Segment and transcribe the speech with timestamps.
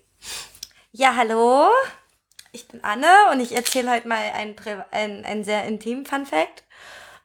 [0.92, 1.70] Ja, hallo.
[2.52, 4.58] Ich bin Anne und ich erzähle heute mal einen,
[4.92, 6.66] ein, ein sehr intimen Fun Fact.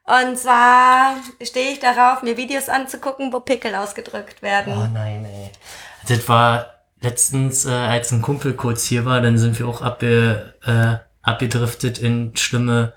[0.04, 4.74] Und zwar stehe ich darauf, mir Videos anzugucken, wo Pickel ausgedrückt werden.
[4.74, 5.50] Oh nein, ey.
[6.06, 10.54] Das war letztens, äh, als ein Kumpel kurz hier war, dann sind wir auch abge,
[10.64, 12.94] äh, abgedriftet in schlimme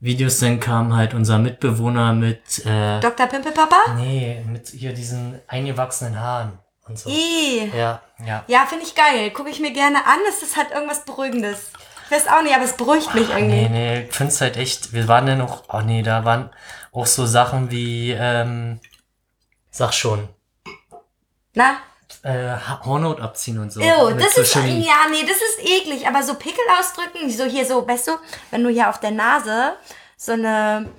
[0.00, 0.38] Videos.
[0.40, 2.64] Dann kam halt unser Mitbewohner mit...
[2.64, 3.26] Äh, Dr.
[3.26, 3.94] Pimpelpapa?
[3.96, 7.10] Nee, mit hier diesen eingewachsenen Haaren und so.
[7.10, 7.70] I.
[7.76, 8.44] Ja, ja.
[8.46, 9.30] Ja, finde ich geil.
[9.30, 10.18] Gucke ich mir gerne an.
[10.26, 11.70] Das ist halt irgendwas Beruhigendes.
[12.06, 13.68] Ich weiß auch nicht, aber es beruhigt mich irgendwie.
[13.68, 16.48] Nee, nee, ich find's halt echt, wir waren ja noch, oh nee, da waren
[16.90, 18.80] auch so Sachen wie, ähm,
[19.70, 20.26] sag schon,
[21.54, 21.78] Na?
[22.28, 23.80] Äh, Hornhaut abziehen und so.
[23.80, 24.84] Mit das so ist, Chemie.
[24.86, 28.12] ja, nee, das ist eklig, aber so Pickel ausdrücken, so hier so, weißt du,
[28.50, 29.74] wenn du hier auf der Nase
[30.16, 30.90] so eine,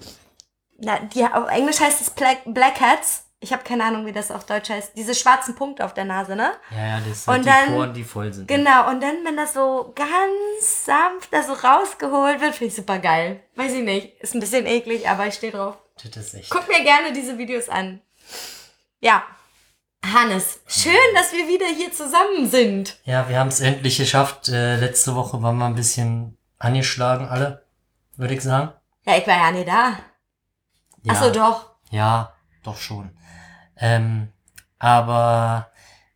[0.79, 4.45] na, die, auf Englisch heißt es Black, Blackheads, ich habe keine Ahnung, wie das auf
[4.45, 6.51] Deutsch heißt, diese schwarzen Punkte auf der Nase, ne?
[6.71, 8.47] Ja, ja, das sind Und die dann- Poren, die voll sind.
[8.47, 12.99] Genau, und dann, wenn das so ganz sanft da so rausgeholt wird, finde ich super
[12.99, 13.41] geil.
[13.55, 15.77] Weiß ich nicht, ist ein bisschen eklig, aber ich stehe drauf.
[16.03, 16.49] Das ist echt.
[16.49, 18.01] Guck mir gerne diese Videos an.
[18.99, 19.23] Ja.
[20.05, 22.97] Hannes, schön, dass wir wieder hier zusammen sind.
[23.03, 24.47] Ja, wir haben es endlich geschafft.
[24.49, 27.65] Äh, letzte Woche waren wir ein bisschen angeschlagen, alle,
[28.15, 28.71] würde ich sagen.
[29.05, 29.99] Ja, ich war ja nicht da.
[31.03, 31.69] Ja, Ach so, doch.
[31.91, 32.33] Ja,
[32.63, 33.11] doch schon.
[33.77, 34.29] Ähm,
[34.79, 35.69] aber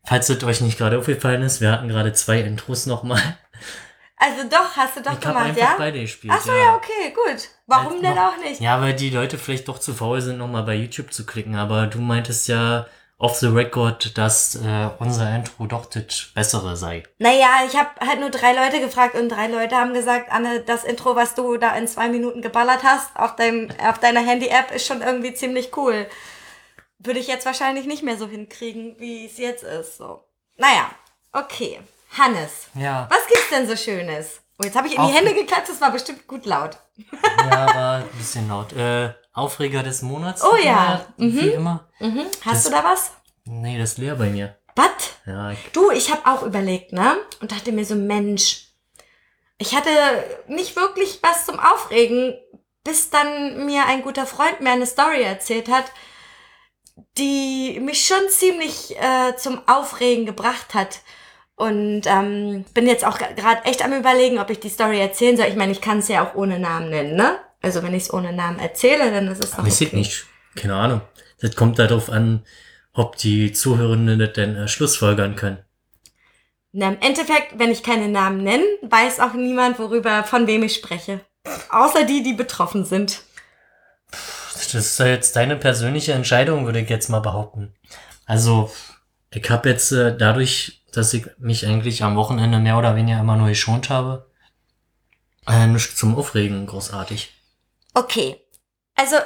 [0.05, 3.21] falls es euch nicht gerade aufgefallen ist, wir hatten gerade zwei Intros nochmal.
[4.15, 5.75] Also doch, hast du doch ich habe gemacht, einfach ja?
[5.77, 6.33] beide gespielt.
[6.35, 6.75] Ach so, ja.
[6.75, 7.49] okay, gut.
[7.67, 8.61] Warum Halt denn noch- auch nicht?
[8.61, 11.55] Ja, weil die Leute vielleicht doch zu faul sind, nochmal bei YouTube zu klicken.
[11.55, 12.85] Aber du meintest ja
[13.23, 17.03] off the record, dass äh, unser Intro doch das Bessere sei.
[17.19, 20.83] Naja, ich habe halt nur drei Leute gefragt und drei Leute haben gesagt, Anne, das
[20.83, 24.85] Intro, was du da in zwei Minuten geballert hast auf, deinem, auf deiner Handy-App, ist
[24.85, 26.05] schon irgendwie ziemlich cool.
[26.99, 29.97] Würde ich jetzt wahrscheinlich nicht mehr so hinkriegen, wie es jetzt ist.
[29.97, 30.25] So.
[30.57, 30.91] Naja,
[31.31, 31.79] okay.
[32.17, 34.41] Hannes, Ja, was gibt's denn so Schönes?
[34.59, 36.77] Oh, jetzt habe ich in die Hände geklatscht, das war bestimmt gut laut.
[37.49, 38.71] ja, war ein bisschen laut.
[38.73, 40.43] Äh, Aufreger des Monats.
[40.43, 41.89] Oh ja, Wie immer.
[41.99, 42.21] Mhm.
[42.45, 43.11] Hast Das- du da was?
[43.45, 44.57] Nee, das ist leer bei mir.
[44.75, 44.87] Was?
[45.25, 47.15] Ja, ich, Du, ich habe auch überlegt, ne?
[47.41, 48.67] Und dachte mir so, Mensch,
[49.57, 49.89] ich hatte
[50.47, 52.35] nicht wirklich was zum Aufregen,
[52.83, 55.85] bis dann mir ein guter Freund mir eine Story erzählt hat,
[57.17, 60.99] die mich schon ziemlich äh, zum Aufregen gebracht hat.
[61.55, 65.45] Und ähm, bin jetzt auch gerade echt am überlegen, ob ich die Story erzählen soll.
[65.47, 67.39] Ich meine, ich kann es ja auch ohne Namen nennen, ne?
[67.63, 69.95] Also wenn ich es ohne Namen erzähle, dann ist es doch ich okay.
[69.95, 70.25] nicht.
[70.55, 71.01] Keine Ahnung.
[71.39, 72.43] Das kommt darauf an,
[72.91, 75.57] ob die Zuhörenden das denn äh, schlussfolgern können.
[76.73, 80.75] Na, im Endeffekt, wenn ich keine Namen nenne, weiß auch niemand, worüber, von wem ich
[80.75, 81.21] spreche.
[81.69, 83.21] Außer die, die betroffen sind.
[84.11, 87.73] Das ist ja jetzt deine persönliche Entscheidung, würde ich jetzt mal behaupten.
[88.25, 88.71] Also,
[89.31, 93.37] ich habe jetzt äh, dadurch, dass ich mich eigentlich am Wochenende mehr oder weniger immer
[93.37, 94.29] nur geschont habe,
[95.47, 97.31] äh, nichts zum Aufregen großartig.
[97.93, 98.39] Okay.
[98.95, 99.17] Also,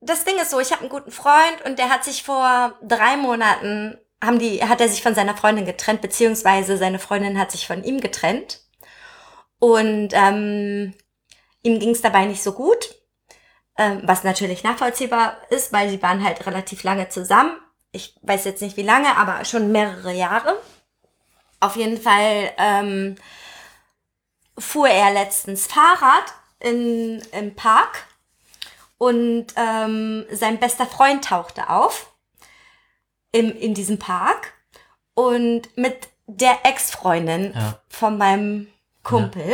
[0.00, 3.16] das Ding ist so, ich habe einen guten Freund und der hat sich vor drei
[3.16, 7.66] Monaten, haben die, hat er sich von seiner Freundin getrennt, beziehungsweise seine Freundin hat sich
[7.66, 8.60] von ihm getrennt.
[9.58, 10.94] Und ähm,
[11.62, 12.94] ihm ging es dabei nicht so gut,
[13.78, 17.56] ähm, was natürlich nachvollziehbar ist, weil sie waren halt relativ lange zusammen.
[17.92, 20.60] Ich weiß jetzt nicht wie lange, aber schon mehrere Jahre.
[21.60, 23.14] Auf jeden Fall ähm,
[24.58, 26.34] fuhr er letztens Fahrrad
[26.64, 28.04] in, im Park
[28.98, 32.12] und ähm, sein bester Freund tauchte auf
[33.32, 34.52] im, in diesem Park
[35.14, 37.78] und mit der Ex-Freundin Ja.
[37.88, 38.68] von meinem
[39.02, 39.52] Kumpel.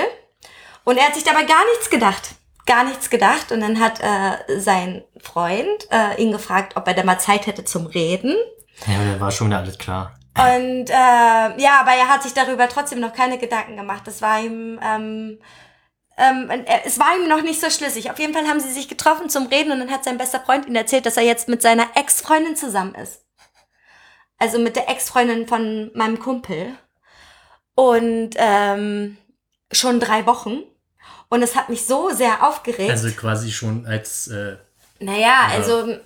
[0.85, 2.31] Und er hat sich dabei gar nichts gedacht.
[2.67, 3.51] Gar nichts gedacht.
[3.53, 7.65] Und dann hat äh, sein Freund äh, ihn gefragt, ob er da mal Zeit hätte
[7.65, 8.37] zum Reden.
[8.87, 10.15] Ja, da war schon wieder alles klar.
[10.39, 10.93] Und äh,
[11.61, 14.03] ja, aber er hat sich darüber trotzdem noch keine Gedanken gemacht.
[14.07, 15.39] Das war ihm, ähm,
[16.21, 18.11] ähm, es war ihm noch nicht so schlüssig.
[18.11, 20.67] Auf jeden Fall haben sie sich getroffen zum Reden und dann hat sein bester Freund
[20.67, 23.23] ihm erzählt, dass er jetzt mit seiner Ex-Freundin zusammen ist.
[24.39, 26.75] Also mit der Ex-Freundin von meinem Kumpel.
[27.75, 29.17] Und ähm,
[29.73, 30.63] schon drei Wochen.
[31.29, 32.91] Und es hat mich so sehr aufgeregt.
[32.91, 34.57] Also quasi schon als, äh,
[34.99, 35.47] naja, Ja.
[35.53, 35.97] also,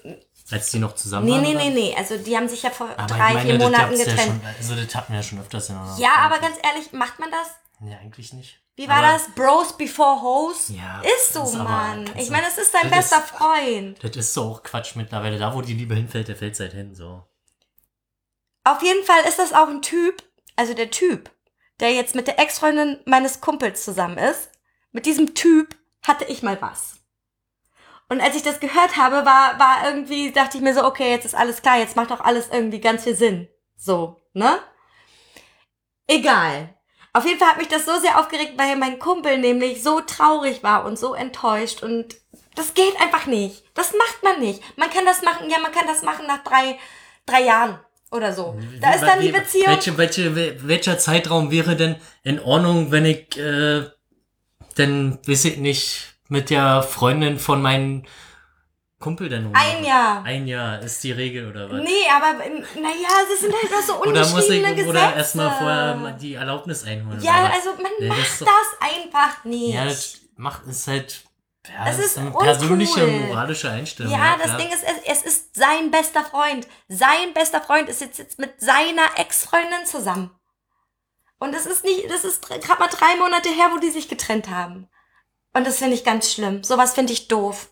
[0.51, 1.43] als die noch zusammen nee, waren.
[1.43, 1.65] nee, oder?
[1.65, 1.95] nee, nee.
[1.97, 4.27] Also die haben sich ja vor Aber drei, meine, vier Monaten gab's ja getrennt.
[4.27, 7.19] schon, also das hatten wir ja schon öfters in einer Ja, aber ganz ehrlich, macht
[7.19, 7.49] man das?
[7.81, 8.61] Nee, eigentlich nicht.
[8.77, 9.29] Wie war aber, das?
[9.35, 10.69] Bros before hoes?
[10.69, 12.05] Ja, ist so, ist aber- Mann.
[12.07, 14.03] kannst Ich du- meine, es ist dein bester ist- Freund.
[14.03, 15.39] Das ist so auch Quatsch mittlerweile.
[15.39, 17.23] Da, wo die Liebe hinfällt, der fällt halt hin, so.
[18.65, 20.23] Auf jeden Fall ist das auch ein Typ,
[20.57, 21.31] also der Typ
[21.81, 24.49] der jetzt mit der Ex-Freundin meines Kumpels zusammen ist,
[24.93, 25.77] mit diesem Typ
[26.07, 27.01] hatte ich mal was.
[28.09, 31.25] Und als ich das gehört habe, war, war irgendwie, dachte ich mir so, okay, jetzt
[31.25, 33.49] ist alles klar, jetzt macht auch alles irgendwie ganz viel Sinn.
[33.77, 34.61] So, ne?
[36.07, 36.77] Egal.
[37.17, 40.65] Auf jeden Fall hat mich das so sehr aufgeregt, weil mein Kumpel nämlich so traurig
[40.65, 42.17] war und so enttäuscht und
[42.57, 43.63] das geht einfach nicht.
[43.75, 44.61] Das macht man nicht.
[44.77, 46.77] Man kann das machen, ja, man kann das machen nach drei,
[47.25, 47.79] drei Jahren
[48.11, 48.59] oder so.
[48.81, 49.69] Da ist dann die Beziehung.
[49.69, 53.85] Welche, welche, welcher Zeitraum wäre denn in Ordnung, wenn ich, äh,
[54.77, 58.05] denn, weiß ich nicht, mit der Freundin von meinem
[59.05, 59.63] Kumpel denn rummache?
[59.77, 60.25] Ein Jahr.
[60.25, 61.81] Ein Jahr ist die Regel oder was?
[61.83, 64.89] Nee, aber naja, das sind halt auch so Oder muss ich Gesetze.
[64.89, 67.21] oder erstmal vorher die Erlaubnis einholen?
[67.21, 68.49] Ja, also man Nee, macht das das,
[68.81, 69.75] einfach nicht.
[69.75, 71.23] Ja, das macht ist halt.
[71.69, 72.45] Ja, Es ist eine uncool.
[72.45, 74.13] persönliche moralische Einstellung.
[74.13, 74.59] Ja, das klar.
[74.59, 76.67] Ding ist, es, es ist sein bester Freund.
[76.89, 80.31] Sein bester Freund ist jetzt, jetzt mit seiner Ex-Freundin zusammen.
[81.39, 84.49] Und das ist nicht, das ist gerade mal drei Monate her, wo die sich getrennt
[84.51, 84.89] haben.
[85.55, 86.65] Und das finde ich ganz schlimm.
[86.65, 87.71] Sowas finde ich doof.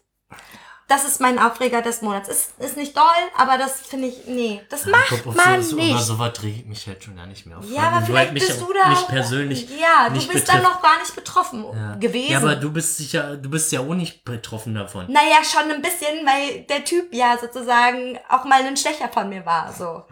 [0.88, 2.28] Das ist mein Aufreger des Monats.
[2.28, 3.04] Ist, ist nicht doll,
[3.36, 5.90] aber das finde ich, nee, das macht glaub, man so, nicht.
[5.90, 7.64] Über sowas ich mich halt schon gar nicht mehr auf.
[7.70, 9.68] ja, aber vielleicht halt bist du da nicht persönlich.
[9.80, 10.62] Ja, du bist dann betrifft.
[10.62, 11.94] noch gar nicht betroffen Ja.
[11.94, 12.32] gewesen.
[12.32, 15.06] Ja, aber du bist sicher, du bist ja auch nicht betroffen davon.
[15.10, 19.46] Naja, schon ein bisschen, weil der Typ ja sozusagen auch mal ein Stecher von mir
[19.46, 20.02] war, so.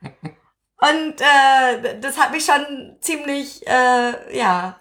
[0.80, 4.78] Und äh, das hat mich schon ziemlich, äh, ja,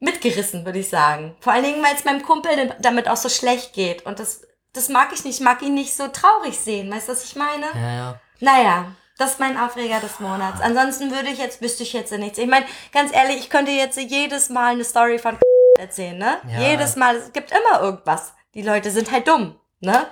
[0.00, 1.34] mitgerissen, würde ich sagen.
[1.40, 4.04] Vor allen Dingen, weil es meinem Kumpel damit auch so schlecht geht.
[4.04, 4.42] Und das,
[4.74, 5.40] das mag ich nicht.
[5.40, 6.90] Ich mag ihn nicht so traurig sehen.
[6.90, 7.66] Weißt du, was ich meine?
[7.74, 8.20] Ja, ja.
[8.40, 8.86] Naja,
[9.16, 10.60] das ist mein Aufreger des Monats.
[10.60, 12.38] Ansonsten würde ich jetzt, wüsste ich jetzt nichts.
[12.38, 15.38] Ich meine, ganz ehrlich, ich könnte jetzt jedes Mal eine Story von
[15.78, 16.38] erzählen, ne?
[16.48, 16.70] Ja.
[16.70, 17.16] Jedes Mal.
[17.16, 18.34] Es gibt immer irgendwas.
[18.54, 20.06] Die Leute sind halt dumm, ne?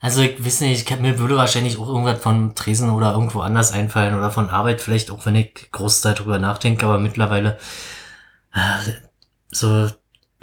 [0.00, 3.72] Also ich weiß nicht, ich mir würde wahrscheinlich auch irgendwas von Tresen oder irgendwo anders
[3.72, 7.58] einfallen oder von Arbeit vielleicht, auch wenn ich groß darüber nachdenke, aber mittlerweile
[8.52, 8.92] äh,
[9.48, 9.88] so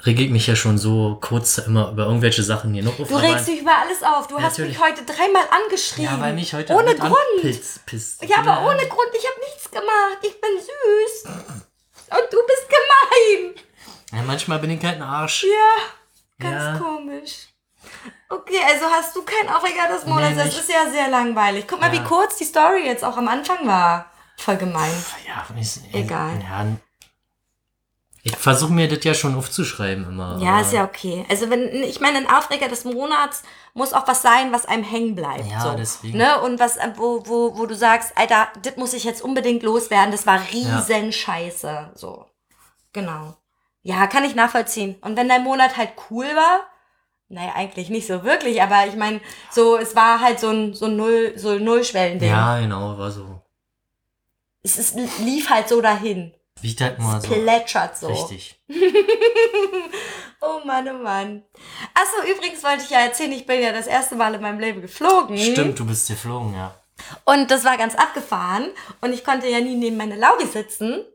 [0.05, 3.07] rege ich mich ja schon so kurz immer über irgendwelche Sachen hier noch auf.
[3.07, 4.27] Du regst dich über alles auf.
[4.27, 4.77] Du Ja, hast natürlich.
[4.79, 6.05] mich heute dreimal angeschrien.
[6.05, 7.15] Ja, weil mich heute Ohne Grund.
[7.41, 8.23] anpisst- pisst.
[8.23, 9.09] Ja, aber ohne Grund.
[9.17, 10.17] Ich habe nichts gemacht.
[10.21, 11.33] Ich bin süß.
[11.33, 13.55] Und du bist gemein.
[14.13, 15.43] Ja, manchmal bin ich halt ein Arsch.
[15.43, 16.85] Ja, ganz Ja.
[16.85, 17.47] komisch.
[18.29, 20.35] Okay, also hast du keinen Aufreger des Monats.
[20.35, 21.65] Nee, das ist ja sehr langweilig.
[21.67, 21.99] Guck mal, Ja.
[22.01, 24.11] wie kurz die Story jetzt auch am Anfang war.
[24.37, 24.91] Voll gemein.
[25.27, 26.31] Ja, ist, Egal.
[26.41, 26.65] Ja,
[28.25, 30.39] ich versuche mir das ja schon aufzuschreiben immer.
[30.41, 31.25] Ja, ist ja okay.
[31.29, 33.43] Also wenn, ich meine, ein Aufreger des Monats
[33.73, 35.45] muss auch was sein, was einem hängen bleibt.
[35.51, 35.73] Ja, so.
[35.75, 36.17] deswegen.
[36.17, 36.39] Ne?
[36.39, 40.25] Und was, wo, wo, wo du sagst, Alter, das muss ich jetzt unbedingt loswerden, das
[40.25, 41.91] war riesen Scheiße.
[41.95, 42.25] So.
[42.93, 43.35] Genau.
[43.81, 44.95] Ja, kann ich nachvollziehen.
[45.01, 46.61] Und wenn dein Monat halt cool war,
[47.27, 49.19] naja, eigentlich nicht so wirklich, aber ich meine,
[49.51, 52.29] so, es war halt so ein, so ein Null, so ein Nullschwellending.
[52.29, 53.41] Ja, genau, war so.
[54.61, 56.33] Es ist, lief halt so dahin.
[56.61, 57.27] Wie halt mal so.
[57.27, 58.07] Plätschert so.
[58.07, 58.61] Richtig.
[60.45, 61.43] Oh Mann, oh Mann.
[61.93, 64.81] Achso, übrigens wollte ich ja erzählen, ich bin ja das erste Mal in meinem Leben
[64.81, 65.37] geflogen.
[65.37, 66.75] Stimmt, du bist geflogen, ja.
[67.23, 68.69] Und das war ganz abgefahren.
[68.99, 71.05] Und ich konnte ja nie neben meine Lauri sitzen.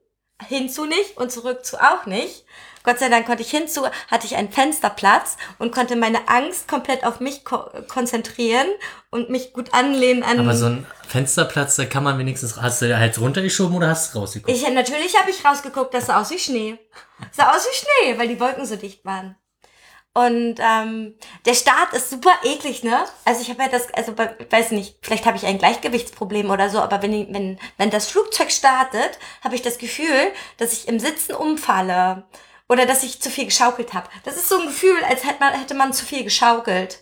[0.47, 2.47] Hinzu nicht und zurück zu auch nicht.
[2.89, 7.05] Gott sei Dank konnte ich hinzu, hatte ich einen Fensterplatz und konnte meine Angst komplett
[7.05, 8.67] auf mich ko konzentrieren
[9.11, 10.41] und mich gut anlehnen an.
[10.41, 12.57] Aber so ein Fensterplatz, da kann man wenigstens.
[12.57, 14.51] Hast du halt runtergeschoben oder hast du rausgeguckt?
[14.51, 16.79] ich, natürlich habe ich rausgeguckt, das sah aus wie Schnee.
[17.31, 19.37] Sah aus wie Schnee, weil die Wolken so dicht waren.
[20.15, 21.15] Und ähm,
[21.45, 23.05] der Start ist super eklig, ne?
[23.27, 26.71] Also ich habe ja das, also ich weiß nicht, vielleicht habe ich ein Gleichgewichtsproblem oder
[26.71, 30.99] so, aber wenn, wenn, wenn das Flugzeug startet, habe ich das Gefühl, dass ich im
[30.99, 32.25] Sitzen umfalle
[32.69, 34.09] oder dass ich zu viel geschaukelt habe.
[34.25, 37.01] Das ist so ein Gefühl, als hätte man, hätte man zu viel geschaukelt.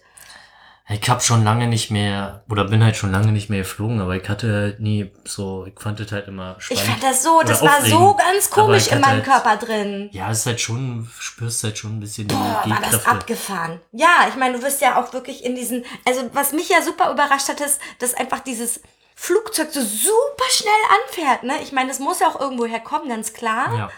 [0.88, 4.14] Ich habe schon lange nicht mehr, oder bin halt schon lange nicht mehr geflogen, aber
[4.14, 6.84] ich hatte halt nie so, ich fand das halt immer Ich spannend.
[6.84, 10.08] fand das so, das war so ganz komisch ich in meinem halt- Körper drin.
[10.12, 13.80] Ja, es ist halt schon, spürst halt schon ein bisschen Boah, die war das abgefahren.
[13.90, 17.10] Ja, ich meine, du wirst ja auch wirklich in diesen, also was mich ja super
[17.10, 18.80] überrascht hat, ist, dass einfach dieses
[19.16, 20.72] Flugzeug so super schnell
[21.04, 21.54] anfährt, ne?
[21.64, 23.74] Ich meine, es muss ja auch irgendwo herkommen, ganz klar.
[23.76, 23.90] Ja.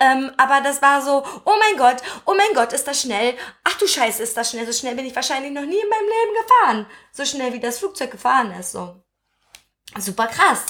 [0.00, 3.36] Ähm, aber das war so, oh mein Gott, oh mein Gott, ist das schnell.
[3.64, 4.64] Ach du Scheiße, ist das schnell.
[4.66, 6.86] So schnell bin ich wahrscheinlich noch nie in meinem Leben gefahren.
[7.12, 9.02] So schnell, wie das Flugzeug gefahren ist, so.
[9.98, 10.66] Super krass.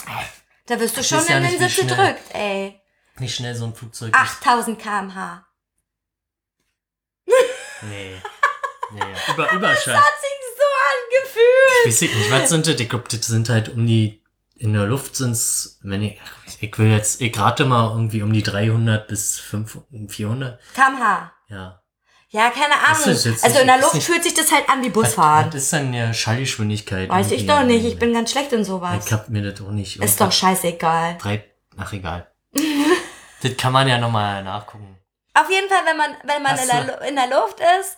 [0.65, 2.81] Da wirst du Das schon ist ja in den Sitz gedrückt, ey.
[3.19, 4.13] Nicht schnell so ein Flugzeug.
[4.15, 5.45] 8000 kmh.
[7.81, 8.21] Nee.
[8.91, 9.01] Nee,
[9.33, 9.95] über, Überschall.
[9.95, 11.85] Hat sich so angefühlt.
[11.85, 12.79] Ich weiß nicht, was sind das?
[12.79, 14.23] Ich glaube, das sind halt um die,
[14.55, 16.19] in der Luft sind's, wenn ich,
[16.61, 20.59] ich will jetzt, ich rate mal irgendwie um die 300 bis 500, 400.
[20.75, 21.31] kmh.
[21.47, 21.81] Ja.
[22.31, 23.15] Ja, keine Das Ahnung.
[23.15, 25.47] ist jetzt Also in der ist Luft nicht- fühlt sich das halt an wie Busfahren.
[25.47, 27.09] was ist denn ja Schallgeschwindigkeit?
[27.09, 27.47] Weiß ich irgendwie?
[27.47, 27.85] doch nicht.
[27.85, 29.03] Ich bin ganz schlecht in sowas.
[29.05, 29.99] Ich hab mir das auch nicht.
[30.01, 31.17] Ist doch scheißegal.
[31.19, 31.43] Drei,
[31.77, 32.27] ach egal.
[33.41, 34.97] Das kann man ja nochmal nachgucken.
[35.33, 37.97] Auf jeden Fall, wenn man, wenn man in der, Lu- in der Luft ist,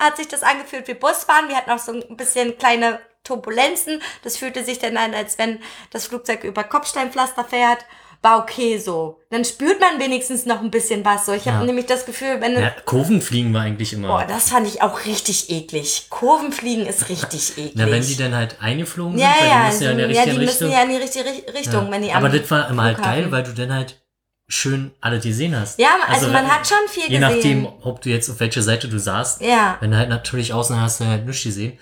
[0.00, 1.48] hat sich das angefühlt wie Busfahren.
[1.48, 2.98] Wir hatten auch so ein bisschen kleine
[3.28, 4.00] Turbulenzen.
[4.24, 7.84] Das fühlte sich dann an, als wenn das Flugzeug über Kopfsteinpflaster fährt.
[8.20, 9.20] War okay so.
[9.30, 11.24] Dann spürt man wenigstens noch ein bisschen was.
[11.26, 11.64] So, ich habe Ja.
[11.64, 14.08] nämlich das Gefühl, wenn Ja, Kurven fliegen wir eigentlich immer.
[14.08, 16.06] Boah, das fand ich auch richtig eklig.
[16.10, 17.72] Kurvenfliegen ist richtig eklig.
[17.76, 20.06] Na, wenn die dann halt eingeflogen ja, sind, weil ja, die müssen ja in der
[20.08, 20.68] also, ja, richtigen die Richtung.
[20.68, 23.30] müssen ja in die richtige Ri- Richtung, wenn die Aber das war immer halt geil,
[23.30, 24.00] weil du dann halt
[24.48, 25.78] schön alle gesehen hast.
[25.78, 27.20] Ja, also, man wenn- hat schon viel Je gesehen.
[27.20, 29.42] nachdem, ob du jetzt auf welcher Seite du saßt.
[29.42, 29.76] Ja.
[29.78, 31.78] Wenn du halt natürlich außen hast, du halt nichts gesehen.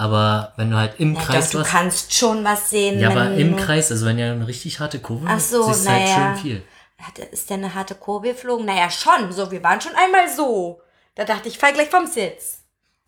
[0.00, 1.70] Aber wenn du halt im Ja, Kreis doch, du warst.
[1.72, 2.98] kannst schon was sehen.
[3.00, 5.62] Ja, aber im du- Kreis, also wenn ja eine richtig harte Kurve Ach ist, so,
[5.64, 6.14] siehst du halt naja.
[6.14, 6.62] schön viel.
[7.02, 8.64] Hat, ist der eine harte Kurve geflogen?
[8.64, 9.30] Naja, schon.
[9.30, 10.80] So, wir waren schon einmal so.
[11.16, 12.62] Da dachte ich, fall gleich vom Sitz.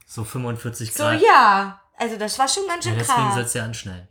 [0.06, 1.22] So 45 So, Grad.
[1.22, 1.80] ja.
[1.96, 3.34] Also das war schon ganz Ja, schön deswegen krass.
[3.37, 4.08] sollst du ja anschnallen.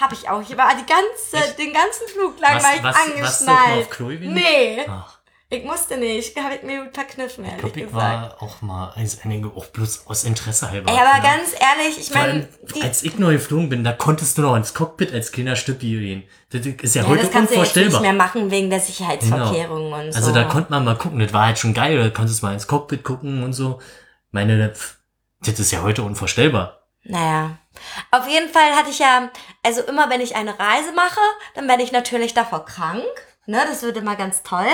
[0.00, 0.40] Hab ich auch.
[0.42, 3.12] Ich war die ganze, den ganzen Flug lang Was- war ich was- warst du
[3.46, 3.58] angeschnallt.
[3.60, 4.34] auch mal auf gewesen?
[4.34, 5.17] Nee, Ach,
[5.50, 6.36] ich musste nicht.
[6.36, 8.40] Habe ich mir verkniffen, ehrlich ich glaube, ich gesagt.
[8.40, 10.90] war auch mal als einige, auch bloß aus Interesse halber.
[10.90, 11.36] Ey, aber Ja.
[11.36, 12.48] ganz ehrlich, ich meine,
[12.82, 16.24] als ich neu geflogen bin, da konntest du noch ins Cockpit als kleiner Stücki gehen.
[16.50, 18.00] Das ist ja, ja, heute das kannst du jetzt nicht unvorstellbar.
[18.00, 20.18] mehr machen wegen der Sicherheitsvorkehrungen und so.
[20.18, 22.52] Also da konnte man mal gucken, das war halt schon geil, da konntest du mal
[22.54, 23.80] ins Cockpit gucken und so.
[24.30, 26.80] Meine, das ist ja heute unvorstellbar.
[27.04, 27.56] Naja.
[28.10, 29.30] Auf jeden Fall hatte ich ja,
[29.62, 31.20] also immer wenn ich eine Reise mache,
[31.54, 33.04] dann werde ich natürlich davor krank.
[33.48, 34.68] Ne, das wird immer ganz toll.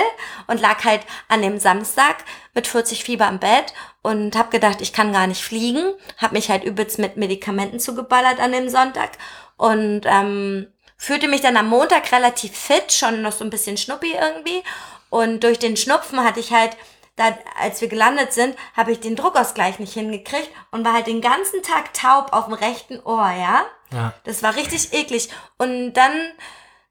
[0.47, 2.17] Und lag halt an dem Samstag
[2.53, 5.93] mit 40 Fieber im Bett und habe gedacht, ich kann gar nicht fliegen.
[6.17, 9.11] Habe mich halt übelst mit Medikamenten zugeballert an dem Sonntag.
[9.55, 10.67] Und ähm,
[10.97, 14.61] fühlte mich dann am Montag relativ fit, schon noch so ein bisschen schnuppi irgendwie.
[15.09, 16.75] Und durch den Schnupfen hatte ich halt,
[17.15, 21.21] da, als wir gelandet sind, habe ich den Druckausgleich nicht hingekriegt und war halt den
[21.21, 23.65] ganzen Tag taub auf dem rechten Ohr, ja.
[23.93, 24.13] Ja.
[24.25, 25.29] Das war richtig eklig.
[25.57, 26.11] Und dann,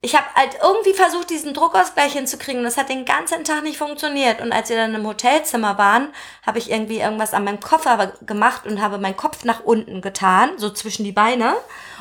[0.05, 2.59] ich habe halt irgendwie versucht, diesen Druckausgleich hinzukriegen.
[2.59, 4.43] Und das hat den ganzen Tag nicht funktioniert.
[4.43, 6.13] Und als wir dann im Hotelzimmer waren,
[6.45, 10.59] habe ich irgendwie irgendwas an meinem Koffer gemacht und habe meinen Kopf nach unten getan,
[10.59, 11.55] so zwischen die Beine.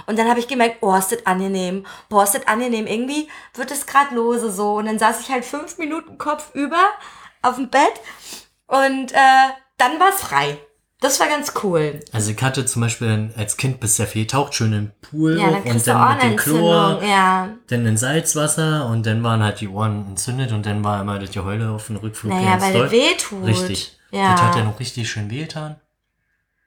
[0.05, 1.85] Und dann habe ich gemerkt, oh, ist das angenehm.
[2.09, 2.87] Boah, ist das angenehm.
[2.87, 4.73] Irgendwie wird es gerade lose so.
[4.73, 6.91] Und dann saß ich halt fünf Minuten Kopf über
[7.41, 8.01] auf dem Bett.
[8.67, 10.57] Und äh, dann war es frei.
[11.03, 11.99] Das war ganz cool.
[12.13, 15.51] Also ich hatte zum Beispiel als Kind bist ja viel taucht schön im Pool Ja,
[15.51, 17.03] dann und dann mit dem Chlor.
[17.03, 17.49] Ja.
[17.67, 21.31] dann in Salzwasser und dann waren halt die Ohren entzündet und dann war immer das
[21.31, 22.81] Geheule auf dem Rückflug Naja, ganz weil doll.
[22.83, 23.45] das weh tut.
[23.45, 23.99] Richtig.
[24.11, 24.31] Ja.
[24.31, 25.75] Das hat ja noch richtig schön wehgetan.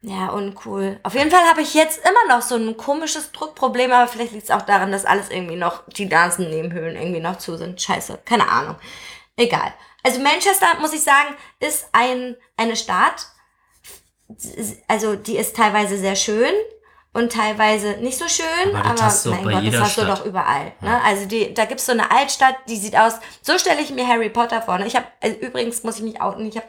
[0.02, 1.00] Ja, uncool.
[1.02, 4.44] Auf jeden Fall habe ich jetzt immer noch so ein komisches Druckproblem, aber vielleicht liegt
[4.44, 7.80] es auch daran, dass alles irgendwie noch, die Nasennebenhöhlen irgendwie noch zu sind.
[7.80, 8.76] Scheiße, keine Ahnung.
[9.36, 9.72] Egal.
[10.04, 13.26] Also Manchester, muss ich sagen, ist ein, eine Stadt,
[14.88, 16.52] also die ist teilweise sehr schön
[17.12, 20.18] und teilweise nicht so schön, Aber aber, du mein Gott, das hast du Stadt.
[20.18, 20.72] doch überall.
[20.80, 21.00] Ne?
[21.02, 24.28] Also die, da gibt's so eine Altstadt, die sieht aus, so stelle ich mir Harry
[24.28, 24.78] Potter vor.
[24.78, 24.86] Ne?
[24.86, 26.66] Ich habe, also übrigens muss ich mich outen, ich habe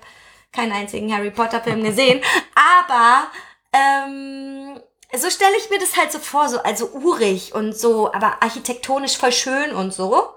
[0.54, 2.22] keinen einzigen Harry Potter Film gesehen,
[2.82, 3.28] aber
[3.74, 4.80] ähm,
[5.16, 9.18] so stelle ich mir das halt so vor, so also urig und so, aber architektonisch
[9.18, 10.30] voll schön und so.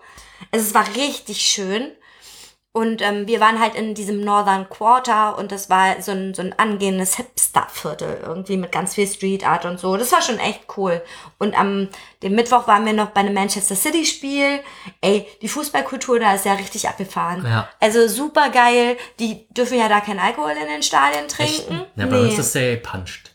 [0.51, 1.93] Also es war richtig schön.
[2.73, 6.43] Und ähm, wir waren halt in diesem Northern Quarter und das war so ein, so
[6.43, 9.97] ein angehendes Hipster-Viertel irgendwie mit ganz viel Street Art und so.
[9.97, 11.03] Das war schon echt cool.
[11.39, 11.89] Und am
[12.23, 14.61] dem Mittwoch waren wir noch bei einem Manchester City-Spiel.
[15.01, 17.45] Ey, die Fußballkultur da ist ja richtig abgefahren.
[17.45, 17.69] Ja.
[17.81, 18.97] Also super geil.
[19.19, 21.87] Die dürfen ja da keinen Alkohol in den Stadien trinken.
[21.97, 23.35] Ja, bei uns ist der gepuncht.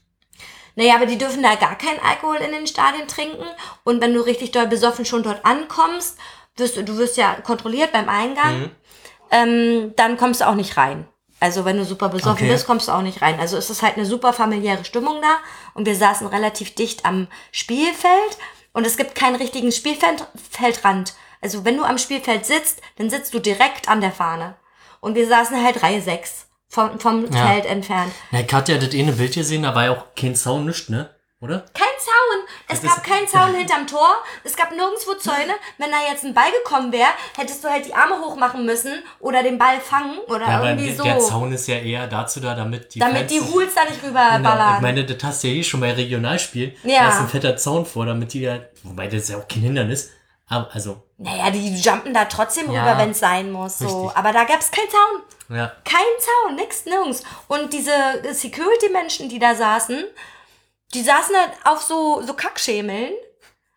[0.76, 3.46] Naja, aber die dürfen da gar keinen Alkohol in den Stadien trinken.
[3.84, 6.18] Und wenn du richtig doll besoffen schon dort ankommst,
[6.58, 8.72] wirst du, du wirst ja kontrolliert beim Eingang, Mhm.
[9.32, 11.08] Ähm, dann kommst du auch nicht rein.
[11.40, 12.52] Also wenn du super besoffen Okay.
[12.52, 13.40] bist, kommst du auch nicht rein.
[13.40, 15.38] Also es ist halt eine super familiäre Stimmung da.
[15.74, 18.38] Und wir saßen relativ dicht am Spielfeld.
[18.74, 21.14] Und es gibt keinen richtigen Spielfeldrand.
[21.42, 24.56] Also wenn du am Spielfeld sitzt, dann sitzt du direkt an der Fahne.
[25.02, 27.48] Und wir saßen halt Reihe 6 vom, vom Ja.
[27.48, 28.12] Feld entfernt.
[28.32, 30.90] Na, ich hatte ja das eine Bild gesehen, da war ja auch kein Zaun, nicht,
[30.90, 31.10] ne?
[31.46, 31.60] Oder?
[31.74, 32.46] Kein Zaun.
[32.68, 34.16] Es Das gab keinen Zaun hinterm Tor.
[34.44, 35.54] Es gab nirgendwo Zäune.
[35.78, 39.42] Wenn da jetzt ein Ball gekommen wäre, hättest du halt die Arme hochmachen müssen oder
[39.44, 41.04] den Ball fangen oder Ja, irgendwie der, so.
[41.04, 44.04] der Zaun ist ja eher dazu da, damit die damit Fans die Hools da nicht
[44.04, 44.42] rüberballern.
[44.44, 46.76] Genau, ich meine, das hast du ja eh schon bei Regionalspielen.
[46.84, 47.04] Ja.
[47.04, 49.62] Da ist ein fetter Zaun vor, damit die ja, wobei das ist ja auch kein
[49.62, 50.12] Hindernis.
[50.48, 52.84] Aber, also, naja, die jumpen da trotzdem Ja.
[52.84, 53.80] rüber, wenn es sein muss.
[53.80, 54.04] So.
[54.04, 54.18] Richtig.
[54.18, 55.58] Aber da gab es keinen Zaun.
[55.58, 55.72] ja.
[55.84, 57.24] Kein Zaun, nix, nirgends.
[57.48, 57.92] Und diese
[58.32, 60.04] Security-Menschen, die da saßen,
[60.96, 63.14] die saßen halt auf so, so Kackschemeln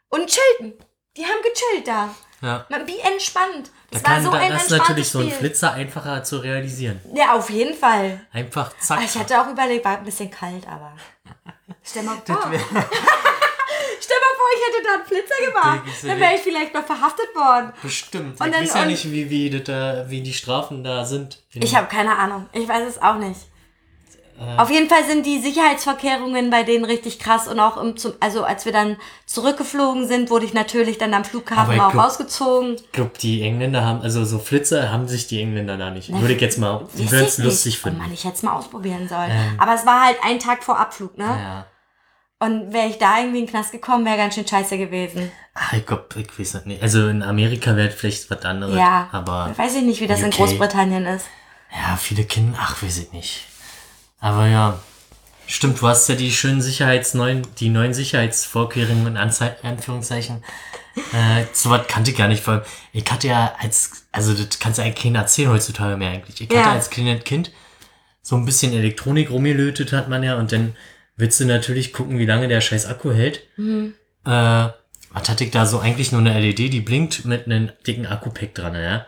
[0.08, 0.78] und chillten.
[1.16, 2.14] Die haben gechillt da.
[2.42, 2.64] ja.
[2.68, 3.70] Man- Wie entspannt.
[3.90, 5.38] Da Das war kann, so da, ein das ist natürlich so ein Spiel.
[5.38, 7.00] Flitzer einfacher zu realisieren.
[7.14, 8.20] Ja, auf jeden Fall.
[8.32, 9.00] Einfach zack.
[9.02, 10.94] Ich hatte auch überlegt, war ein bisschen kalt, aber.
[11.82, 12.36] Stell mal vor.
[14.00, 15.80] Stell mal vor, ich hätte da einen Flitzer gemacht.
[16.04, 17.72] Dann wäre ich vielleicht noch verhaftet worden.
[17.82, 18.40] Bestimmt.
[18.40, 21.42] Und ich dann- weiß ja nicht, wie, wie, das da, wie die Strafen da sind.
[21.54, 22.48] Ich habe keine Ahnung.
[22.52, 23.40] Ich weiß es auch nicht.
[24.56, 28.44] Auf jeden Fall sind die Sicherheitsvorkehrungen bei denen richtig krass und auch im, zum, also
[28.44, 32.76] als wir dann zurückgeflogen sind, wurde ich natürlich dann am Flughafen auch glaub- rausgezogen.
[32.76, 36.12] Ich glaube, die Engländer haben, also so Flitzer haben sich die Engländer da nicht.
[36.12, 37.78] Würde ich jetzt mal, ich es lustig.
[37.80, 37.98] Oh finden.
[37.98, 39.30] Mann, ich hätte es mal ausprobieren sollen.
[39.30, 39.58] Ähm.
[39.58, 41.24] Aber es war halt ein Tag vor Abflug, ne?
[41.24, 41.66] Ja.
[42.40, 45.32] Und wäre ich da irgendwie in den Knast gekommen, wäre ganz schön scheiße gewesen.
[45.54, 46.80] Ah, ich glaube, ich weiß nicht.
[46.80, 48.76] Also in Amerika wäre vielleicht was anderes.
[48.76, 49.08] Ja.
[49.10, 50.36] Aber Weiß ich nicht, wie das in UK.
[50.36, 51.26] Großbritannien ist.
[51.72, 53.47] ja, viele Kinder, ach, weiß ich nicht.
[54.20, 54.78] Aber ja.
[55.46, 60.44] Stimmt, du hast ja die schönen Sicherheits, neuen, die neuen Sicherheitsvorkehrungen in Anzei Anführungszeichen.
[61.12, 62.46] Äh, so was kannte ich gar nicht.
[62.46, 66.40] Allem, ich hatte ja als, also das kannst du eigentlich keiner erzählen heutzutage mehr eigentlich.
[66.42, 66.60] Ich Ja.
[66.60, 67.50] hatte als kleines Kind
[68.20, 70.76] so ein bisschen Elektronik rumgelötet hat man ja und dann
[71.16, 73.40] willst du natürlich gucken, wie lange der scheiß Akku hält.
[73.56, 73.94] Mhm.
[74.26, 74.30] Äh,
[75.10, 78.54] was hatte ich da so eigentlich nur eine LED, die blinkt mit einem dicken Akku-Pack
[78.54, 79.06] dran, ja.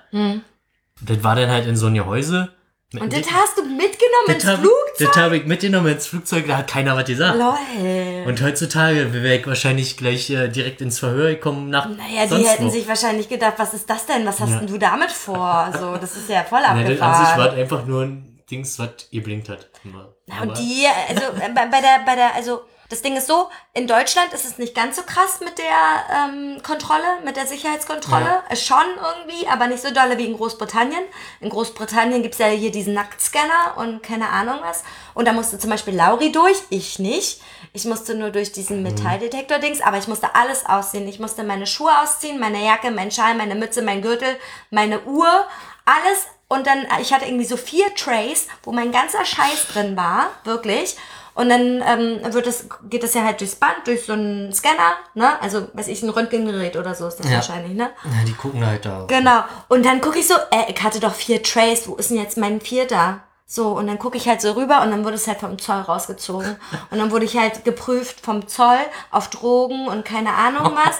[1.00, 2.50] Und das war dann halt in so ein Gehäuse.
[2.98, 5.12] Und das hast du mitgenommen ins hab- Flugzeug?
[5.12, 7.38] Das habe ich mitgenommen ins Flugzeug, da hat keiner was gesagt.
[7.38, 8.24] Lol.
[8.26, 12.64] Und heutzutage wäre ich wahrscheinlich gleich äh, direkt ins Verhör gekommen nach Naja, die hätten
[12.66, 12.68] wo.
[12.70, 14.26] sich wahrscheinlich gedacht, was ist das denn?
[14.26, 14.58] Was hast Ja.
[14.58, 15.72] denn du damit vor?
[15.78, 17.58] So, das ist ja voll Nee, das an sich war abgefahren.
[17.60, 19.68] einfach nur ein Dings, was geblinkt hat.
[19.88, 23.48] Aber- Und die, also äh, bei, bei der, bei der, also das Ding ist so,
[23.72, 25.64] in Deutschland ist es nicht ganz so krass mit der
[26.12, 28.42] ähm, Kontrolle, mit der Sicherheitskontrolle.
[28.50, 28.56] Ja.
[28.56, 31.02] Schon irgendwie, aber nicht so dolle wie in Großbritannien.
[31.40, 34.82] In Großbritannien gibt's ja hier diesen Nacktscanner und keine Ahnung was.
[35.14, 37.40] Und da musste zum Beispiel Lauri durch, ich nicht.
[37.72, 41.06] Ich musste nur durch diesen Metalldetektor-Dings, aber ich musste alles ausziehen.
[41.06, 44.36] Ich musste meine Schuhe ausziehen, meine Jacke, mein Schal, meine Mütze, mein Gürtel,
[44.70, 45.46] meine Uhr,
[45.84, 46.26] alles.
[46.48, 50.96] Und dann, ich hatte irgendwie so vier Trays, wo mein ganzer Scheiß drin war, wirklich.
[51.34, 54.94] Und dann ähm, wird es, geht es ja halt durchs Band, durch so einen Scanner,
[55.14, 55.40] ne?
[55.40, 57.36] Also, weiß ich, ein Röntgengerät oder so ist das Ja.
[57.36, 57.90] wahrscheinlich, ne?
[58.04, 59.04] Ja, die gucken halt da.
[59.08, 59.44] Genau.
[59.68, 62.36] Und dann gucke ich so, äh, ich hatte doch vier Trays, wo ist denn jetzt
[62.36, 63.20] mein vierter?
[63.46, 65.80] So, und dann gucke ich halt so rüber und dann wurde es halt vom Zoll
[65.80, 66.56] rausgezogen.
[66.90, 68.78] Und dann wurde ich halt geprüft vom Zoll
[69.10, 70.98] auf Drogen und keine Ahnung was.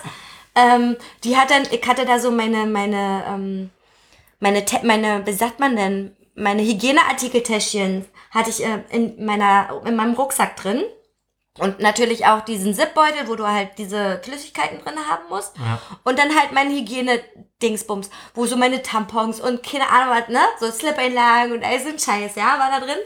[0.57, 3.71] ähm, die hat dann, ich hatte da so meine, meine, ähm,
[4.41, 10.15] meine, meine, wie sagt man denn, meine Hygieneartikeltäschchen hatte ich äh, in meiner, in meinem
[10.15, 10.83] Rucksack drin.
[11.59, 15.59] Und natürlich auch diesen Zipbeutel, wo du halt diese Flüssigkeiten drin haben musst.
[15.59, 15.81] Ja.
[16.05, 20.41] Und dann halt meine Hygiene-Dingsbums, wo so meine Tampons und keine Ahnung was, ne?
[20.61, 22.99] So Slip-Einlagen und all so ein Scheiß, ja, war da drin.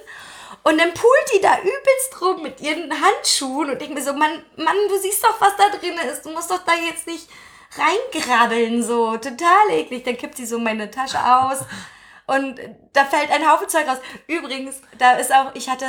[0.63, 4.43] Und dann pult die da übelst rum mit ihren Handschuhen und denk mir so, Mann,
[4.57, 6.25] Mann, du siehst doch, was da drin ist.
[6.25, 7.29] Du musst doch da jetzt nicht
[7.77, 9.17] reingrabbeln, so.
[9.17, 10.05] Total eklig.
[10.05, 11.59] Dann kippt sie so meine Tasche aus
[12.27, 12.59] und
[12.93, 13.99] da fällt ein Haufen Zeug raus.
[14.27, 15.85] Übrigens, da ist auch, ich hatte,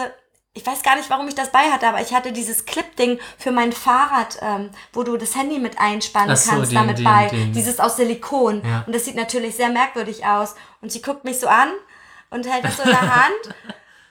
[0.53, 3.51] ich weiß gar nicht, warum ich das bei hatte, aber ich hatte dieses Clip-Ding für
[3.51, 7.27] mein Fahrrad, ähm, wo du das Handy mit einspannen so, kannst, den- damit den- bei.
[7.27, 8.61] den- Dieses aus Silikon.
[8.65, 8.83] Ja.
[8.87, 10.55] Und das sieht natürlich sehr merkwürdig aus.
[10.81, 11.69] Und sie guckt mich so an
[12.29, 13.55] und hält das so in der Hand.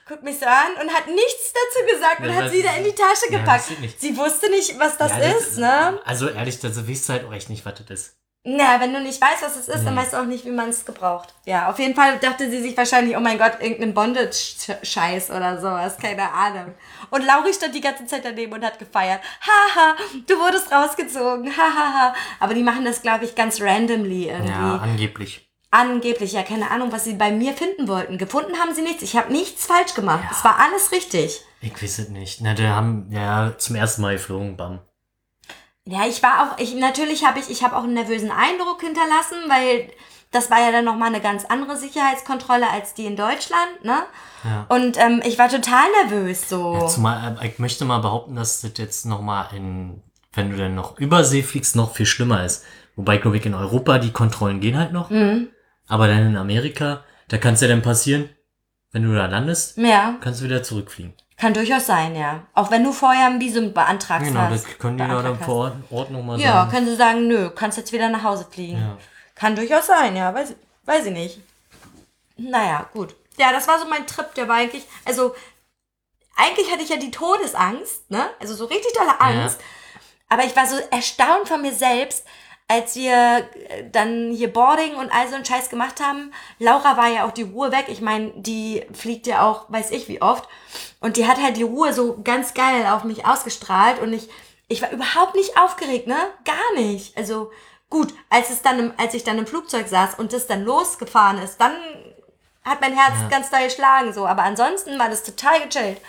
[0.07, 2.75] Guckt mich so an und hat nichts dazu gesagt und Ja, hat das- sie da
[2.75, 3.71] in die Tasche Ja, gepackt.
[3.71, 3.99] das nicht.
[3.99, 5.99] sie wusste nicht, was das Ja, ist, ne?
[6.05, 8.15] Also ehrlich, das weißt du halt auch echt nicht, was das ist.
[8.47, 10.69] Na, wenn du nicht weißt, was es ist, dann weißt du auch nicht, wie man
[10.69, 11.33] es gebraucht.
[11.45, 15.97] Ja, auf jeden Fall dachte sie sich wahrscheinlich, oh mein Gott, irgendein Bondage-Scheiß oder sowas,
[15.97, 16.75] keine Ahnung.
[17.09, 19.19] Und Lauri stand die ganze Zeit daneben und hat gefeiert.
[19.41, 19.95] Haha,
[20.27, 22.13] du wurdest rausgezogen, hahaha.
[22.39, 24.51] Aber die machen das, glaube ich, ganz randomly irgendwie.
[24.51, 25.49] Ja, angeblich.
[25.71, 28.19] Angeblich, ja, keine Ahnung, was sie bei mir finden wollten.
[28.19, 29.01] Gefunden haben sie nichts.
[29.01, 30.23] Ich habe nichts falsch gemacht.
[30.29, 31.41] Es war alles richtig.
[31.61, 32.41] Ich weiß es nicht.
[32.41, 34.81] Na, die haben ja zum ersten Mal geflogen, bam.
[35.87, 39.37] Ja, ich war auch, ich, natürlich habe ich, ich habe auch einen nervösen Eindruck hinterlassen,
[39.47, 39.89] weil
[40.31, 44.03] das war ja dann nochmal eine ganz andere Sicherheitskontrolle als die in Deutschland, ne?
[44.43, 44.65] Ja.
[44.69, 46.73] Und ähm, ich war total nervös so.
[46.73, 50.01] Ja, zumal, äh, ich möchte mal behaupten, dass das jetzt nochmal in,
[50.33, 52.65] wenn du dann noch Übersee fliegst, noch viel schlimmer ist.
[52.95, 55.09] Wobei, glaube ich, in Europa die Kontrollen gehen halt noch.
[55.09, 55.49] Mhm.
[55.87, 58.29] Aber dann in Amerika, da kann es ja dann passieren,
[58.91, 61.13] wenn du da landest, Ja, kannst du wieder zurückfliegen.
[61.37, 62.43] Kann durchaus sein, ja.
[62.53, 64.65] Auch wenn du vorher ein Visum beantragst Genau, hast.
[64.65, 66.71] das können die ja dann vor Ort, nochmal Ja, sagen.
[66.71, 68.79] können sie sagen, nö, kannst jetzt wieder nach Hause fliegen.
[68.79, 68.97] Ja.
[69.35, 71.39] Kann durchaus sein, ja, weiß, weiß ich nicht.
[72.37, 73.15] Naja, gut.
[73.37, 75.35] Ja, das war so mein Trip, der war eigentlich, also,
[76.37, 78.29] eigentlich hatte ich ja die Todesangst, ne?
[78.39, 79.59] Also so richtig dolle Angst.
[80.29, 82.25] Aber ich war so erstaunt von mir selbst,
[82.67, 86.33] als wir äh, dann hier Boarding und all so einen Scheiß gemacht haben.
[86.57, 87.85] Laura war ja auch die Ruhe weg.
[87.89, 90.49] Ich meine, die fliegt ja auch, weiß ich wie oft.
[90.99, 93.99] Und die hat halt die Ruhe so ganz geil auf mich ausgestrahlt.
[93.99, 94.29] Und ich,
[94.67, 96.17] ich war überhaupt nicht aufgeregt, ne?
[96.43, 97.15] Gar nicht.
[97.15, 97.51] Also
[97.91, 101.37] gut, als es dann, im, als ich dann im Flugzeug saß und das dann losgefahren
[101.37, 101.73] ist, dann
[102.63, 103.27] hat mein Herz Ja.
[103.29, 104.25] ganz doll geschlagen so.
[104.25, 106.01] Aber ansonsten war das total gechillt.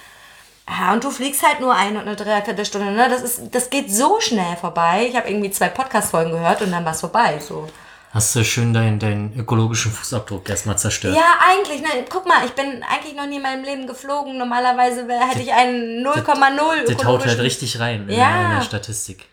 [0.68, 3.09] Ja, und du fliegst halt nur eine und eine Dreiviertelstunde, ne?
[3.09, 5.07] Das ist, das geht so schnell vorbei.
[5.09, 7.38] Ich habe irgendwie zwei Podcast-Folgen gehört und dann war es vorbei.
[7.38, 7.68] So.
[8.12, 11.14] Hast du schön deinen, deinen ökologischen Fußabdruck erstmal zerstört.
[11.14, 11.83] Ja, eigentlich.
[11.83, 11.88] Ne?
[12.09, 14.38] Guck mal, ich bin eigentlich noch nie in meinem Leben geflogen.
[14.38, 18.29] Normalerweise wär, hätte ich einen 0,0 Das haut halt ökologischen- richtig rein in, Ja.
[18.33, 19.24] der, in der Statistik.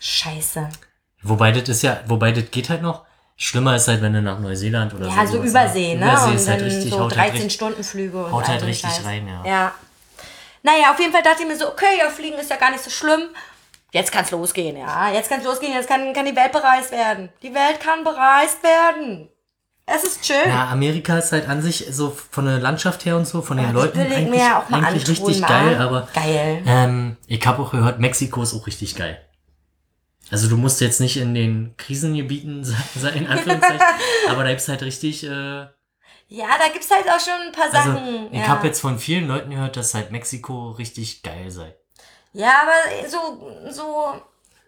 [0.00, 0.68] Scheiße.
[1.22, 3.04] Wobei das ist ja, wobei das geht halt noch.
[3.36, 5.10] Schlimmer ist halt, wenn du nach Neuseeland oder so.
[5.16, 6.06] Ja, so Übersee, ne?
[6.06, 8.62] Übersee und ist halt richtig, so haut halt 13 richtig, Stunden Flüge und haut halt
[8.64, 9.42] richtig rein, ja.
[9.50, 9.72] Ja.
[10.62, 12.82] Naja, auf jeden Fall dachte ich mir so, okay, ja, fliegen ist ja gar nicht
[12.84, 13.28] so schlimm.
[13.92, 15.10] Jetzt kann's losgehen, ja.
[15.12, 17.30] Jetzt kann's losgehen, jetzt kann, kann die Welt bereist werden.
[17.42, 19.28] Die Welt kann bereist werden.
[19.86, 20.48] Es ist schön.
[20.48, 23.66] Ja, Amerika ist halt an sich so von der Landschaft her und so, von den
[23.66, 25.48] Das Leuten eigentlich, mir ja auch mal eigentlich antun, richtig mal.
[25.48, 26.62] geil, aber Geil.
[26.66, 29.20] ähm, ich habe auch gehört, Mexiko ist auch richtig geil.
[30.30, 32.62] Also du musst jetzt nicht in den Krisengebieten
[32.94, 33.80] sein, in Anführungszeichen,
[34.28, 35.66] aber da gibt's halt richtig, äh,
[36.30, 38.28] Ja, da gibt's halt auch schon ein paar also Sachen.
[38.32, 38.46] ich ja.
[38.46, 41.74] habe jetzt von vielen Leuten gehört, dass halt Mexiko richtig geil sei.
[42.32, 44.14] Ja, aber so, so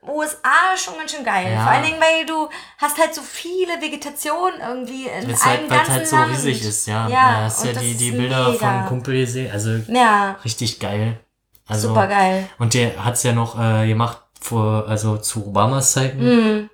[0.04, 1.52] USA ist schon ganz schön geil.
[1.52, 1.62] Ja.
[1.62, 2.48] Vor allen Dingen, weil du
[2.78, 6.32] hast halt so viele Vegetation irgendwie in Weil's einem halt, ganzen halt so Land.
[6.32, 7.08] riesig ist, ja.
[7.08, 8.80] Ja, da hast ja das die, die Bilder mega.
[8.80, 11.20] von Kumpel gesehen, also Ja, richtig geil.
[11.68, 12.48] Also, super geil.
[12.58, 16.20] Und der hat's ja noch äh, gemacht vor, also zu Obamas Zeiten.
[16.20, 16.70] Hm.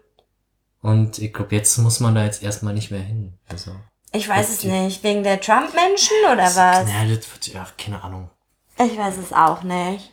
[0.80, 3.34] Und ich glaube, jetzt muss man da jetzt erstmal nicht mehr hin.
[3.50, 3.72] Also,
[4.12, 5.02] Ich weiß es nicht.
[5.02, 6.54] Wegen der Trump-Menschen oder was?
[6.56, 8.30] ja, das wird, ja, keine Ahnung.
[8.78, 10.12] Ich weiß es auch nicht.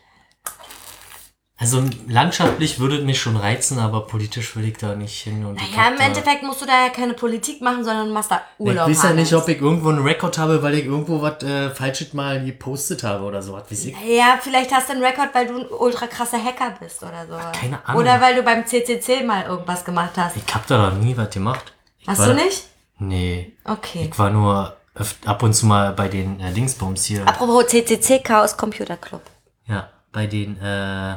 [1.57, 5.45] Also landschaftlich würde mich schon reizen, aber politisch will ich da nicht hin.
[5.45, 8.29] Und ich Ja, hab im Endeffekt musst du da ja keine Politik machen, sondern machst
[8.29, 8.89] da Ich Urlaub.
[8.89, 9.43] weiß ja nicht, Hannes.
[9.43, 13.23] ob ich irgendwo einen Rekord habe, weil ich irgendwo was äh, Falsches mal gepostet habe
[13.23, 13.53] oder so.
[13.53, 13.95] Was weiß ich.
[14.05, 17.37] Ja, vielleicht hast du einen Rekord, weil du ein ultra krasser Hacker bist oder so.
[17.57, 18.01] keine Ahnung.
[18.01, 20.35] Oder weil du beim CCC mal irgendwas gemacht hast.
[20.35, 21.71] Ich hab da noch nie was gemacht.
[22.01, 22.65] Ich Hast du nicht?
[22.97, 23.55] Nee.
[23.65, 24.07] Okay.
[24.11, 24.77] Ich war nur
[25.25, 27.27] ab und zu mal bei den äh, Dingsbums hier.
[27.27, 29.21] Apropos CCC, Chaos Computer Club.
[29.65, 31.15] Ja, bei den äh,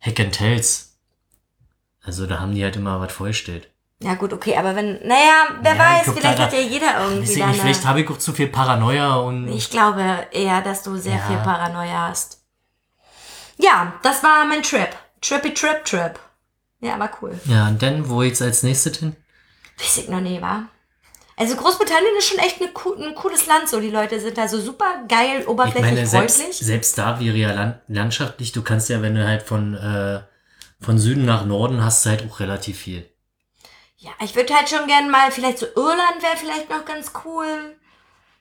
[0.00, 0.96] Hack and Tells.
[2.04, 3.68] Also da haben die halt immer was vorgestellt.
[4.00, 7.00] Ja gut, okay, aber wenn, naja, wer Ja, weiß, glaub, vielleicht da- hat ja jeder
[7.00, 10.96] irgendwie nicht, vielleicht habe ich auch zu viel Paranoia und Ich glaube eher, dass du
[10.96, 11.26] sehr Ja.
[11.26, 12.42] viel Paranoia hast.
[13.56, 14.90] Ja, das war mein Trip.
[15.22, 16.20] Trippy Trip Trip.
[16.80, 17.40] Ja, war cool.
[17.46, 19.16] ja, und dann, wo jetzt als nächstes hin?
[19.78, 20.68] Weiß ich noch nie, war.
[21.38, 22.70] Also Großbritannien ist schon echt eine,
[23.06, 26.32] ein cooles Land, so die Leute sind da so super geil, Ich oberflächlich, meine, freundlich.
[26.32, 30.20] selbst, selbst da wäre ja land, landschaftlich, du kannst ja, wenn du halt von, äh,
[30.80, 33.06] von Süden nach Norden hast, du halt auch relativ viel.
[33.98, 37.76] Ja, ich würde halt schon gern mal, vielleicht so Irland wäre vielleicht noch ganz cool.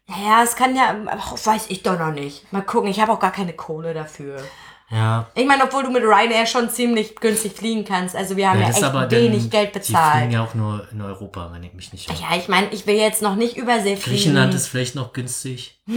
[0.07, 2.51] Naja, es kann ja, ach, weiß ich doch noch nicht.
[2.53, 4.37] Mal gucken, ich habe auch gar keine Kohle dafür.
[4.91, 8.15] Ja, Ich meine, obwohl du mit Ryanair schon ziemlich günstig fliegen kannst.
[8.15, 10.31] Also wir haben ja, ist echt aber wenig Geld Die fliegen bezahlt.
[10.31, 12.19] ja auch nur in Europa, wenn ich mich nicht irre.
[12.21, 14.17] Ja, ich meine, ich will jetzt noch nicht Übersee fliegen.
[14.17, 15.81] Griechenland ist vielleicht noch günstig.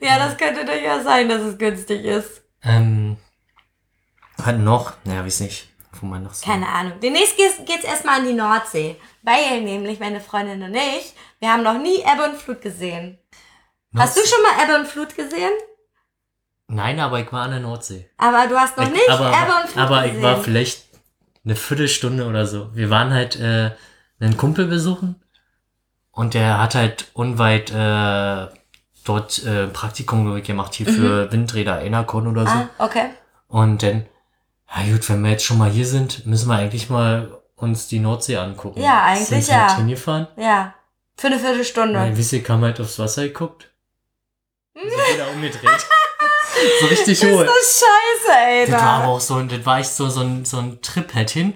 [0.00, 2.42] Ja, das könnte durchaus sein, dass es günstig ist.
[2.62, 3.16] Ähm,
[4.42, 5.68] hat noch, naja, weiß nicht,
[6.00, 6.44] wo man noch so.
[6.44, 6.94] Keine Ahnung.
[7.00, 8.96] Demnächst geht's, geht's erstmal an die Nordsee.
[9.22, 13.18] Weil nämlich meine Freundin und ich, wir haben noch nie Ebbe und Flut gesehen.
[13.96, 15.52] Hast du schon mal Ebbe und Flut gesehen?
[16.68, 18.08] Nein, aber ich war an der Nordsee.
[18.18, 20.16] Aber du hast noch Ich- nicht aber, Ebbe und Flut aber gesehen.
[20.16, 20.84] ich war vielleicht
[21.44, 22.74] eine Viertelstunde oder so.
[22.74, 23.70] Wir waren halt äh,
[24.18, 25.22] einen Kumpel besuchen
[26.10, 28.48] und der hat halt unweit äh,
[29.04, 32.54] dort äh, Praktikum gemacht hier für Windräder Enercon oder so.
[32.54, 32.68] Mhm.
[32.78, 33.10] ah, okay.
[33.48, 34.06] Und dann,
[34.76, 38.00] ja gut, wenn wir jetzt schon mal hier sind, müssen wir eigentlich mal uns die
[38.00, 38.80] Nordsee angucken.
[38.82, 39.68] Ja, eigentlich sind ja.
[39.68, 40.26] Halt hingefahren.
[40.36, 40.74] Ja.
[41.16, 41.98] Für eine Viertelstunde.
[41.98, 43.70] Weil Wissi kam halt aufs Wasser geguckt.
[44.74, 44.80] Mhm.
[44.90, 45.62] So wieder umgedreht.
[46.80, 47.42] so richtig hoch.
[47.44, 48.66] Das ist scheiße, ey.
[48.70, 48.86] Das da.
[48.86, 51.54] war aber auch so, das war echt so, so ein, so ein Trip halt hin.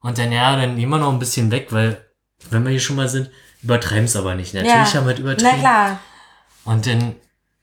[0.00, 2.04] Und dann, ja, dann immer noch ein bisschen weg, weil,
[2.50, 3.30] wenn wir hier schon mal sind,
[3.62, 4.54] übertreiben es aber nicht.
[4.54, 4.94] Natürlich Ja.
[5.00, 5.60] haben wir halt Na übertrieben.
[5.60, 5.98] klar.
[6.64, 7.16] Und dann,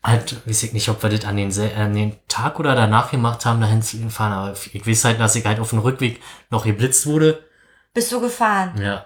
[0.03, 3.11] halt, weiß ich nicht, ob wir das an den, sel- an den Tag oder danach
[3.11, 6.21] gemacht haben, dahin zu fahren, aber ich weiß halt, dass ich halt auf dem Rückweg
[6.49, 7.47] noch geblitzt wurde.
[7.93, 8.73] Bist du gefahren?
[8.81, 9.05] Ja.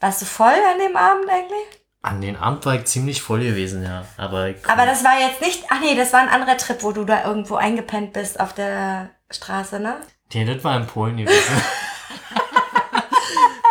[0.00, 1.79] Warst du voll an dem Abend eigentlich?
[2.02, 4.04] An den Abend war ich ziemlich voll gewesen, ja.
[4.16, 5.64] Aber, ich, Aber das war jetzt nicht.
[5.68, 9.10] Ach nee, das war ein anderer Trip, wo du da irgendwo eingepennt bist auf der
[9.30, 9.96] Straße, ne?
[10.32, 11.62] Nee, das war in Polen gewesen.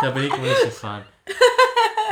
[0.02, 1.04] da bin ich wohl nicht gefahren.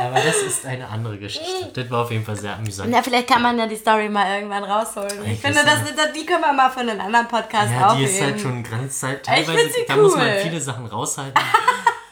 [0.00, 1.70] Aber das ist eine andere Geschichte.
[1.72, 2.90] Das war auf jeden Fall sehr amüsant.
[2.90, 5.24] Na, vielleicht kann man ja die Story mal irgendwann rausholen.
[5.24, 7.84] Ich Ich finde, das, das, die können wir mal für einen anderen Podcast Ja, die
[7.84, 8.10] aufheben.
[8.10, 9.18] ist halt schon Grenzzeit.
[9.18, 11.42] Ich Teilweise, find sie da muss man viele Sachen raushalten.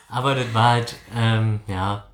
[0.09, 2.05] Aber das war halt, ähm, ja.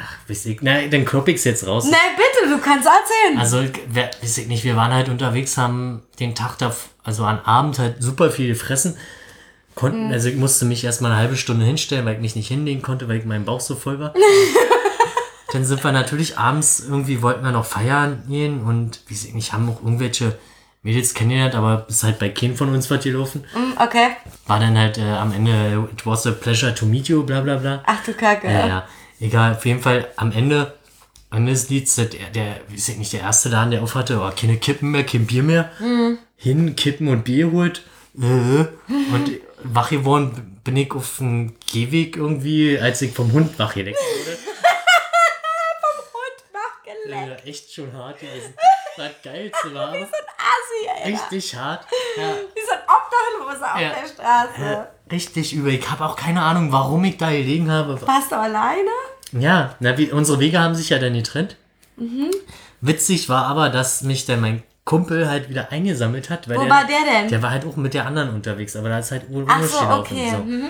[0.00, 1.86] Ach, weiß ich, na, dann klopp ich's jetzt raus.
[1.90, 3.38] Na bitte, du kannst erzählen.
[3.38, 7.40] Also, wer, weiß ich nicht, wir waren halt unterwegs, haben den Tag da, also am
[7.40, 8.96] Abend halt super viel gefressen.
[9.74, 10.12] Konnten, Mhm.
[10.12, 13.08] also ich musste mich erstmal eine halbe Stunde hinstellen, weil ich mich nicht hinlegen konnte,
[13.08, 14.12] weil ich mein Bauch so voll war.
[15.52, 19.52] dann sind wir natürlich abends irgendwie wollten wir noch feiern gehen und wie sie nicht
[19.52, 20.36] haben auch irgendwelche
[20.82, 23.44] Mädels kennengelernt, aber ist halt bei keinem von uns was gelaufen.
[23.54, 24.08] Mm, okay.
[24.46, 27.56] War dann halt äh, am Ende, it was a pleasure to meet you, bla bla
[27.56, 27.82] bla.
[27.86, 28.46] Ach du Kacke.
[28.46, 28.88] Ja, ja.
[29.20, 30.74] Egal, auf jeden Fall am Ende,
[31.32, 35.04] des Lieds, der, der, ist nicht der erste Laden, der aufhatte, oh, keine Kippen mehr,
[35.04, 35.70] kein Bier mehr.
[36.36, 37.82] Hin, Kippen und Bier holt.
[38.16, 39.30] Äh, und
[39.62, 44.38] wach geworden bin ich auf dem Gehweg irgendwie, als ich vom Hund wach geleckt wurde.
[46.12, 47.46] Und mach geleckt.
[47.46, 48.54] Äh, echt schon hart gewesen.
[48.98, 51.12] Das geilste war aber Assi, ey.
[51.12, 51.86] richtig hart.
[52.16, 52.22] Ja.
[52.54, 53.90] Wie so ein Obdachloser auf Ja.
[53.90, 54.88] der Straße.
[55.08, 55.72] Äh, richtig übel.
[55.74, 58.00] Ich habe auch keine Ahnung, warum ich da gelegen habe.
[58.06, 58.90] Warst du alleine?
[59.32, 61.56] Ja, na, wie, unsere Wege haben sich ja dann getrennt.
[62.80, 66.48] Witzig war aber, dass mich dann mein Kumpel halt wieder eingesammelt hat.
[66.48, 67.28] Weil Wo der, war der denn?
[67.28, 69.80] Der war halt auch mit der anderen unterwegs, aber da ist halt ohne Ach so,
[69.80, 70.30] okay.
[70.30, 70.38] so.
[70.38, 70.68] Mhm.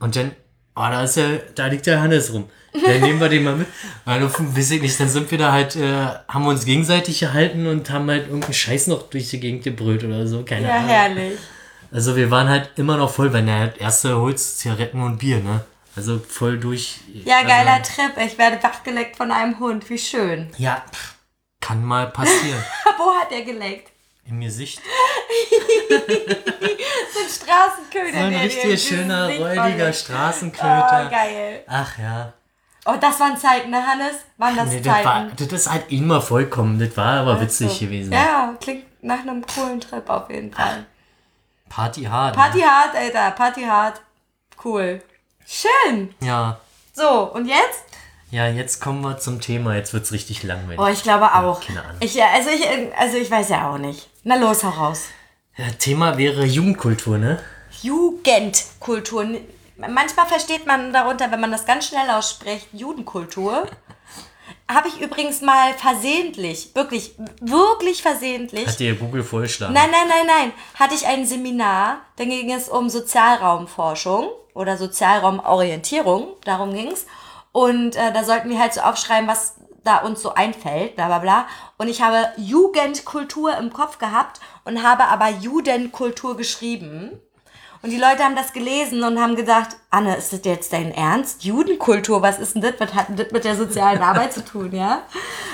[0.00, 0.30] Und dann,
[0.76, 2.48] oh, da ist ja, da liegt der Hannes rum.
[2.74, 3.68] Dann nehmen wir den mal mit.
[4.04, 7.88] Also, weiß ich nicht, dann sind wir da halt, äh, haben uns gegenseitig gehalten und
[7.90, 10.88] haben halt irgendeinen Scheiß noch durch die Gegend gebrüllt oder so, keine Ja, Ahnung.
[10.88, 11.38] herrlich.
[11.92, 15.38] Also wir waren halt immer noch voll, wenn er halt erste Holz, Zigaretten und Bier,
[15.38, 15.64] ne?
[15.94, 16.96] Also voll durch.
[17.24, 18.26] Ja, also, geiler Trip.
[18.26, 19.88] Ich werde wachgeleckt von einem Hund.
[19.88, 20.50] Wie schön.
[20.58, 20.82] Ja,
[21.60, 22.64] kann mal passieren.
[22.98, 23.92] Wo hat er geleckt?
[24.28, 24.80] Im Gesicht.
[25.88, 28.18] So ein Straßenköder.
[28.18, 29.92] So ein der richtig schöner, räudiger.
[29.92, 31.06] Straßenköter.
[31.06, 31.62] Oh, geil.
[31.68, 32.32] Ach ja.
[32.86, 34.16] Oh, das waren Zeiten, ne, Hannes?
[34.36, 36.78] Waren das Nee, das, war, das ist halt immer vollkommen.
[36.78, 37.78] Das war aber witzig So.
[37.86, 38.12] gewesen.
[38.12, 40.84] Ja, klingt nach einem coolen Trip auf jeden Fall.
[41.68, 42.34] Party hard.
[42.36, 43.30] Party hard, Alter.
[43.30, 44.00] Party hard.
[44.62, 45.02] Cool.
[45.46, 46.14] Schön.
[46.20, 46.26] Ne?
[46.26, 46.60] Ja.
[46.92, 47.84] So, und jetzt?
[48.30, 49.74] Ja, jetzt kommen wir zum Thema.
[49.74, 50.78] Jetzt wird's richtig langweilig.
[50.78, 51.60] Oh, ich glaube auch.
[51.64, 51.96] keine Ahnung.
[52.00, 52.66] Ich, ja, also, ich,
[52.98, 54.08] also ich weiß ja auch nicht.
[54.24, 55.06] Na los, hau raus.
[55.56, 57.40] Ja, Thema wäre Jugendkultur, ne?
[57.82, 59.26] Jugendkultur.
[59.76, 63.66] Manchmal versteht man darunter, wenn man das ganz schnell ausspricht, Judenkultur.
[64.70, 68.66] Habe ich übrigens mal versehentlich, wirklich, wirklich versehentlich.
[68.66, 69.74] Hat dir Google vorgeschlagen?
[69.74, 70.52] Nein, nein, nein, nein.
[70.78, 77.06] Hatte ich ein Seminar, dann ging es um Sozialraumforschung oder Sozialraumorientierung, darum ging es.
[77.52, 81.18] Und äh, da sollten wir halt so aufschreiben, was da uns so einfällt, bla bla
[81.18, 81.46] bla.
[81.76, 87.20] Und ich habe Jugendkultur im Kopf gehabt und habe aber Judenkultur geschrieben.
[87.84, 91.44] Und die Leute haben das gelesen und haben gedacht, Anne, ist das jetzt dein Ernst?
[91.44, 92.72] Judenkultur, was ist denn das?
[92.78, 95.02] Was hat denn das mit der sozialen Arbeit zu tun, ja?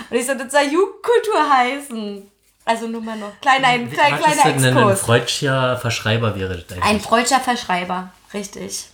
[0.08, 2.30] Und ich so, das soll Jugendkultur heißen.
[2.64, 3.32] Also nur mal noch.
[3.40, 6.84] Kleiner, ein klein, Was kleiner ist denn ein freudscher Verschreiber wäre das eigentlich?
[6.84, 8.86] Ein freudscher Verschreiber, richtig.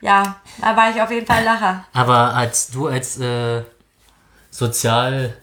[0.00, 1.84] Ja, da war ich auf jeden Fall Lacher.
[1.92, 3.62] Aber als du als äh,
[4.48, 5.36] sozial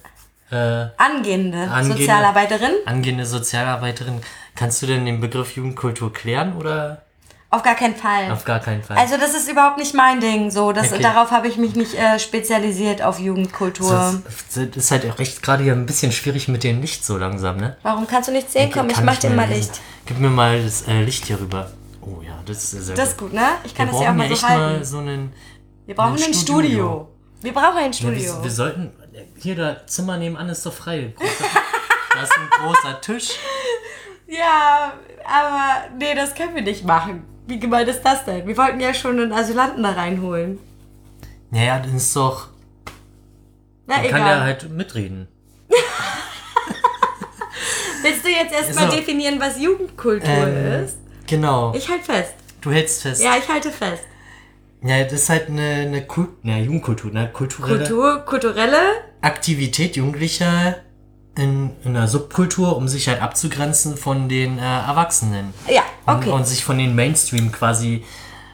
[0.50, 0.56] äh,
[0.96, 1.98] Angehende, Angehende.
[1.98, 2.72] Sozialarbeiterin?
[2.86, 4.22] angehende Sozialarbeiterin,
[4.56, 7.02] kannst du denn den Begriff Jugendkultur klären oder
[7.50, 8.30] Auf gar keinen Fall.
[8.32, 8.98] auf gar keinen Fall?
[8.98, 10.52] Also das ist überhaupt nicht mein Ding.
[10.52, 11.02] So, das, Okay.
[11.02, 14.22] darauf habe ich mich nicht äh, spezialisiert auf Jugendkultur.
[14.26, 17.18] das, das ist halt auch echt gerade hier ein bisschen schwierig mit dem Licht so
[17.18, 17.78] langsam, ne?
[17.84, 18.70] Warum kannst du nicht sehen?
[18.74, 19.70] Komm, ich mach dir mal lesen.
[19.72, 19.82] Licht.
[20.06, 21.72] Gib mir mal das äh, Licht hier rüber.
[22.02, 23.48] Oh ja, das ist sehr Das ist gut, ne?
[23.64, 24.62] Ich kann Wir das ja auch mal ja so halten.
[24.62, 25.34] mal so einen.
[25.86, 26.42] wir brauchen ein Studio.
[26.42, 27.08] Studio.
[27.42, 28.36] Wir brauchen ein Ja, Studio.
[28.38, 28.92] wir, wir sollten.
[29.40, 31.14] Hier, das Zimmer nebenan ist doch frei.
[31.18, 31.28] Großer-
[32.14, 33.30] Da ist ein großer Tisch.
[34.28, 34.94] Ja,
[35.26, 37.26] aber nee, das können wir nicht machen.
[37.48, 38.46] Wie gemeint ist das denn?
[38.46, 40.60] Wir wollten ja schon einen Asylanten da reinholen.
[41.50, 42.50] Naja, dann ist doch.
[43.86, 44.20] Na Dann egal.
[44.20, 45.28] kann der halt mitreden.
[48.04, 50.98] Willst du jetzt erstmal definieren, was Jugendkultur Ähm, ist?
[51.26, 51.74] Genau.
[51.74, 52.34] Ich halte fest.
[52.62, 53.22] du hältst fest.
[53.24, 54.04] Ja, ich halte fest.
[54.84, 57.30] Ja, das ist halt eine, eine Kult, na, Jugendkultur, ne?
[57.34, 58.78] Kulturelle Kultur, kulturelle?
[59.22, 60.76] Aktivität Jugendlicher
[61.38, 65.54] in, in einer Subkultur, um sich halt abzugrenzen von den äh, Erwachsenen.
[65.70, 66.30] Ja, Und, okay.
[66.32, 68.04] und sich von den Mainstream quasi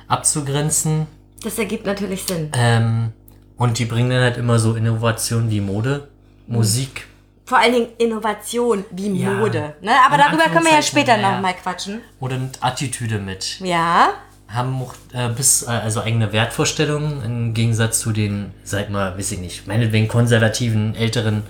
[0.07, 1.07] abzugrenzen.
[1.43, 2.51] Das ergibt natürlich Sinn.
[2.53, 3.11] Ähm,
[3.57, 6.07] und die bringen dann halt immer so Innovationen wie Mode,
[6.47, 7.07] Musik.
[7.45, 9.31] Vor allen Dingen Innovation wie Ja.
[9.31, 9.75] Mode.
[9.81, 9.91] Ne?
[10.05, 11.31] Aber In darüber können wir ja später ja.
[11.33, 12.01] nochmal quatschen.
[12.19, 13.59] oder mit Attitüde mit.
[13.59, 14.09] Ja.
[14.47, 19.31] Haben auch äh, bis, äh, also eigene Wertvorstellungen im Gegensatz zu den, sag mal, weiß
[19.33, 21.43] ich nicht, meinetwegen konservativen, älteren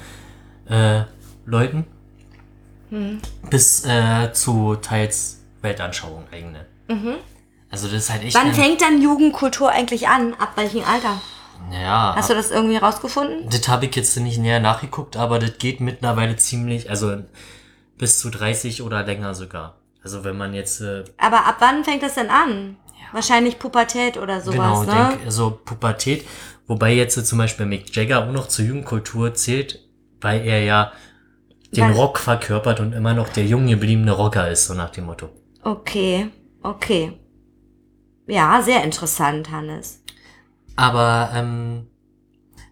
[0.70, 1.02] äh,
[1.46, 1.86] Leuten.
[3.50, 6.66] Bis äh, zu teils Weltanschauungen eigene.
[7.70, 8.36] Also das ist halt echt.
[8.36, 10.36] Wann ein, fängt dann Jugendkultur eigentlich an?
[10.36, 11.20] Ab welchem Alter?
[11.72, 13.50] ja, Hast du das irgendwie rausgefunden?
[13.50, 17.18] Das habe ich jetzt nicht näher nachgeguckt, aber das geht mittlerweile ziemlich, also
[17.98, 19.78] bis zu 30 oder länger sogar.
[20.04, 22.78] Also wenn man jetzt, äh, Aber ab wann fängt das denn an?
[23.12, 25.10] Wahrscheinlich Pubertät oder sowas, genau, ne?
[25.10, 26.28] denk, also Pubertät,
[26.68, 29.80] wobei jetzt äh, zum Beispiel Mick Jagger auch noch zur Jugendkultur zählt,
[30.20, 30.92] weil er ja
[31.76, 35.06] den Weil- Rock verkörpert und immer noch der jung gebliebene Rocker ist, so nach dem
[35.06, 35.30] Motto.
[35.64, 36.30] Okay,
[36.62, 37.14] okay.
[38.28, 40.02] Ja, sehr interessant, Hannes.
[40.76, 41.88] Aber ähm,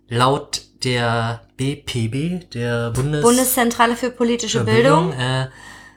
[0.07, 5.13] laut der BPB, der Bundes Bundeszentrale für politische für Bildung.
[5.13, 5.47] äh,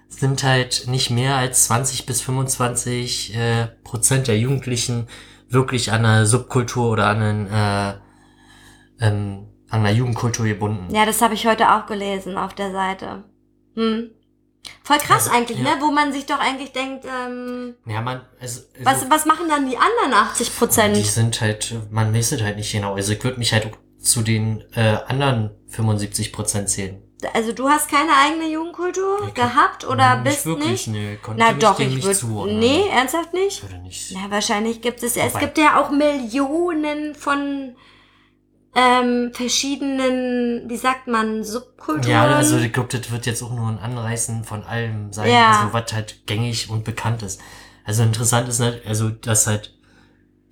[0.09, 5.09] sind halt nicht mehr als 20 bis 25 äh, Prozent der Jugendlichen
[5.49, 7.95] wirklich an einer Subkultur oder an, einen, äh,
[9.01, 10.95] ähm, an einer Jugendkultur gebunden.
[10.95, 13.25] Ja, das habe ich heute auch gelesen auf der Seite.
[13.75, 14.11] Hm.
[14.83, 15.65] Voll krass Also, eigentlich, ja.
[15.65, 15.71] ne?
[15.81, 19.69] Wo man sich doch eigentlich denkt, ähm, Ja, man, also, also was, was machen dann
[19.69, 20.97] die anderen 80% die Prozent?
[21.07, 22.95] sind halt, man es halt nicht genau.
[22.95, 27.03] Also ich würde mich halt zu den äh, anderen 75 Prozent zählen.
[27.33, 30.89] Also du hast keine eigene Jugendkultur Ich- gehabt oder Nicht bist wirklich, nicht?
[30.89, 32.19] Nee, konnte Na doch, dem ich nicht würde.
[32.19, 32.59] zuordnen.
[32.59, 33.59] Nee, ernsthaft nicht?
[33.59, 34.13] Ich würde nicht.
[34.15, 35.17] Na, wahrscheinlich gibt es.
[35.17, 37.77] Es Wobei- gibt ja auch Millionen von
[38.75, 42.09] ähm, verschiedenen, wie sagt man, Subkulturen.
[42.11, 45.61] Ja, also ich glaube, das wird jetzt auch nur ein Anreißen von allem sein, Ja.
[45.61, 47.41] also was halt gängig und bekannt ist.
[47.85, 49.75] Also interessant ist halt, also dass halt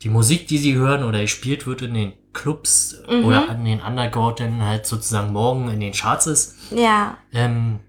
[0.03, 3.25] die Musik, die sie hören oder gespielt wird in den Clubs Mhm.
[3.25, 6.57] oder an den Underground halt sozusagen morgen in den Charts ist.
[6.71, 7.81] ja, Ähm,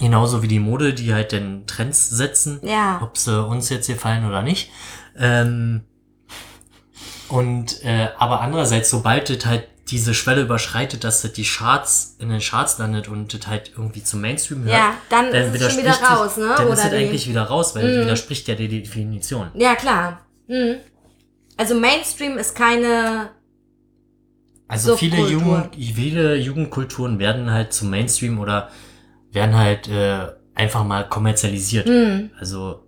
[0.00, 3.00] genauso wie die Mode, die halt den Trends setzen, ja.
[3.02, 4.70] ob sie uns jetzt gefallen oder nicht.
[5.16, 5.82] Ähm,
[7.34, 12.30] und äh, aber andererseits, sobald das halt diese Schwelle überschreitet, dass das die Charts in
[12.30, 15.76] den Charts landet und das halt irgendwie zum Mainstream hört, Ja, dann dann ist es
[15.76, 16.46] wieder raus, ne?
[16.56, 17.94] Dann ist Oder das die- eigentlich wieder raus, weil Mhm.
[17.96, 19.50] das widerspricht ja der Definition.
[19.54, 20.20] Ja, klar.
[20.48, 20.76] Hm.
[21.56, 23.28] Also Mainstream ist keine.
[24.66, 25.18] Also viele.
[25.28, 28.70] Jugend, viele Jugendkulturen werden halt zum Mainstream oder
[29.32, 31.86] werden halt äh, einfach mal kommerzialisiert.
[31.86, 32.30] Hm.
[32.40, 32.83] Also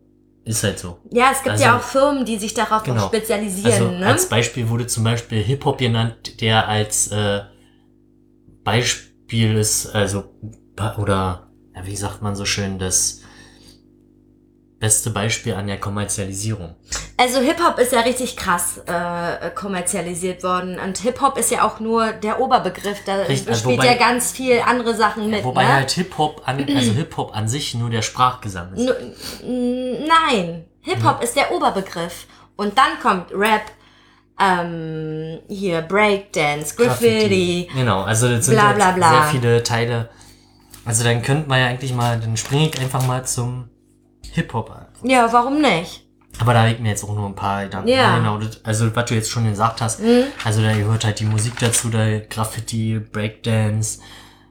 [0.47, 0.99] ist halt so.
[1.11, 3.03] Ja, es gibt Also- ja auch Firmen, die sich darauf Genau.
[3.05, 4.07] auch spezialisieren, Also ne?
[4.07, 7.41] als Beispiel wurde zum Beispiel Hip-Hop genannt, der als äh,
[8.65, 10.25] Beispiel ist, also
[10.99, 13.21] oder ja, wie sagt man so schön, das
[14.79, 16.75] beste Beispiel an der Kommerzialisierung.
[17.17, 20.79] Also Hip-Hop ist ja richtig krass äh, kommerzialisiert worden.
[20.79, 22.99] Und Hip-Hop ist ja auch nur der Oberbegriff.
[23.07, 25.43] Da Richtig, also spielt wobei- ja ganz viel andere Sachen mit.
[25.45, 25.73] Wobei ne?
[25.75, 28.87] halt Hip-Hop an, also Hip-Hop an sich nur der Sprachgesang ist.
[29.43, 32.27] N- Nein, Hip-Hop ist der Oberbegriff.
[32.57, 33.63] Und dann kommt Rap,
[34.39, 37.69] ähm, hier Breakdance, Graffiti.
[37.75, 39.11] Genau, also das sind Bla, halt bla, bla.
[39.11, 40.11] sehr viele Teile.
[40.85, 43.71] Also dann könnte man ja eigentlich mal, dann springe ich einfach mal zum
[44.33, 44.87] Hip-Hop an.
[45.03, 46.03] Ja, warum nicht?
[46.39, 47.89] Aber da ich mir jetzt auch nur ein paar Gedanken.
[47.89, 48.19] Ja.
[48.19, 50.01] Genau, also was du jetzt schon gesagt hast.
[50.01, 50.25] Mhm.
[50.45, 54.01] Also da gehört halt die Musik dazu, da Graffiti, Breakdance.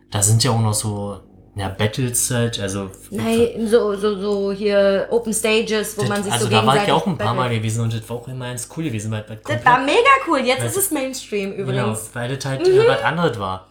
[0.09, 1.19] Da sind ja auch noch so,
[1.55, 2.89] ja, Battles halt, also.
[3.11, 6.75] Nein, so, so, so hier Open Stages, wo das, man sich also so da war
[6.75, 8.83] ich gegenseitig ja auch ein paar Mal gewesen und das war auch immer ganz cool
[8.85, 10.39] gewesen, weil weil Das war mega cool.
[10.39, 12.09] Jetzt Weil- ist es Mainstream Genau, übrigens.
[12.09, 12.09] Mhm.
[12.15, 13.67] weil das halt äh, was anderes war.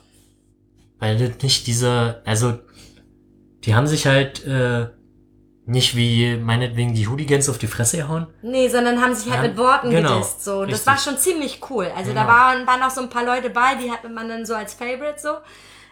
[1.00, 2.54] Weil das nicht diese, also
[3.64, 4.86] die haben sich halt äh,
[5.66, 8.27] nicht wie meinetwegen die Hooligans auf die Fresse gehauen.
[8.42, 10.44] Nee, sondern haben sich halt Ja, mit Worten genau, gedisst.
[10.44, 10.62] So.
[10.64, 10.87] Das richtig.
[10.87, 11.90] war schon ziemlich cool.
[11.96, 12.33] Also da Genau.
[12.35, 15.18] waren, waren auch so ein paar Leute bei, die hatte man dann so als Favorite
[15.18, 15.31] so.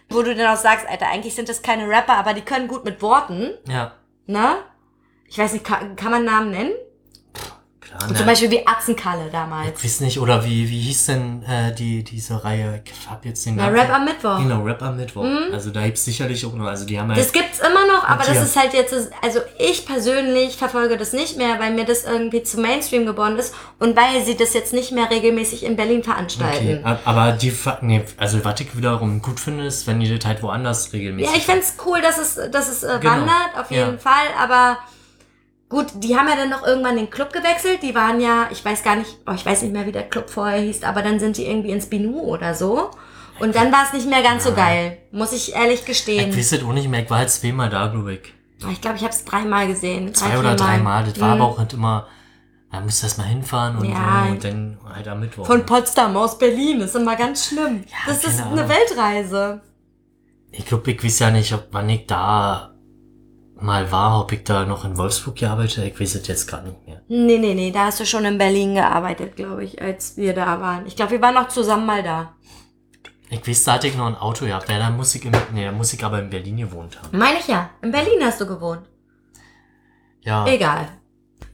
[0.09, 2.85] Wo du dann auch sagst, Alter, eigentlich sind das keine Rapper, aber die können gut
[2.85, 3.93] mit Worten, Ja,
[4.27, 4.57] ne?
[5.27, 6.73] Ich weiß nicht, kann, kann man Namen nennen?
[7.97, 8.11] Klar.
[8.11, 8.17] Ne.
[8.17, 9.77] zum Beispiel wie Atzenkalle damals.
[9.79, 12.81] Ich weiß nicht, oder wie, wie hieß denn äh, die, diese Reihe?
[12.85, 13.67] Ich hab jetzt den Na.
[13.67, 14.39] Rap am Mittwoch.
[14.39, 14.49] Mhm.
[14.49, 15.25] Genau, Rap am Mittwoch.
[15.51, 17.19] Also da gibt's sicherlich auch noch, also die haben halt.
[17.19, 21.37] Das gibt's immer noch, aber das ist halt jetzt, also ich persönlich verfolge das nicht
[21.37, 24.91] mehr, weil mir das irgendwie zu Mainstream geworden ist und weil sie das jetzt nicht
[24.91, 26.85] mehr regelmäßig in Berlin okay, veranstalten.
[26.85, 30.41] ab- aber die, nee, also was ich wiederum gut finde, ist, wenn die das halt
[30.43, 31.31] woanders regelmäßig.
[31.31, 33.13] Ja, ich find's cool, dass es, dass es äh, Genau.
[33.13, 33.97] wandert, auf jeden Ja.
[33.97, 34.77] Fall, aber
[35.73, 38.83] gut, die haben ja dann noch irgendwann den Club gewechselt, die waren ja, ich weiß
[38.83, 41.37] gar nicht, oh, ich weiß nicht mehr, wie der Club vorher hieß, aber dann sind
[41.37, 42.91] die irgendwie ins Binu oder so
[43.39, 46.35] und dann war es nicht mehr ganz so geil, muss ich ehrlich Ich gestehen.
[46.35, 48.33] weiß es auch nicht mehr, ich war halt zweimal da, glaube ich.
[48.71, 50.13] Ich glaube, ich habe es dreimal gesehen.
[50.13, 51.03] Zwei drei, oder dreimal.
[51.03, 51.41] Das war Mhm.
[51.41, 52.07] aber auch halt immer,
[52.71, 54.27] da musst du erst mal hinfahren und, Ja.
[54.29, 55.45] und dann halt am Mittwoch.
[55.45, 57.83] Von Potsdam aus Berlin, ist immer ganz schlimm.
[58.07, 58.69] das ist keine eine Ahnung.
[58.69, 59.61] Weltreise.
[60.51, 62.72] ich glaube, ich weiß ja nicht, ob wann ich da
[63.63, 65.87] mal war, ob ich da noch in Wolfsburg gearbeitet habe.
[65.87, 67.01] Ich weiß es jetzt gerade nicht mehr.
[67.07, 70.59] Nee, nee, nee, da hast du schon in Berlin gearbeitet, glaube ich, als wir da
[70.59, 70.85] waren.
[70.85, 72.35] Ich glaube, wir waren noch zusammen mal da.
[73.29, 74.69] Ich weiß, da hatte ich noch ein Auto gehabt.
[74.69, 77.17] Ja, da muss ich, im, nee, da muss ich aber in Berlin gewohnt haben.
[77.17, 77.69] Meine ich ja.
[77.81, 78.81] In Berlin hast du gewohnt.
[80.21, 80.87] Ja, Egal.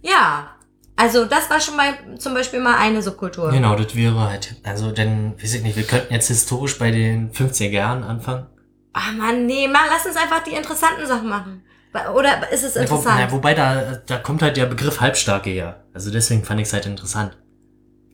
[0.02, 0.56] Ja.
[0.96, 3.52] Also, das war schon mal zum Beispiel mal eine Subkultur.
[3.52, 7.32] genau, das wäre halt, also dann, weiß ich nicht, wir könnten jetzt historisch bei den
[7.32, 8.48] 50er Jahren anfangen.
[8.92, 11.64] Ach man, nee, mal, lass uns einfach die interessanten Sachen machen.
[12.16, 13.18] Oder ist es interessant?
[13.20, 15.84] na, wobei da, da kommt halt der Begriff Halbstarke her.
[15.94, 17.36] Also deswegen fand ich es halt interessant.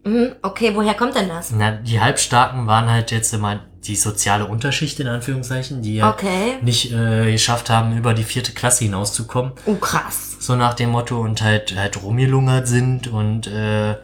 [0.05, 1.51] mhm, okay, woher kommt denn das?
[1.51, 6.57] Na, die Halbstarken waren halt jetzt immer die soziale Unterschicht in Anführungszeichen, die ja Okay.
[6.61, 9.51] nicht äh, geschafft haben, über die vierte Klasse hinauszukommen.
[9.65, 10.37] Oh, krass.
[10.39, 13.95] So nach dem Motto und halt halt rumgelungert sind und äh,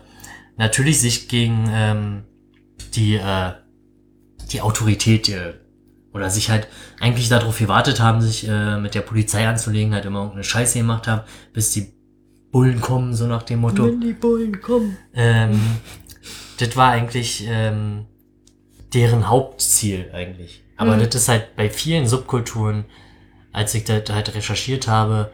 [0.58, 2.24] natürlich sich gegen ähm,
[2.94, 3.54] die äh,
[4.52, 5.54] die Autorität äh,
[6.14, 6.68] oder sich halt
[7.00, 11.08] eigentlich darauf gewartet haben, sich äh, mit der Polizei anzulegen, halt immer irgendeine Scheiße gemacht
[11.08, 11.22] haben,
[11.54, 11.94] bis die
[12.52, 13.86] Bullen kommen, so nach dem Motto.
[13.86, 14.98] Wenn die Bullen kommen.
[15.14, 15.60] Ähm,
[16.60, 18.06] das war eigentlich ähm,
[18.94, 20.64] deren Hauptziel eigentlich.
[20.78, 21.00] Aber Mhm.
[21.06, 22.86] das ist halt bei vielen Subkulturen,
[23.54, 25.32] als ich das halt recherchiert habe,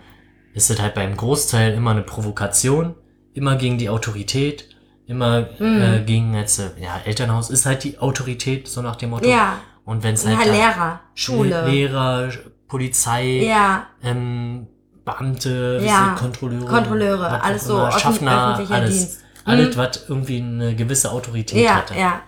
[0.53, 2.95] ist das halt beim Großteil immer eine Provokation,
[3.33, 4.69] immer gegen die Autorität,
[5.07, 5.81] immer Mhm.
[5.81, 9.27] äh, gegen jetzt, äh, ja, Elternhaus ist halt die Autorität, so nach dem Motto.
[9.29, 9.59] Ja.
[9.87, 11.65] Und wenn es Ja, halt Lehrer, Schule.
[11.69, 12.29] Lehrer,
[12.67, 14.67] Polizei, Ja, ähm,
[15.05, 19.23] Beamte, Ja, Kontrolleure, Kontrolleure, auch alles so Schaffner, öffentlicher alles, Dienst.
[19.45, 19.79] alles, Mhm.
[19.79, 21.95] was irgendwie eine gewisse Autorität ja, hatte.
[21.95, 22.19] ja.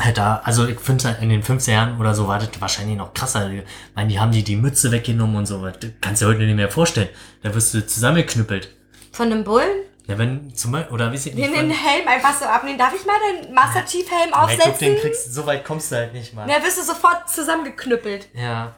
[0.00, 2.96] Halt da, also ich finde halt in den 15 Jahren oder so war das wahrscheinlich
[2.96, 3.50] noch krasser.
[3.52, 3.62] Ich
[3.94, 5.64] meine, die haben die die Mütze weggenommen und so.
[5.64, 7.10] Das kannst du dir heute nicht mehr vorstellen.
[7.42, 8.70] Da wirst du zusammengeknüppelt.
[9.12, 9.68] Von einem Bullen?
[10.12, 11.46] Ja, wenn zum Beispiel, oder weiß ich nicht.
[11.46, 12.78] Den, den Helm einfach so abnehmen.
[12.78, 14.94] Darf ich mal den Master Chief Helm Ja, ich glaub, aufsetzen?
[14.94, 16.46] den kriegst, so weit kommst du halt nicht mal.
[16.46, 18.28] Da wirst du sofort zusammengeknüppelt.
[18.34, 18.74] Ja.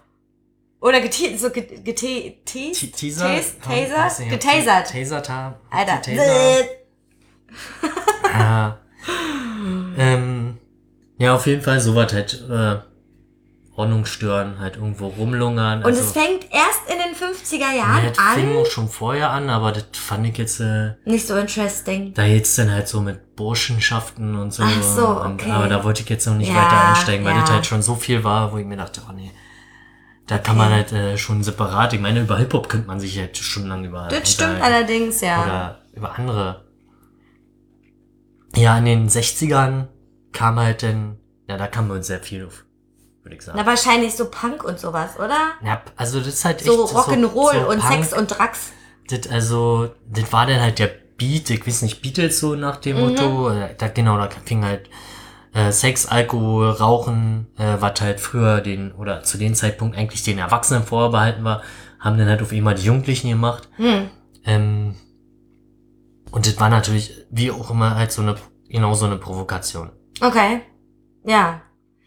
[0.81, 2.73] Oder gete so gete gete?
[2.73, 3.35] Teaser?
[3.35, 4.91] Ob Getasert.
[4.91, 5.55] Tasert haben.
[5.71, 6.03] Alter.
[6.03, 6.65] Taser.
[8.35, 8.79] Ja.
[9.97, 10.59] ähm,
[11.19, 12.77] ja, auf jeden Fall sowas halt, äh,
[13.77, 15.83] Ordnung stören, halt irgendwo rumlungern.
[15.85, 18.57] Und es fängt erst in den 50er ja, Jahren das fing an.
[18.59, 22.15] auch schon vorher an, aber das fand ich jetzt, äh, Nicht so interesting.
[22.15, 24.63] da jetzt dann halt so mit Burschenschaften und so.
[24.65, 25.51] Ach so, und, okay.
[25.51, 27.41] aber da wollte ich jetzt noch nicht Ja, weiter einsteigen, weil ja.
[27.41, 29.33] das halt schon so viel war, wo ich mir dachte, oh nee.
[30.27, 33.37] Da kann man halt äh, schon separat, ich meine, über Hip-Hop könnte man sich halt
[33.37, 34.75] stundenlang über Das stimmt unterhalten.
[34.77, 35.43] allerdings, ja.
[35.45, 36.65] oder über andere.
[38.57, 39.89] Ja, in den 60ern
[40.33, 41.19] kam halt dann,
[41.49, 42.64] ja, da kam uns sehr viel auf,
[43.25, 43.59] würde ich sagen.
[43.61, 45.39] Na, wahrscheinlich so Punk und sowas, oder?
[45.65, 48.73] ja, also das ist halt echt So Rock'n'Roll so und Punk, Sex und Drugs.
[49.09, 52.97] Das, also, das war dann halt der Beat, ich weiß nicht, Beatles so nach dem
[52.97, 53.03] Mhm.
[53.09, 53.51] Motto.
[53.51, 54.89] Äh, Da, genau, da fing halt
[55.53, 60.39] äh, Sex, Alkohol, Rauchen, äh, was halt früher den, oder zu dem Zeitpunkt eigentlich den
[60.39, 61.63] Erwachsenen vorbehalten war,
[62.01, 63.69] haben dann halt auf einmal die Jugendlichen gemacht.
[63.77, 64.11] Hm.
[64.45, 64.97] Ähm,
[66.33, 68.35] und das war natürlich, wie auch immer, halt so eine,
[68.69, 69.91] genau so eine Provokation.
[70.21, 70.63] Okay.
[71.25, 71.61] Ja.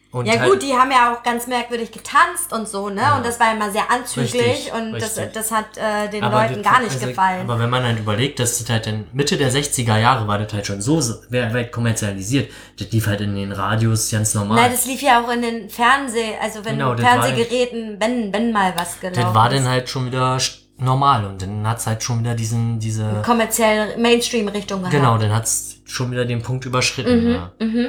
[0.10, 3.02] Und Ja halt, gut, die haben ja auch ganz merkwürdig getanzt und so, ne?
[3.02, 3.18] Ja.
[3.18, 5.34] Und das war immer sehr anzüglich Richtig, und das, richtig.
[5.34, 7.42] das hat äh, den aber Leuten das- gar nicht also, gefallen.
[7.42, 10.54] Aber wenn man halt überlegt, dass das halt in Mitte der 60er Jahre war das
[10.54, 11.00] halt schon so
[11.30, 12.50] weit kommerzialisiert.
[12.80, 14.62] Das lief halt in den Radios ganz normal.
[14.62, 18.52] Nein, das lief ja auch in den Fernseh, also wenn Genau, das Fernsehgeräten, wenn, wenn
[18.54, 19.58] mal was gelaufen das war ist.
[19.60, 20.38] dann halt schon wieder
[20.78, 24.96] normal und dann hat's halt schon wieder diesen, diese, kommerziell Mainstream-Richtung gehabt.
[24.96, 27.26] genau, dann hat's schon wieder den Punkt überschritten.
[27.26, 27.52] Mhm, Ja.
[27.60, 27.88] mhm.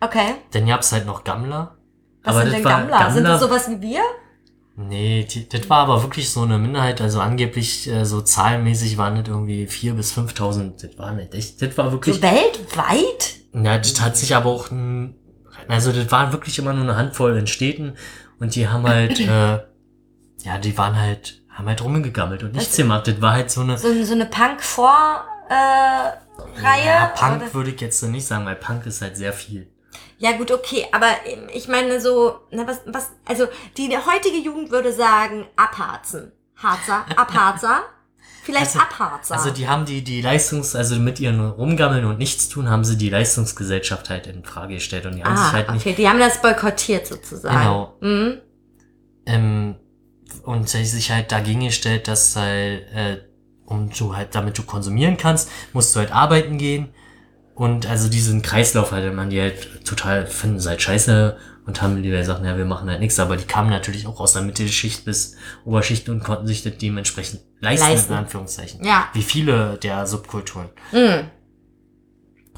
[0.00, 0.34] Okay.
[0.52, 1.76] Dann gab's halt noch Gammler.
[2.22, 3.10] Was aber sind das denn war- Gammler?
[3.10, 4.00] Sind das Gammler- sowas wie wir?
[4.78, 9.14] Nee, die, das war aber wirklich so eine Minderheit, also angeblich äh, so zahlenmäßig waren
[9.16, 13.36] das irgendwie 4.000 bis 5.000, das war nicht echt, das war wirklich, So weltweit?
[13.54, 15.14] ja, das hat sich aber auch, ein,
[15.66, 17.94] also das waren wirklich immer nur eine Handvoll in Städten
[18.38, 19.60] und die haben halt, äh,
[20.42, 23.78] ja, die waren halt, haben halt rumgegammelt und nichts gemacht, das war halt so eine,
[23.78, 26.84] So, so eine Punk-Vor-Reihe?
[26.84, 29.70] ja, Punk würde ich jetzt so nicht sagen, weil Punk ist halt sehr viel.
[30.18, 33.46] Ja gut, okay, aber ähm, ich meine so, na, was, was, also
[33.76, 36.32] die heutige Jugend würde sagen, abharzen.
[36.56, 37.82] Harzer, abharzer.
[38.42, 39.34] Vielleicht Also- abharzer.
[39.34, 42.96] Also die haben die, die Leistungs-, also mit ihren Rumgammeln und nichts tun, haben sie
[42.96, 46.08] die Leistungsgesellschaft halt in Frage gestellt und die haben sich ah, halt nicht okay, die
[46.08, 47.58] haben das boykottiert sozusagen.
[47.58, 47.96] Genau.
[48.00, 48.40] Mhm.
[49.26, 49.74] Ähm,
[50.44, 53.18] und sie sich halt dagegen gestellt, dass halt, äh,
[53.66, 56.94] um du halt, damit du konsumieren kannst, musst du halt arbeiten gehen.
[57.56, 61.96] Und also diesen Kreislauf halt, man die halt total finden sie halt scheiße und haben
[61.96, 63.18] lieber gesagt, ja, wir machen halt nichts.
[63.18, 67.40] Aber die kamen natürlich auch aus der Mittelschicht bis Oberschicht und konnten sich das dementsprechend
[67.60, 68.12] leisten, Leisten.
[68.12, 68.84] in Anführungszeichen.
[68.84, 69.08] Ja.
[69.14, 70.68] Wie viele der Subkulturen.
[70.92, 71.30] Mhm.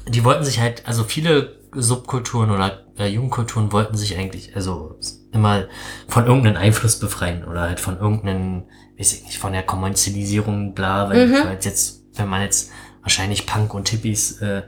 [0.09, 4.99] Die wollten sich halt, also viele Subkulturen oder äh, Jugendkulturen wollten sich eigentlich, also
[5.31, 5.67] immer
[6.09, 8.63] von irgendeinem Einfluss befreien oder halt von irgendeinem,
[8.97, 11.35] weiß ich nicht, von der Kommerzialisierung, bla, weil Mhm.
[11.61, 12.71] jetzt, wenn man jetzt
[13.01, 14.63] wahrscheinlich Punk und Hippies äh,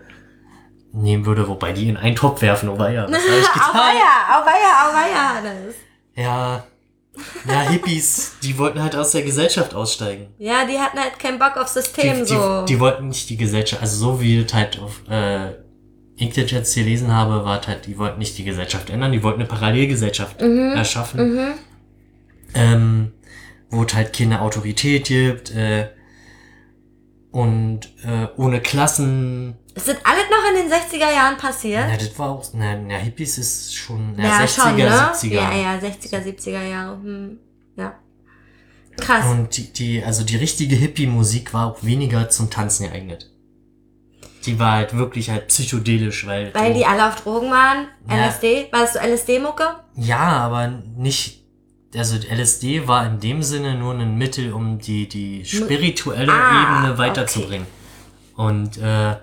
[0.94, 3.70] nehmen würde, wobei die in einen Topf werfen, oh ja, was habe ich getan?
[3.70, 5.76] Auweia, auweia, auweia, Hannes.
[6.16, 6.64] Ja,
[7.48, 10.28] ja, Hippies, die wollten halt aus der Gesellschaft aussteigen.
[10.38, 12.66] Ja, die hatten halt keinen Bock auf Die, System die, so.
[12.66, 15.52] die wollten nicht die Gesellschaft, also so wie das halt auf äh,
[16.16, 19.40] ich das jetzt gelesen habe, war halt, die wollten nicht die Gesellschaft ändern, die wollten
[19.40, 20.74] eine Parallelgesellschaft Mhm.
[20.76, 21.54] erschaffen, mhm.
[22.54, 23.12] ähm,
[23.72, 25.90] wo es halt keine Autorität gibt äh,
[27.32, 29.58] und äh, ohne Klassen.
[29.74, 31.90] Es sind alles noch in den 60er Jahren passiert.
[31.90, 34.90] Ja, das war auch, na, na Hippies ist schon na, Ja, 60er, schon, ne?
[34.90, 35.34] 70er.
[35.34, 36.96] Ja, ja, 60er, 70er Jahre.
[37.02, 37.38] Hm.
[37.78, 37.94] Ja.
[39.00, 39.26] Krass.
[39.28, 43.30] Und die, die, also die richtige Hippie-Musik war auch weniger zum Tanzen geeignet.
[44.46, 46.54] die war halt wirklich halt psychedelisch, weil.
[46.54, 47.88] Weil die alle auf Drogen waren?
[48.10, 48.28] Ja.
[48.28, 48.68] LSD?
[48.72, 49.64] Warst du LSD-Mucke?
[49.96, 50.68] ja, aber
[50.98, 51.40] nicht.
[51.96, 56.98] Also LSD war in dem Sinne nur ein Mittel, um die, die spirituelle Ah, Ebene
[56.98, 57.68] weiterzubringen.
[58.38, 59.16] Und äh,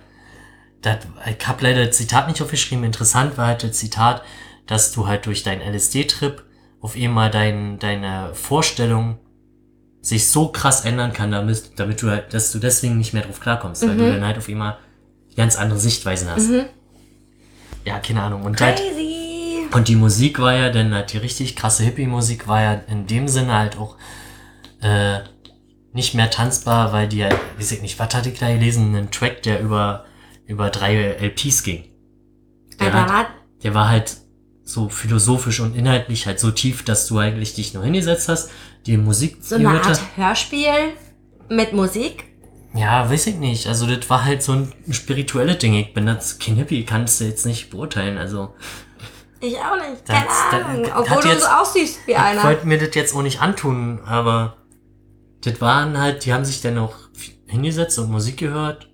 [0.83, 0.99] das,
[1.39, 2.85] ich habe leider das Zitat nicht aufgeschrieben.
[2.85, 4.23] Interessant war halt das Zitat,
[4.67, 6.43] dass du halt durch deinen LSD-Trip
[6.81, 9.19] auf einmal dein, deine Vorstellung
[10.01, 13.41] sich so krass ändern kann, damit, damit du halt, dass du deswegen nicht mehr drauf
[13.41, 13.99] klarkommst, weil Mhm.
[13.99, 14.79] du dann halt auf einmal
[15.37, 16.49] ganz andere Sichtweisen hast.
[17.85, 18.43] Ja, keine Ahnung.
[18.43, 19.67] Und halt, Crazy.
[19.73, 23.27] und die Musik war ja dann halt die richtig krasse Hippie-Musik war ja in dem
[23.29, 23.97] Sinne halt auch
[24.83, 25.19] äh,
[25.93, 28.95] nicht mehr tanzbar, weil die ja, weiß ich nicht, was hatte ich da gelesen?
[28.95, 30.05] Einen Track, der über,
[30.49, 31.85] über drei LPs ging.
[32.81, 33.27] Der, hat, was?
[33.63, 34.17] der war halt
[34.65, 38.51] so philosophisch und inhaltlich halt so tief, dass du eigentlich dich nur hingesetzt hast,
[38.87, 40.17] die Musik So eine gehört Art hast.
[40.17, 40.73] Hörspiel
[41.49, 42.25] mit Musik?
[42.75, 43.67] Ja, weiß ich nicht.
[43.67, 45.75] Also das war halt so ein spirituelles Ding.
[45.75, 48.19] Ich bin jetzt kein Hippie, kannst du jetzt nicht beurteilen.
[48.19, 48.55] Also
[49.41, 50.03] Ich auch nicht.
[50.07, 50.83] Das- Keine das- Ahnung.
[50.85, 52.43] das Obwohl hat du jetzt- so aussiehst wie Ich einer.
[52.45, 54.59] wollte mir das jetzt auch nicht antun, aber
[55.43, 56.95] das waren halt, die haben sich dann auch
[57.47, 58.88] hingesetzt und Musik gehört.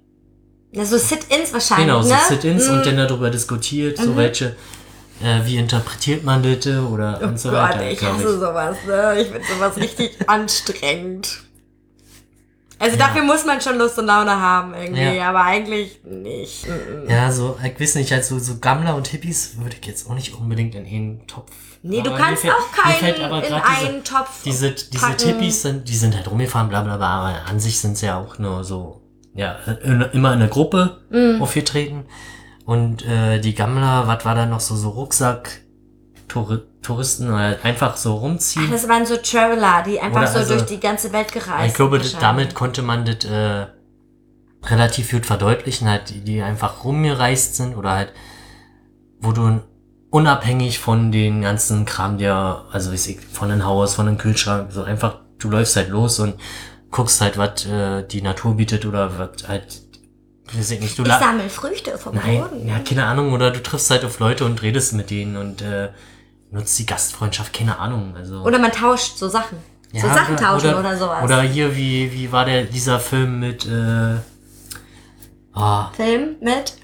[0.75, 2.18] Ja, so Sit-Ins wahrscheinlich, Genau, so ne?
[2.29, 2.72] Sit-ins Mm.
[2.72, 4.57] und dann darüber diskutiert, so welche,
[5.22, 7.91] äh, wie interpretiert man das oder Oh und so Gott, weiter.
[7.91, 9.20] ich hasse sowas, ne?
[9.20, 11.41] Ich finde sowas richtig anstrengend.
[12.81, 15.31] Also dafür muss man schon Lust und Laune haben irgendwie, Ja.
[15.31, 16.66] aber eigentlich nicht.
[17.09, 20.35] Ja, so, ich weiß nicht, also so Gammler und Hippies würde ich jetzt auch nicht
[20.35, 21.53] unbedingt in einen Topf.
[21.83, 25.18] Nee, du kannst fällt- auch keinen in diese- einen Topf Diese, diese packen.
[25.18, 28.18] Tippis sind, die sind halt rumgefahren, bla bla bla, aber an sich sind sie ja
[28.18, 29.01] auch nur so,
[29.35, 31.43] ja, immer in einer Gruppe Mhm.
[31.43, 32.05] aufgetreten.
[32.64, 35.61] Und äh, die Gammler, was war da noch so, so Rucksack,
[36.28, 38.70] Touri Touristen, oder einfach so rumziehen.
[38.70, 41.74] Das waren so Traveler, die einfach Oder so also- durch die ganze Welt gereist ich
[41.74, 42.45] glaube, sind das- wahrscheinlich.
[42.49, 43.66] damit konnte man das äh,
[44.66, 48.12] relativ gut verdeutlichen, halt, die, die einfach rumgereist sind oder halt,
[49.20, 49.61] wo du
[50.11, 54.72] unabhängig von den ganzen Kram, der, also weiß ich, von einem Haus, von einem Kühlschrank,
[54.72, 56.35] so einfach, du läufst halt los und
[56.95, 59.82] guckst halt, was äh, die Natur bietet oder was halt,
[60.53, 62.68] ich nicht, Ich sammle Früchte vom Nein, Boden.
[62.68, 65.88] ja, keine Ahnung, oder du triffst halt auf Leute und redest mit denen und äh,
[66.53, 68.42] nutzt die Gastfreundschaft, keine Ahnung, also.
[68.42, 69.59] Oder man tauscht so Sachen.
[69.92, 71.24] so Ja, Sachen tauschen oder, sowas.
[71.24, 74.16] Oder hier, wie, wie war der, dieser Film mit, äh,
[75.53, 76.74] ah, Film mit?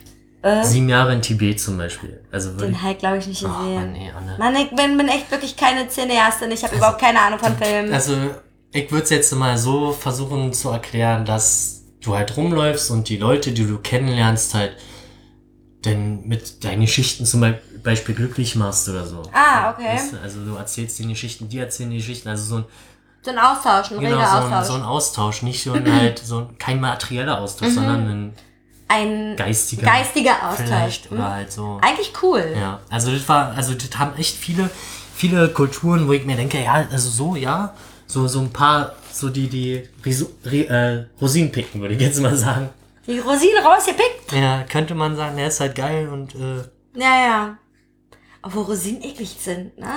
[0.42, 2.20] Äh, sieben Jahre in Tibet zum Beispiel.
[2.32, 3.74] Also den halt, glaube ich, nicht oh, gesehen.
[3.74, 4.36] Mann, ey, Anne.
[4.38, 6.50] Mann, ich bin, bin echt wirklich keine Cineastin.
[6.50, 7.92] Ich habe überhaupt keine Ahnung von Filmen.
[7.92, 8.14] Also,
[8.73, 13.16] ich würde es jetzt mal so versuchen zu erklären, dass du halt rumläufst und die
[13.16, 14.73] Leute, die du kennenlernst, halt
[15.85, 19.23] denn mit deinen Geschichten zum Be- Beispiel glücklich machst oder so.
[19.33, 19.99] Ah, okay.
[20.23, 22.64] Also du erzählst den Geschichten, die erzählen die Geschichten, also so ein
[23.23, 24.66] so ein Austausch, ein Genau, reger so ein, Austausch.
[24.66, 27.75] so ein Austausch, nicht so ein halt, so ein, kein materieller Austausch, Mhm.
[27.75, 28.33] sondern ein
[28.89, 29.87] ein geistiger.
[29.87, 30.66] geistiger Austausch.
[30.66, 31.16] Vielleicht, Hm?
[31.18, 31.79] oder halt so.
[31.81, 32.45] Eigentlich cool.
[32.59, 34.68] Ja, also das war, also das haben echt viele,
[35.14, 37.73] viele Kulturen, wo ich mir denke, ja, also so, ja,
[38.11, 42.20] so, so ein paar, so die, die Riso, Ri, äh, Rosinen picken, würde ich jetzt
[42.20, 42.68] mal sagen.
[43.06, 44.32] Die Rosine rausgepickt.
[44.32, 46.62] Ja, könnte man sagen, der ist halt geil und, äh,
[46.94, 47.58] Ja, ja.
[48.42, 49.92] Obwohl Rosinen eklig sind, ne?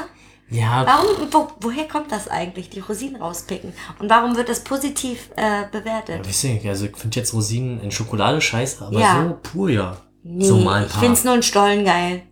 [0.50, 3.74] ja, Warum, wo, woher kommt das eigentlich, die Rosinen rauspicken?
[4.00, 6.28] Und warum wird das positiv äh, bewertet?
[6.28, 9.24] weiß ich nicht, also ich finde jetzt Rosinen in Schokolade scheiße, aber Ja.
[9.28, 9.98] so pur ja.
[10.26, 11.02] Nee, so mal ein ich paar.
[11.04, 12.24] find's nur in Stollen geil.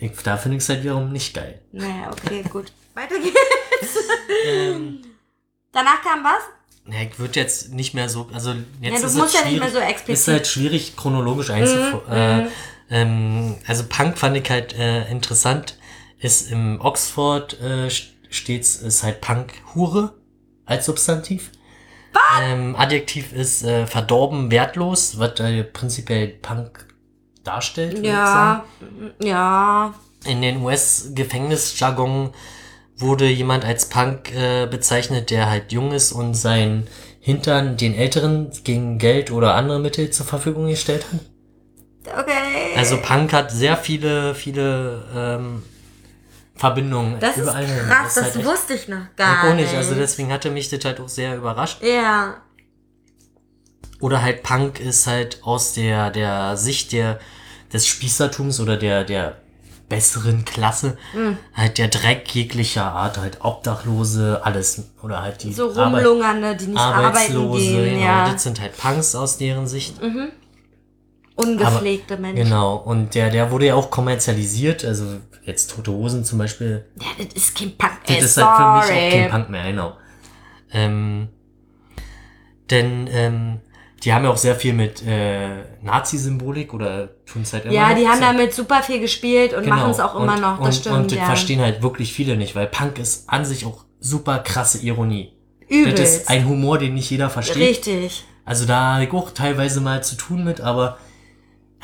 [0.00, 1.60] Ich, da finde ich es halt wiederum nicht geil.
[1.72, 2.72] Naja, okay, gut.
[2.94, 3.96] Weiter geht's.
[4.46, 5.00] Ähm,
[5.72, 6.42] Danach kam was?
[6.88, 9.70] Ja, ich würde jetzt nicht mehr so, also jetzt Ja, ist es ja nicht mehr
[9.70, 9.78] so.
[10.12, 12.08] Ist halt schwierig chronologisch einzuführen.
[12.10, 12.46] Äh,
[12.90, 15.78] ähm, also Punk fand ich halt äh, interessant.
[16.18, 17.90] Ist im Oxford äh,
[18.30, 20.14] stets ist halt Punk Hure
[20.64, 21.50] als Substantiv.
[22.40, 26.86] Ähm, Adjektiv ist äh, verdorben, wertlos, was äh, prinzipiell Punk
[27.44, 27.94] darstellt.
[27.96, 28.62] würd ich sagen.
[29.20, 29.94] Ja, ja.
[30.24, 32.32] In den US-Gefängnisjargon
[32.98, 36.86] wurde jemand als Punk äh, bezeichnet, der halt jung ist und sein
[37.20, 41.20] Hintern den Älteren gegen Geld oder andere Mittel zur Verfügung gestellt hat.
[42.20, 42.76] Okay.
[42.76, 45.62] Also Punk hat sehr viele, viele ähm,
[46.54, 47.18] Verbindungen.
[47.20, 47.84] das ist überall hin.
[47.88, 49.66] krass, das, halt echt wusste ich noch gar ikonisch.
[49.66, 49.74] nicht.
[49.76, 51.82] Also deswegen hatte mich das halt auch sehr überrascht.
[51.82, 52.36] ja.
[53.98, 57.18] Oder halt Punk ist halt aus der, der Sicht der,
[57.72, 59.38] des Spießertums oder der, der
[59.88, 61.36] besseren Klasse, Hm.
[61.54, 66.66] halt der Dreck jeglicher Art, halt Obdachlose, alles, oder halt die So Arbeit- rumlungernde, die
[66.66, 68.32] nicht arbeiten Arbeitslose, gehen, genau, ja.
[68.32, 69.94] das sind halt Punks aus deren Sicht.
[71.36, 72.44] Ungepflegte Menschen.
[72.44, 75.04] Genau, und der, der wurde ja auch kommerzialisiert, also
[75.44, 77.92] jetzt Tote Hosen zum Beispiel, Ja, das ist kein Punk.
[78.06, 79.96] das Ey, ist halt für mich auch kein Punk mehr, genau.
[80.72, 81.28] Ähm,
[82.70, 83.60] denn ähm,
[84.06, 87.92] die haben ja auch sehr viel mit äh, Nazi-Symbolik oder tun es halt immer Ja,
[87.92, 88.24] die haben so.
[88.24, 91.10] damit super viel gespielt und machen es auch immer und, noch, das und, stimmt, Und
[91.10, 91.24] das ja.
[91.26, 95.32] verstehen halt wirklich viele nicht, weil Punk ist an sich auch super krasse Ironie.
[95.68, 95.98] Übelst.
[95.98, 97.56] Das ist ein Humor, den nicht jeder versteht.
[97.56, 98.24] Richtig.
[98.44, 100.98] Also da habe ich auch teilweise mal zu tun mit, aber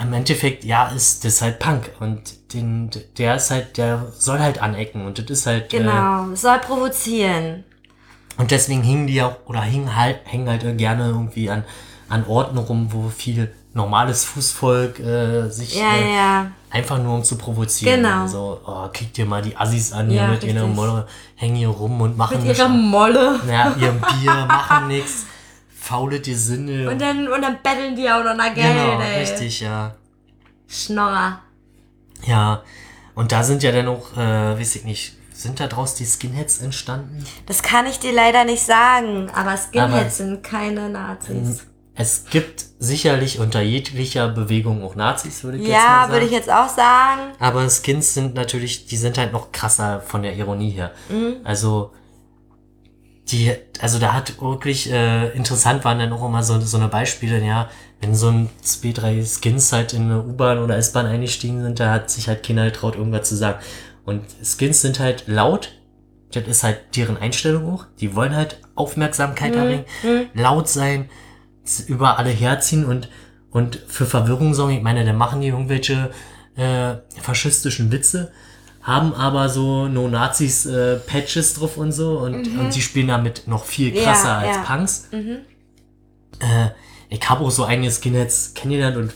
[0.00, 1.90] im Endeffekt, ja, ist das halt Punk.
[1.98, 5.74] Und den, der ist halt, der soll halt anecken und das ist halt.
[5.74, 6.28] Äh, Genau.
[6.32, 7.64] Es soll provozieren.
[8.38, 11.64] und deswegen hingen die auch, oder hingen halt, hängen halt äh, gerne irgendwie an,
[12.12, 16.50] an Orten rum, wo viel normales Fußvolk äh, sich Ja, äh, ja.
[16.70, 18.02] einfach nur um zu provozieren.
[18.02, 18.26] Genau.
[18.26, 20.76] So, oh, kriegt ihr mal die Assis an hier Ja, mit ihrer richtig.
[20.76, 21.06] Molle,
[21.36, 23.40] hängen hier rum und machen Mit ihrer Molle.
[23.48, 25.24] ja, ihrem Bier, machen nichts,
[25.74, 26.90] faule die Sinne.
[26.90, 29.20] Und dann, und dann betteln die auch noch nach Geld, genau, ey.
[29.20, 29.94] richtig, ja.
[30.68, 31.40] Schnorrer.
[32.26, 32.62] Ja,
[33.14, 36.58] und da sind ja dann auch, äh, weiß ich nicht, sind da draus die Skinheads
[36.58, 37.24] entstanden?
[37.46, 41.66] Das kann ich dir leider nicht sagen, aber Skinheads Aber- sind keine Nazis.
[41.94, 46.12] Es gibt sicherlich unter jeglicher Bewegung auch Nazis, würde ich jetzt mal Ja, sagen.
[46.12, 47.20] würde ich jetzt auch sagen.
[47.38, 50.92] Aber Skins sind natürlich, die sind halt noch krasser von der Ironie her.
[51.10, 51.36] Mhm.
[51.44, 51.92] Also,
[53.28, 57.44] die, also da hat wirklich, äh, interessant waren dann auch immer so, so eine Beispiele,
[57.44, 57.68] ja,
[58.00, 61.92] wenn so ein zwei, drei Skins halt in eine U-Bahn oder S-Bahn eingestiegen sind, da
[61.92, 63.58] hat sich halt keiner getraut, irgendwas zu sagen.
[64.04, 65.72] Und Skins sind halt laut,
[66.32, 69.84] das ist halt deren Einstellung auch, die wollen halt Aufmerksamkeit erregen,
[70.34, 71.08] laut sein,
[71.86, 73.08] über alle herziehen und,
[73.50, 74.74] und für Verwirrung sorgen.
[74.74, 76.10] Ich meine, dann machen die irgendwelche
[76.56, 78.32] äh, faschistischen Witze,
[78.82, 83.64] haben aber so No-Nazis äh, Patches drauf und so und, und die spielen damit noch
[83.64, 84.62] viel Ja, krasser als ja.
[84.62, 85.08] Punks.
[86.40, 86.68] Äh,
[87.08, 89.12] ich habe auch so eigene Skinheads kennengelernt und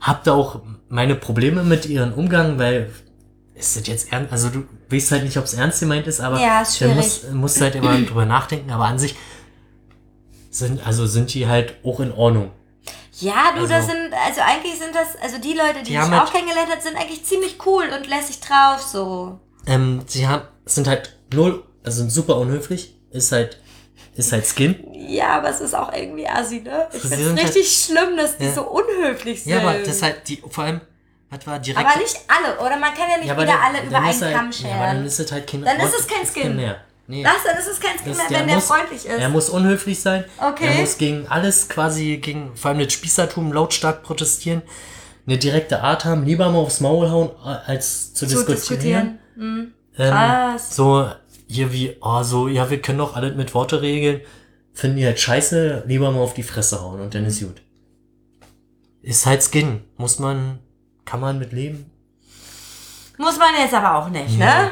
[0.00, 2.90] hab da auch meine Probleme mit ihren Umgang, weil
[3.54, 6.40] ist das jetzt ernst, also du weißt halt nicht, ob es ernst gemeint ist, aber
[6.40, 6.96] Ja, ist dann schwierig.
[6.96, 9.14] musst, musst halt immer drüber nachdenken, aber an sich
[10.50, 12.50] sind, also sind die halt auch in Ordnung.
[13.20, 15.98] Ja, du, Also- das sind, also eigentlich sind das, also die Leute, die, Die ich
[16.00, 19.38] auch halt- kennengelernt habe, sind eigentlich ziemlich cool und lässig drauf, so.
[19.66, 23.58] Ähm, sie haben, sind halt null, also sind super unhöflich, ist halt,
[24.14, 24.86] ist halt Skin.
[24.94, 26.88] Ja, aber es ist auch irgendwie assi, ne?
[26.92, 28.52] Ich finde halt- richtig schlimm, dass die Ja.
[28.52, 29.52] so unhöflich sind.
[29.52, 30.80] Ja, aber das ist halt die, vor allem,
[31.28, 31.86] was war direkt.
[31.86, 32.76] aber nicht alle, oder?
[32.78, 34.92] Man kann ja nicht Ja, wieder dann- alle über einen halt- Kamm Ja, aber dann
[34.94, 35.06] scheren.
[35.06, 36.56] ist es halt kein Dann ist es kein Skin.
[36.56, 36.80] mehr.
[37.10, 37.22] Nee.
[37.24, 39.18] Das, dann ist es kein Skin mehr, wenn der muss- freundlich ist.
[39.18, 40.24] Er muss unhöflich sein.
[40.38, 40.66] Okay.
[40.68, 44.62] Er muss gegen alles quasi, gegen vor allem das Spießertum lautstark protestieren.
[45.26, 47.30] Eine direkte Art haben, lieber mal aufs Maul hauen,
[47.66, 48.56] als zu, zu diskutieren.
[48.56, 49.18] diskutieren.
[49.36, 49.72] Hm.
[49.98, 50.76] Ähm, Krass.
[50.76, 51.10] so,
[51.48, 54.20] hier wie, oh, so, ja, wir können doch alles mit Worte regeln.
[54.72, 57.60] Finden die halt scheiße, lieber mal auf die Fresse hauen und dann ist gut.
[59.02, 59.82] Ist halt Skin.
[59.96, 60.60] Muss man,
[61.04, 61.90] kann man mit leben.
[63.18, 64.62] Muss man jetzt aber auch nicht, Ja.
[64.64, 64.70] ne?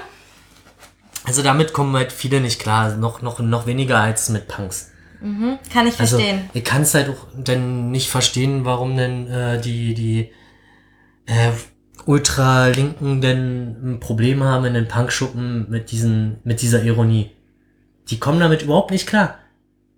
[1.24, 2.96] Also damit kommen halt viele nicht klar.
[2.96, 4.92] Noch, noch, noch weniger als mit Punks.
[5.20, 6.48] Kann ich Also, verstehen.
[6.54, 10.30] ich kann es halt auch dann nicht verstehen, warum denn äh, die, die
[11.26, 11.50] äh,
[12.06, 17.30] Ultralinken denn ein Problem haben in den Punkschuppen mit diesen, mit dieser Ironie.
[18.10, 19.38] Die kommen damit überhaupt nicht klar.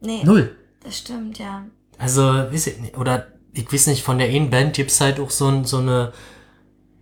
[0.00, 0.56] nee, Null.
[0.82, 1.64] das stimmt, ja.
[1.98, 5.30] Also, weiß ich nicht, oder ich weiß nicht, von der einen Band gibt's halt auch
[5.30, 6.12] so, so eine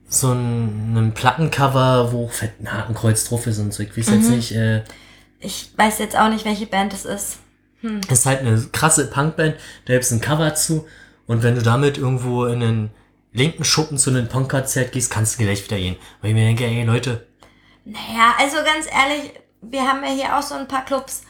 [0.08, 3.82] so ein, ein Plattencover, wo fett ein Hakenkreuz drauf ist und so.
[3.82, 4.82] Ich weiß jetzt nicht, äh,
[5.40, 7.38] Ich weiß jetzt auch nicht, welche Band es ist.
[8.10, 9.54] ist halt eine krasse Punkband,
[9.84, 10.86] da gibt's ein Cover zu
[11.26, 12.90] und wenn du damit irgendwo in einen
[13.32, 15.96] linken Schuppen zu einem Punkkonzert gehst, kannst du gleich wieder gehen.
[16.20, 17.26] Weil ich mir denke, ey Leute,
[17.84, 21.22] Naja, also ganz ehrlich, wir haben ja hier auch so ein paar Clubs,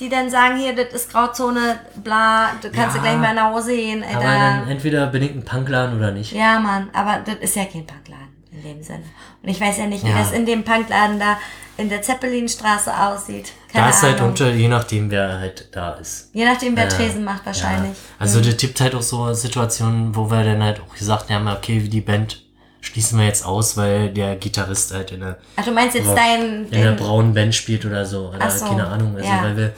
[0.00, 3.02] die dann sagen, hier, das ist Grauzone, bla, du kannst Ja.
[3.02, 4.70] gleich mal nach Hause gehen, aber dann Alter.
[4.70, 6.32] entweder bin ich ein Punkladen oder nicht.
[6.32, 9.04] Ja, Mann, aber das ist ja kein Punkladen in dem Sinne.
[9.42, 10.18] Und ich weiß ja nicht, wie Ja.
[10.18, 11.38] das in dem Punkladen da
[11.76, 13.52] in der Zeppelinstraße aussieht.
[13.72, 14.30] Da Keine ist halt Ahnung.
[14.30, 16.30] unter, je nachdem, wer halt da ist.
[16.32, 16.88] Je nachdem, wer Ja.
[16.90, 17.90] Tresen macht, wahrscheinlich.
[17.92, 18.14] Ja.
[18.20, 21.80] Also das gibt halt auch so Situationen, wo wir dann halt auch gesagt haben, okay,
[21.80, 22.43] die Band
[22.84, 26.66] schließen wir jetzt aus, weil der Gitarrist halt in der, Ach, du meinst jetzt dein,
[26.66, 28.28] in der braunen Band spielt oder so.
[28.28, 29.16] Oder so, keine Ahnung.
[29.16, 29.42] Also ja.
[29.42, 29.72] weil wir,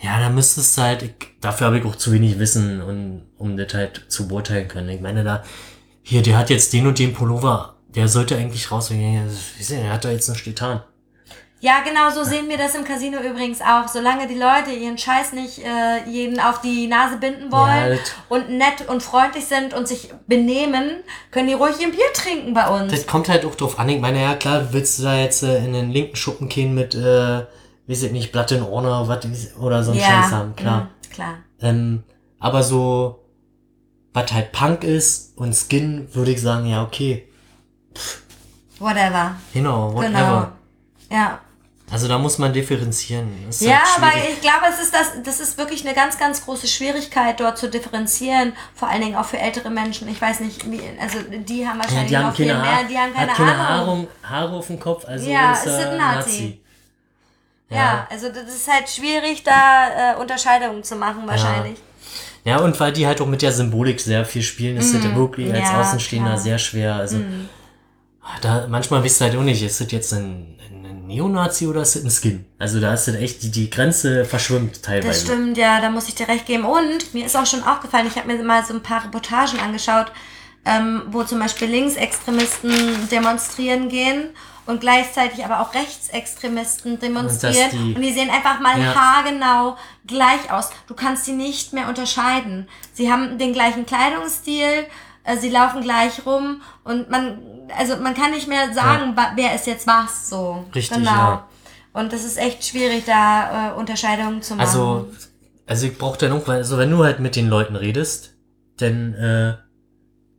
[0.00, 3.56] ja, da müsstest du halt, ich, dafür habe ich auch zu wenig Wissen, und, um
[3.56, 4.88] das halt zu beurteilen können.
[4.88, 5.44] Ich meine, da,
[6.02, 8.88] hier, der hat jetzt den und den Pullover, der sollte eigentlich raus.
[8.90, 10.82] Der hat da jetzt einen Stetan.
[11.60, 13.88] Ja, genau so sehen wir das im Casino übrigens auch.
[13.88, 17.98] Solange die Leute ihren Scheiß nicht äh, jeden auf die Nase binden wollen Ja,
[18.28, 22.68] und nett und freundlich sind und sich benehmen, können die ruhig ihr Bier trinken bei
[22.68, 22.92] uns.
[22.92, 23.88] Das kommt halt auch drauf an.
[23.88, 26.94] Ich meine, ja klar, willst du da jetzt äh, in den linken Schuppen gehen mit,
[26.94, 27.46] äh,
[27.86, 30.80] weiß ich nicht, Blatt in Orner was, oder so ein Scheiß haben, klar.
[30.82, 31.34] mm, klar.
[31.62, 32.02] Ähm,
[32.40, 33.24] aber so,
[34.12, 37.26] was halt Punk ist und Skin, würde ich sagen, ja, okay.
[38.78, 39.36] Whatever.
[39.54, 40.08] Genau, whatever.
[40.10, 40.48] Genau.
[41.10, 41.40] Ja.
[41.94, 43.28] Also da muss man differenzieren.
[43.46, 46.18] Das ist Ja, halt aber ich glaube, es ist das, das ist wirklich eine ganz,
[46.18, 48.52] ganz große Schwierigkeit, dort zu differenzieren.
[48.74, 50.08] Vor allen Dingen auch für ältere Menschen.
[50.08, 52.84] Ich weiß nicht, wie, also die haben ja, wahrscheinlich die haben noch viel keine, mehr,
[52.90, 53.56] die haben keine, hat keine.
[53.56, 56.16] Haare, Haare auf dem Kopf, also Ja, ist ist er ein Nazi.
[56.16, 56.60] Nazi.
[57.70, 58.08] Ja.
[58.10, 61.78] also das ist halt schwierig, da äh, Unterscheidungen zu machen wahrscheinlich.
[62.42, 65.14] Ja, und weil die halt auch mit der Symbolik sehr viel spielen, ist das ja
[65.14, 65.60] wirklich als.
[65.62, 66.42] Ja, Außenstehender klar.
[66.42, 66.94] Sehr schwer.
[66.96, 67.20] Also
[68.40, 70.58] da manchmal wisst ihr halt auch nicht, ist das jetzt ein
[71.06, 72.44] Neonazi oder ist das ein Skin?
[72.58, 75.08] Also da ist das echt, die, die Grenze verschwimmt teilweise.
[75.08, 76.64] Das stimmt, ja, da muss ich dir recht geben.
[76.64, 80.06] Und mir ist auch schon aufgefallen, ich habe mir mal so ein paar Reportagen angeschaut,
[80.64, 84.30] ähm, wo zum Beispiel Linksextremisten demonstrieren gehen
[84.66, 87.70] und gleichzeitig aber auch Rechtsextremisten demonstrieren.
[87.70, 88.94] Und die- und die sehen einfach mal Ja.
[88.94, 89.76] haargenau
[90.06, 90.70] gleich aus.
[90.86, 92.66] Du kannst sie nicht mehr unterscheiden.
[92.94, 94.86] Sie haben den gleichen Kleidungsstil,
[95.40, 97.38] sie laufen gleich rum und man,
[97.78, 100.64] also man kann nicht mehr sagen, wa- wer ist jetzt was so.
[100.74, 101.10] Richtig, genau.
[101.10, 101.48] ja.
[101.92, 104.66] Und das ist echt schwierig, da äh, Unterscheidungen zu machen.
[104.66, 105.08] Also,
[105.66, 108.34] also ich brauche dann auch, weil, also wenn du halt mit den Leuten redest,
[108.78, 109.54] dann äh,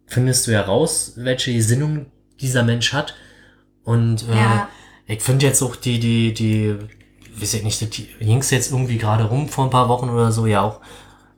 [0.08, 2.08] findest du ja raus, welche Gesinnung
[2.40, 3.16] dieser Mensch hat.
[3.84, 4.68] Und äh, Ja.
[5.08, 6.76] ich finde jetzt auch die, die, die,
[7.40, 10.46] weiß ich nicht, die ging's jetzt irgendwie gerade rum vor ein paar Wochen oder so,
[10.46, 10.82] ja auch,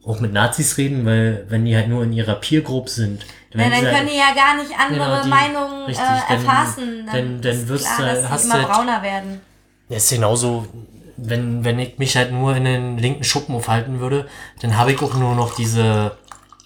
[0.06, 3.72] auch mit Nazis reden, weil wenn die halt nur in ihrer Peer Group sind, Dann
[3.72, 7.06] sie halt- können die ja gar nicht andere Genau, die- Meinungen richtig, äh, dann- erfassen.
[7.12, 9.42] dann- dann ist wirst klar, du- dass hast sie du immer halt- brauner werden.
[9.90, 10.68] Ja, ist genauso,
[11.16, 14.28] wenn, wenn ich mich halt nur in den linken Schuppen aufhalten würde,
[14.62, 16.18] dann habe ich auch nur noch diese,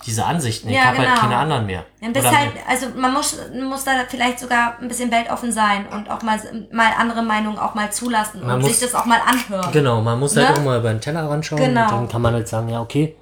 [0.07, 0.69] diese Ansichten.
[0.69, 1.21] Ich Ja, habe halt genau.
[1.21, 1.86] keine anderen mehr.
[2.01, 6.09] Das Oder- halt, also man muss, muss da vielleicht sogar ein bisschen weltoffen sein und
[6.09, 6.39] auch mal,
[6.71, 9.71] mal andere Meinungen auch mal zulassen Man und muss- sich das auch mal anhören.
[9.71, 10.55] Genau, man muss halt Ne?
[10.55, 11.84] auch mal über den Teller ranschauen Genau.
[11.84, 13.15] und dann kann man halt sagen, ja, okay,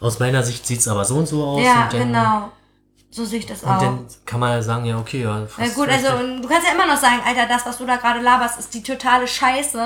[0.00, 1.62] aus meiner Sicht sieht's aber so und so aus.
[1.64, 2.52] Ja, und dann, genau.
[3.14, 3.78] So sehe ich das Und auch.
[3.80, 5.46] dann kann man ja sagen, ja, okay, ja.
[5.56, 7.94] Na gut, also und du kannst ja immer noch sagen, Alter, das, was du da
[7.94, 9.80] gerade laberst, ist die totale Scheiße.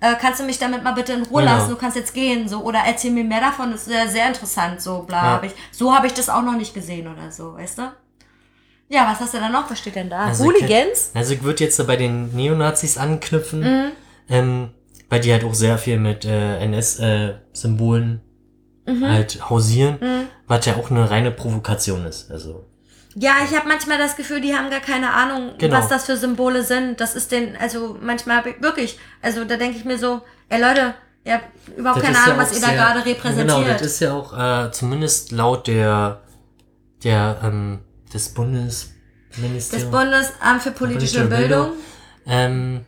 [0.00, 1.54] Äh, kannst du mich damit mal bitte in Ruhe Genau.
[1.54, 1.70] lassen?
[1.70, 3.70] Du kannst jetzt gehen, so oder erzähl mir mehr davon.
[3.70, 5.16] Das ist sehr, sehr interessant, so bla.
[5.16, 5.30] Ja.
[5.34, 7.82] Hab ich, so habe ich das auch noch nicht gesehen oder so, weißt du?
[8.88, 9.70] Ja, was hast du da noch?
[9.70, 10.24] Was steht denn da?
[10.26, 11.12] Also ich- Hooligans?
[11.14, 13.92] Also ich würde jetzt bei den Neonazis anknüpfen, Mhm.
[14.28, 14.70] ähm,
[15.08, 18.20] weil die halt auch sehr viel mit äh, NS-Symbolen
[18.86, 19.04] Mhm.
[19.08, 19.98] halt hausieren,
[20.46, 22.30] was ja auch eine reine Provokation ist.
[22.30, 22.64] Also
[23.14, 25.76] Ja, ich habe manchmal das Gefühl, die haben gar keine Ahnung, Genau.
[25.78, 27.00] was das für Symbole sind.
[27.00, 30.94] Das ist den, also manchmal wirklich, also da denke ich mir so, ey Leute,
[31.24, 33.48] ihr habt überhaupt Das keine ist ja Ahnung, was ihr da sehr- gerade repräsentiert.
[33.58, 36.20] Genau, das ist ja auch äh, zumindest laut der
[37.04, 37.80] der ähm,
[38.12, 41.66] des Bundesministeriums Bundesamt für politische Politische Bildung.
[41.70, 41.76] Bildung.
[42.26, 42.84] ähm,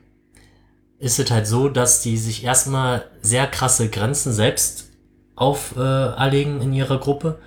[0.98, 4.86] ist es halt so, dass die sich erstmal sehr krasse Grenzen selbst
[5.36, 7.38] auferlegen in ihrer Gruppe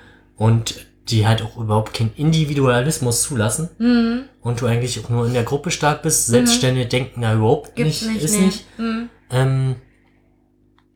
[0.46, 4.24] und die halt auch überhaupt keinen Individualismus zulassen Mhm.
[4.42, 8.02] und du eigentlich auch nur in der Gruppe stark bist, selbstständig denken da überhaupt Gibt's
[8.02, 8.46] nicht, nicht, ist nee.
[8.46, 8.66] nicht.
[8.80, 9.10] Mhm.
[9.30, 9.76] Ähm,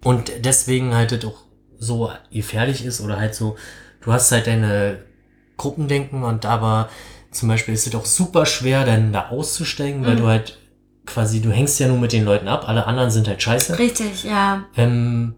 [0.04, 1.43] und deswegen halt das auch
[1.78, 3.56] so gefährlich ist oder halt so,
[4.02, 5.00] du hast halt deine
[5.58, 6.89] Gruppendenken und aber
[7.32, 10.20] zum Beispiel ist es auch super schwer, dann da auszusteigen, weil Mhm.
[10.20, 10.60] du halt
[11.06, 13.78] quasi, du hängst ja nur mit den Leuten ab, alle anderen sind halt scheiße.
[13.78, 14.66] Richtig, ja.
[14.76, 15.36] Ähm,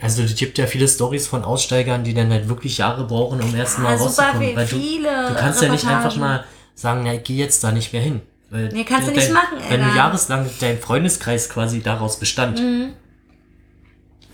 [0.00, 3.54] also es gibt ja viele Stories von Aussteigern, die dann halt wirklich Jahre brauchen, um
[3.54, 4.56] erst mal Ja, super rauszukommen.
[4.56, 6.44] weil du, viele du kannst ja nicht einfach mal
[6.74, 8.20] sagen, ja, ich gehe jetzt da nicht mehr hin.
[8.50, 12.60] Weil Nee, kannst du dein, nicht machen, Wenn du jahreslang dein Freundeskreis quasi daraus bestand,
[12.60, 12.92] Mhm.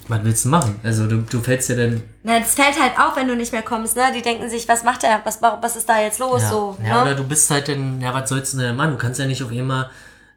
[0.08, 0.80] was willst du machen?
[0.82, 2.02] Also du, du fällst ja dann.
[2.22, 4.02] Na, das fällt halt auf, wenn du nicht mehr kommst, ne?
[4.14, 5.20] Die denken sich, was macht er?
[5.24, 6.42] Was, was ist da jetzt los?
[6.42, 7.02] Ja, So, ja ne?
[7.02, 8.90] oder du bist halt dann, ja, was sollst du denn machen?
[8.92, 9.90] Du kannst ja nicht auf immer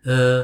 [0.05, 0.43] äh,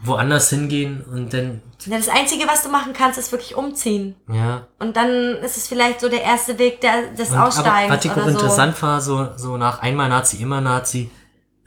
[0.00, 4.14] woanders hingehen und dann, Ja, das Einzige, was du machen kannst, ist wirklich umziehen.
[4.30, 4.66] ja.
[4.78, 5.08] Und dann
[5.42, 8.28] ist es vielleicht so der erste Weg der, des Und, Aussteigens was ich auch so.
[8.30, 11.10] interessant war, so, so nach einmal Nazi, immer Nazi,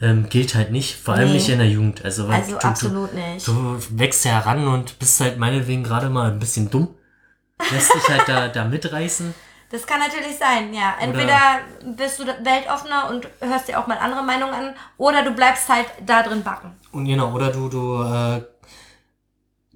[0.01, 1.33] ähm, gilt halt nicht, vor allem Nee.
[1.33, 2.05] nicht in der Jugend.
[2.05, 3.45] Also, weil Also du, absolut nicht.
[3.47, 6.89] Du, du wächst ja heran und bist halt meinetwegen gerade mal ein bisschen dumm.
[7.71, 9.33] Lässt dich halt da, da mitreißen.
[9.71, 10.95] Das kann natürlich sein, ja.
[10.99, 11.37] Entweder
[11.95, 15.85] bist du weltoffener und hörst dir auch mal andere Meinungen an, oder du bleibst halt
[16.05, 16.71] da drin backen.
[16.91, 18.41] Und genau, oder du, du äh,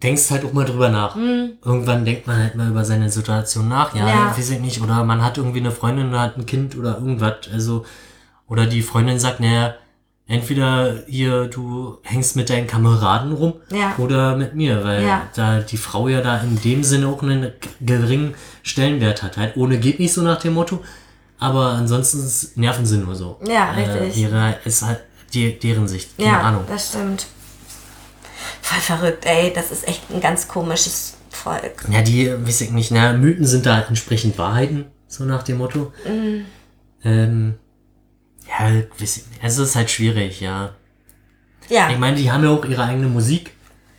[0.02, 1.16] denkst halt auch mal drüber nach.
[1.16, 3.94] Irgendwann denkt man halt mal über seine Situation nach.
[3.96, 4.36] Ja, Ja.
[4.36, 4.82] weiß ich nicht.
[4.82, 7.48] Oder man hat irgendwie eine Freundin oder hat ein Kind oder irgendwas.
[7.52, 7.86] Also,
[8.48, 9.76] oder die Freundin sagt, naja,
[10.34, 13.94] entweder hier, du hängst mit deinen Kameraden rum Ja.
[13.98, 15.28] oder mit mir, weil Ja.
[15.36, 19.38] da die Frau ja da in dem Sinne auch einen geringen Stellenwert hat.
[19.38, 20.84] Halt ohne geht nicht so nach dem Motto.
[21.40, 22.20] Aber ansonsten
[22.60, 23.40] nerven sie nur so.
[23.48, 24.18] Ja, richtig.
[24.18, 25.02] Äh, ihre, ist halt
[25.34, 26.18] die, deren Sicht.
[26.18, 26.64] Keine ja, Ahnung.
[26.68, 27.28] das stimmt.
[28.62, 29.52] Voll verrückt, ey.
[29.54, 31.86] Das ist echt ein ganz komisches Volk.
[31.92, 35.92] Ja, die, weiß ich nicht, na, Mythen sind da entsprechend Wahrheiten, so nach dem Motto.
[36.08, 36.46] Mhm.
[37.04, 37.56] Ähm,
[38.48, 38.82] ja,
[39.42, 40.72] es ist halt schwierig, ja.
[41.70, 41.90] Ja.
[41.90, 43.52] Ich meine, die haben ja auch ihre eigene Musik.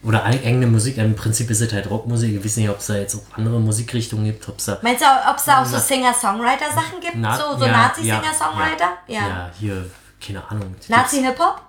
[0.02, 2.34] oder eigene Musik, im Prinzip ist es halt Rockmusik.
[2.36, 4.78] Ich weiß nicht, ob es da jetzt auch andere Musikrichtungen gibt, ob es da.
[4.82, 7.16] Meinst du, ob es da auch so Singer-Songwriter-Sachen gibt?
[7.16, 8.98] Na- so so ja, Nazi-Singer-Songwriter?
[9.08, 9.86] Ja, ja, hier,
[10.20, 10.74] keine Ahnung.
[10.88, 11.62] Nazi-Hip-Hop?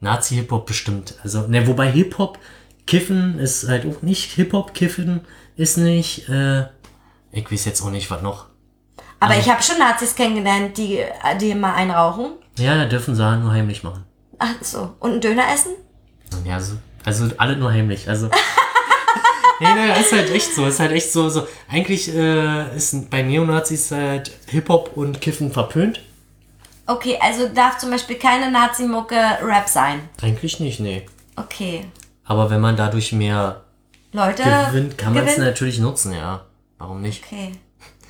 [0.00, 1.16] Nazi-Hip-Hop bestimmt.
[1.24, 2.38] Also, ne, wobei Hip-Hop,
[2.86, 5.22] Kiffen ist halt auch nicht Hip-Hop, Kiffen
[5.56, 6.66] ist nicht, äh,
[7.32, 8.46] ich weiß jetzt auch nicht, was noch.
[9.20, 11.04] Aber ich habe schon Nazis kennengelernt, die,
[11.40, 12.32] die immer einrauchen.
[12.58, 14.04] Ja, da dürfen sie halt nur heimlich machen.
[14.38, 14.94] Ach so.
[14.98, 15.72] Und einen Döner essen?
[16.44, 18.08] Ja, so, also alle nur heimlich.
[18.08, 18.26] Also.
[19.60, 20.66] nee, nee, ist halt echt so.
[20.66, 21.28] Ist halt echt so.
[21.28, 21.46] so.
[21.68, 26.00] Eigentlich äh, ist bei Neonazis halt Hip-Hop und Kiffen verpönt.
[26.86, 30.08] Okay, also darf zum Beispiel keine Nazi-Mucke Rap sein.
[30.22, 31.06] Eigentlich nicht, nee.
[31.36, 31.84] Okay.
[32.24, 33.60] Aber wenn man dadurch mehr
[34.12, 34.42] Leute.
[34.42, 36.46] gewinnt, kann man es natürlich nutzen, ja.
[36.78, 37.22] Warum nicht?
[37.24, 37.52] Okay.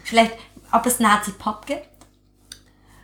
[0.05, 0.33] Vielleicht,
[0.73, 1.87] ob es Nazi-Pop gibt?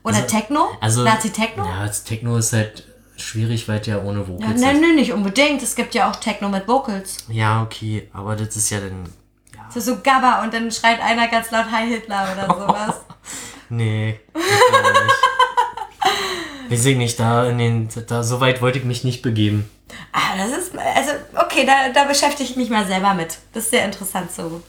[0.03, 0.69] Oder Techno?
[0.81, 1.65] Also, Nazi-Techno?
[1.65, 2.85] Ja, das Techno ist halt
[3.17, 4.81] schwierig, weil ja ohne Ja, Vocals ne, ist.
[4.81, 5.63] ne, nicht unbedingt.
[5.63, 7.17] Es gibt ja auch Techno mit Vocals.
[7.29, 9.05] Ja, okay, aber das ist ja dann.
[9.67, 12.95] Das ist so Gabba und dann schreit einer ganz laut Heil Hitler oder sowas.
[13.69, 14.21] Nee.
[16.69, 19.69] Weiß ich nicht, da in den, da, so weit wollte ich mich nicht begeben.
[20.13, 23.39] ah, das ist, also, okay, da, da beschäftige ich mich mal selber mit.
[23.53, 24.63] Das ist sehr interessant zu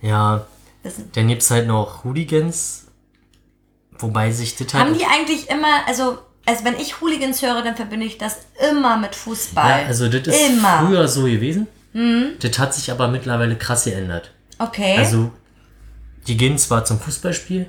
[0.00, 0.46] Ja,
[0.82, 1.10] wissen.
[1.14, 2.86] dann gibt's halt noch Hooligans,
[3.98, 4.84] wobei sich das halt.
[4.84, 8.38] Haben die eigentlich immer, also, also wenn ich Hooligans höre, dann verbinde ich das
[8.70, 9.82] immer mit Fußball.
[9.82, 10.82] ja, also das ist Immer.
[10.82, 10.86] Mhm.
[10.86, 11.66] früher so gewesen.
[12.38, 14.30] Das hat sich aber mittlerweile krass geändert.
[14.58, 14.96] Okay.
[14.96, 15.32] Also,
[16.28, 17.66] die gehen zwar zum Fußballspiel,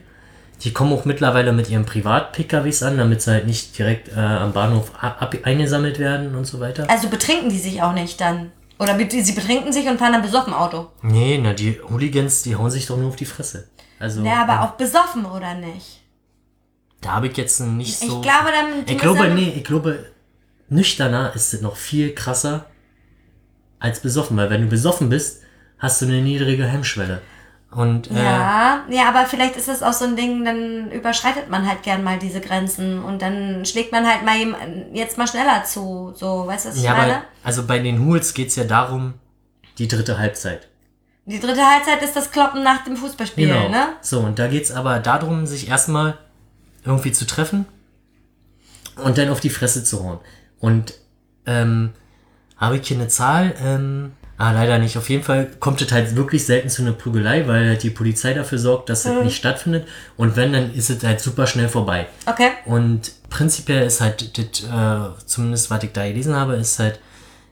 [0.64, 4.54] die kommen auch mittlerweile mit ihren Privat-PKWs an, damit sie halt nicht direkt äh, am
[4.54, 4.92] Bahnhof
[5.44, 6.88] eingesammelt werden und so weiter.
[6.88, 8.52] also betrinken die sich auch nicht dann.
[8.82, 10.88] Oder sie betrinken sich und fahren dann besoffen Auto.
[11.04, 13.70] Nee, na, die Hooligans, die hauen sich doch nur auf die Fresse.
[14.00, 16.02] Also, Ja, aber auch besoffen, oder nicht?
[17.02, 18.06] da habe ich jetzt nicht so.
[18.18, 18.84] Ich glaube, dann.
[18.88, 20.06] Ich glaube, müssen- nee, ich glaube,
[20.70, 22.66] nüchterner ist es noch viel krasser
[23.80, 25.42] als besoffen, weil wenn du besoffen bist,
[25.80, 27.22] hast du eine niedrige Hemmschwelle.
[27.74, 31.66] Und äh, Ja, ja, aber vielleicht ist es auch so ein Ding, dann überschreitet man
[31.68, 34.36] halt gern mal diese Grenzen und dann schlägt man halt mal
[34.94, 36.12] jetzt mal schneller zu.
[36.16, 37.16] So, weißt du, was ich ja, meine?
[37.16, 39.14] aber also bei den Hools geht's ja darum,
[39.78, 40.68] die dritte Halbzeit.
[41.26, 43.70] Die dritte Halbzeit ist das Kloppen nach dem Fußballspiel, Genau.
[43.70, 43.88] ne?
[44.02, 46.18] So, und da geht's aber darum, sich erstmal
[46.84, 47.66] irgendwie zu treffen
[49.02, 50.20] und dann auf die Fresse zu hauen.
[50.60, 50.94] Und
[51.46, 51.94] ähm,
[52.58, 53.56] habe ich hier eine Zahl?
[53.64, 54.12] Ähm,
[54.42, 54.98] ah, leider nicht.
[54.98, 58.34] Auf jeden Fall kommt es halt wirklich selten zu einer Prügelei, weil halt die Polizei
[58.34, 59.18] dafür sorgt, dass Mhm.
[59.20, 59.88] es nicht stattfindet.
[60.18, 62.08] Und wenn, dann ist es halt super schnell vorbei.
[62.26, 62.50] Okay.
[62.66, 67.00] Und prinzipiell ist halt, das, äh, zumindest was ich da gelesen habe, ist halt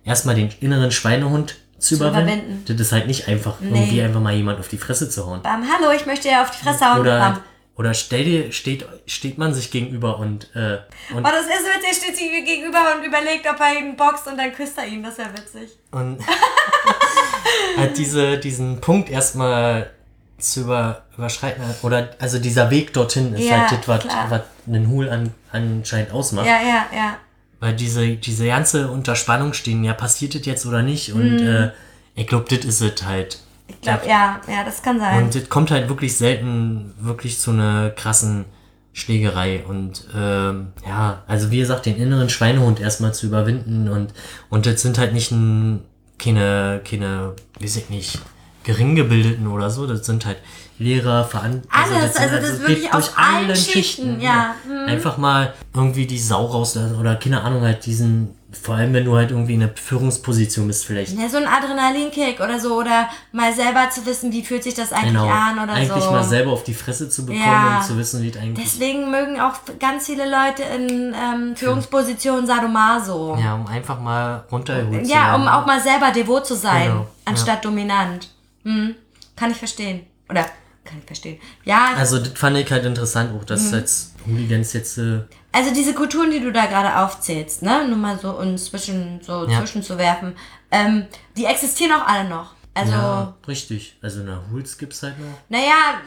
[0.03, 2.27] erstmal den inneren Schweinehund zu, überwinden.
[2.29, 2.63] überwinden.
[2.67, 5.41] Das ist halt nicht einfach, irgendwie einfach mal jemand auf die Fresse zu hauen.
[5.43, 6.99] Bam, hallo, ich möchte ja auf die Fresse hauen.
[6.99, 7.39] Oder, Bam.
[7.79, 10.79] Oder stell dir, steht, steht man sich gegenüber und, äh,
[11.15, 14.27] und, Oh, das so witzig, er steht sich gegenüber und überlegt, ob er ihn boxt
[14.27, 15.01] und dann küsst er ihn.
[15.01, 15.77] Das wäre witzig.
[15.91, 16.19] und
[17.77, 19.91] halt diese, diesen Punkt erstmal
[20.37, 21.63] zu über, überschreiten.
[21.81, 26.47] Oder, also dieser Weg dorthin ist Ja, halt das, was, einen Hul an, anscheinend ausmacht.
[26.47, 27.17] Ja, ja, ja.
[27.61, 31.13] Weil diese, diese ganze Unterspannung stehen, ja, passiert das jetzt oder nicht?
[31.13, 31.71] Und äh,
[32.15, 33.39] ich glaube, das ist es halt.
[33.69, 35.23] Ich glaube, ja, ja, das kann sein.
[35.23, 38.45] Und es kommt halt wirklich selten wirklich zu einer krassen
[38.93, 39.63] Schlägerei.
[39.67, 44.13] Und ähm, ja, also wie gesagt, den inneren Schweinehund erstmal zu überwinden und
[44.49, 45.81] und das sind halt nicht ein,
[46.17, 48.19] keine, keine, weiß ich nicht,
[48.63, 50.37] geringebildeten oder so, das sind halt
[50.77, 54.55] Lehrer, Veran Alles, sind- also das geht wirklich aus allen allen Schichten, ja.
[54.67, 54.89] Mhm.
[54.89, 59.15] Einfach mal irgendwie die Sau rauslassen oder keine Ahnung, halt diesen, vor allem wenn du
[59.15, 61.15] halt irgendwie in einer Führungsposition bist vielleicht.
[61.17, 62.75] Ja, so ein Adrenalinkick oder so.
[62.79, 65.27] Oder mal selber zu wissen, wie fühlt sich das eigentlich Genau.
[65.27, 66.11] an oder eigentlich so.
[66.11, 67.77] mal selber auf die Fresse zu bekommen Ja.
[67.77, 72.47] und zu wissen, wie es eigentlich Deswegen mögen auch ganz viele Leute in ähm, Führungspositionen
[72.47, 73.37] Sadomaso.
[73.39, 75.41] Ja, um einfach mal runtergeholt zu Ja, werden.
[75.43, 78.29] um auch mal selber devot zu sein, Genau, anstatt dominant.
[78.63, 78.95] Hm,
[79.35, 80.07] kann ich verstehen.
[80.27, 80.41] Oder
[80.83, 81.39] kann ich verstehen.
[81.65, 84.97] Ja, Also, das fand ich halt interessant, auch dass jetzt Hooligans jetzt.
[84.97, 89.19] Äh, also diese Kulturen, die du da gerade aufzählst, ne, nur mal so uns zwischen
[89.21, 89.59] so Ja.
[89.59, 90.35] zwischenzuwerfen,
[90.71, 91.05] ähm,
[91.37, 92.53] die existieren auch alle noch.
[92.75, 93.97] Also, ja, richtig.
[94.01, 95.37] Also, na, Hools gibt's halt noch.
[95.49, 95.99] naja,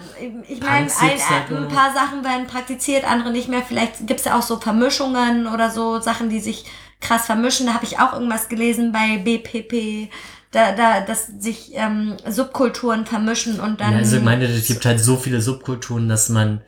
[0.48, 3.62] ich meine, ein, halt ein paar Sachen werden praktiziert, andere nicht mehr.
[3.66, 6.64] Vielleicht gibt's ja auch so Vermischungen oder so Sachen, die sich
[7.00, 7.66] krass vermischen.
[7.66, 10.08] Da habe ich auch irgendwas gelesen bei BPP,
[10.52, 13.92] da, da, dass sich ähm, Subkulturen vermischen und dann.
[13.92, 16.62] Ja, also, ich meine, es gibt halt so viele Subkulturen, dass man,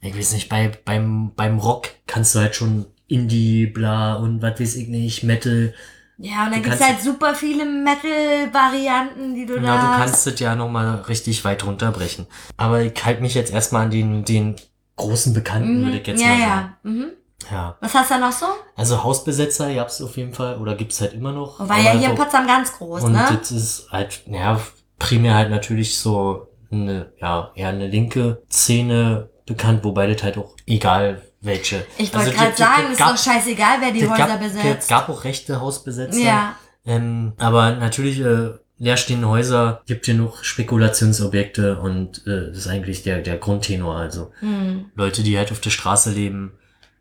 [0.00, 4.60] ich weiß nicht, bei, beim, beim Rock kannst du halt schon Indie, bla und was
[4.60, 5.74] weiß ich nicht, Metal.
[6.18, 9.96] ja, und dann du gibt's halt super viele Metal-Varianten, die du Ja, da du hast.
[9.98, 12.26] kannst es ja nochmal richtig weit runterbrechen.
[12.56, 14.56] Aber ich halte mich jetzt erstmal an den, den
[14.96, 16.74] großen Bekannten, würde ich jetzt ja, mal sagen.
[16.84, 16.90] ja.
[16.90, 17.06] Mhm.
[17.50, 17.76] Ja.
[17.80, 18.46] Was hast du da noch so?
[18.76, 21.58] Also Hausbesetzer gab's auf jeden Fall, oder gibt's halt immer noch.
[21.68, 23.24] War ja hier in Potsdam ganz groß, Und ne?
[23.40, 24.60] das ist halt, ja,
[24.98, 30.54] primär halt natürlich so eine, ja, eher eine linke Szene bekannt, wobei das halt auch
[30.66, 31.84] egal welche.
[31.98, 34.64] Ich Also wollte gerade das- sagen, das ist doch scheißegal, wer die Häuser gab, besetzt.
[34.82, 36.18] Es gab auch rechte Hausbesetzer.
[36.18, 36.56] ja.
[36.86, 43.02] Ähm, aber natürlich, äh, leerstehende Häuser gibt hier noch Spekulationsobjekte und äh, das ist eigentlich
[43.02, 43.96] der, der Grundtenor.
[43.96, 44.86] Also Hm.
[44.94, 46.52] Leute, die halt auf der Straße leben,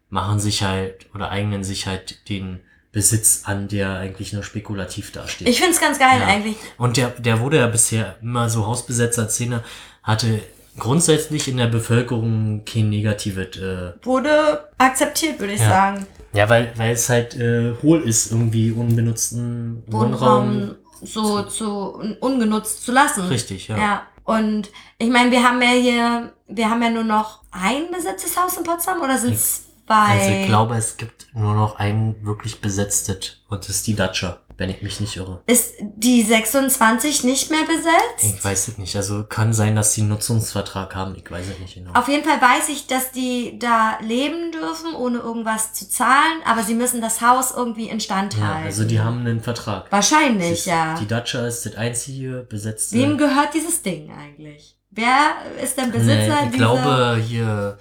[0.10, 2.60] machen sich halt oder eignen sich halt den
[2.92, 5.48] Besitz an, der eigentlich nur spekulativ dasteht.
[5.48, 6.28] Ich find's ganz geil Ja.
[6.28, 6.58] eigentlich.
[6.78, 9.64] Und der, der wurde ja bisher immer so Hausbesetzer-Szene,
[10.04, 10.40] hatte
[10.80, 15.70] grundsätzlich in der Bevölkerung kein negatives, äh, Wurde akzeptiert, würde ich Ja.
[15.70, 16.08] sagen.
[16.34, 20.12] ja, weil, weil es halt äh, hohl ist, irgendwie unbenutzten Wohnraum.
[20.48, 23.24] Wohnraum so zu un- ungenutzt zu lassen.
[23.28, 23.78] Richtig, ja.
[23.78, 24.02] Ja.
[24.26, 28.58] Und ich meine, wir haben ja hier, wir haben ja nur noch ein besetztes Haus
[28.58, 29.96] in Potsdam oder sind es zwei?
[29.96, 34.38] Also ich glaube, es gibt nur noch ein wirklich besetztes und das ist die Dacia,
[34.60, 35.42] wenn ich mich nicht irre.
[35.48, 38.36] Ist die 26 nicht mehr besetzt?
[38.38, 38.96] Ich weiß es nicht.
[38.96, 41.16] Also kann sein, dass sie einen Nutzungsvertrag haben.
[41.16, 41.94] Ich weiß es nicht genau.
[41.94, 46.64] Auf jeden Fall weiß ich, dass die da leben dürfen, ohne irgendwas zu zahlen, aber
[46.64, 48.66] sie müssen das Haus irgendwie instand Ja, halten.
[48.66, 49.92] also die haben einen Vertrag.
[49.92, 50.96] Wahrscheinlich, ist- ja.
[51.00, 52.96] Die Dacia ist das einzige besetzte.
[52.98, 54.76] Wem gehört dieses Ding eigentlich?
[54.92, 56.58] Wer ist der Besitzer nee, ich dieser...
[56.58, 57.78] glaube hier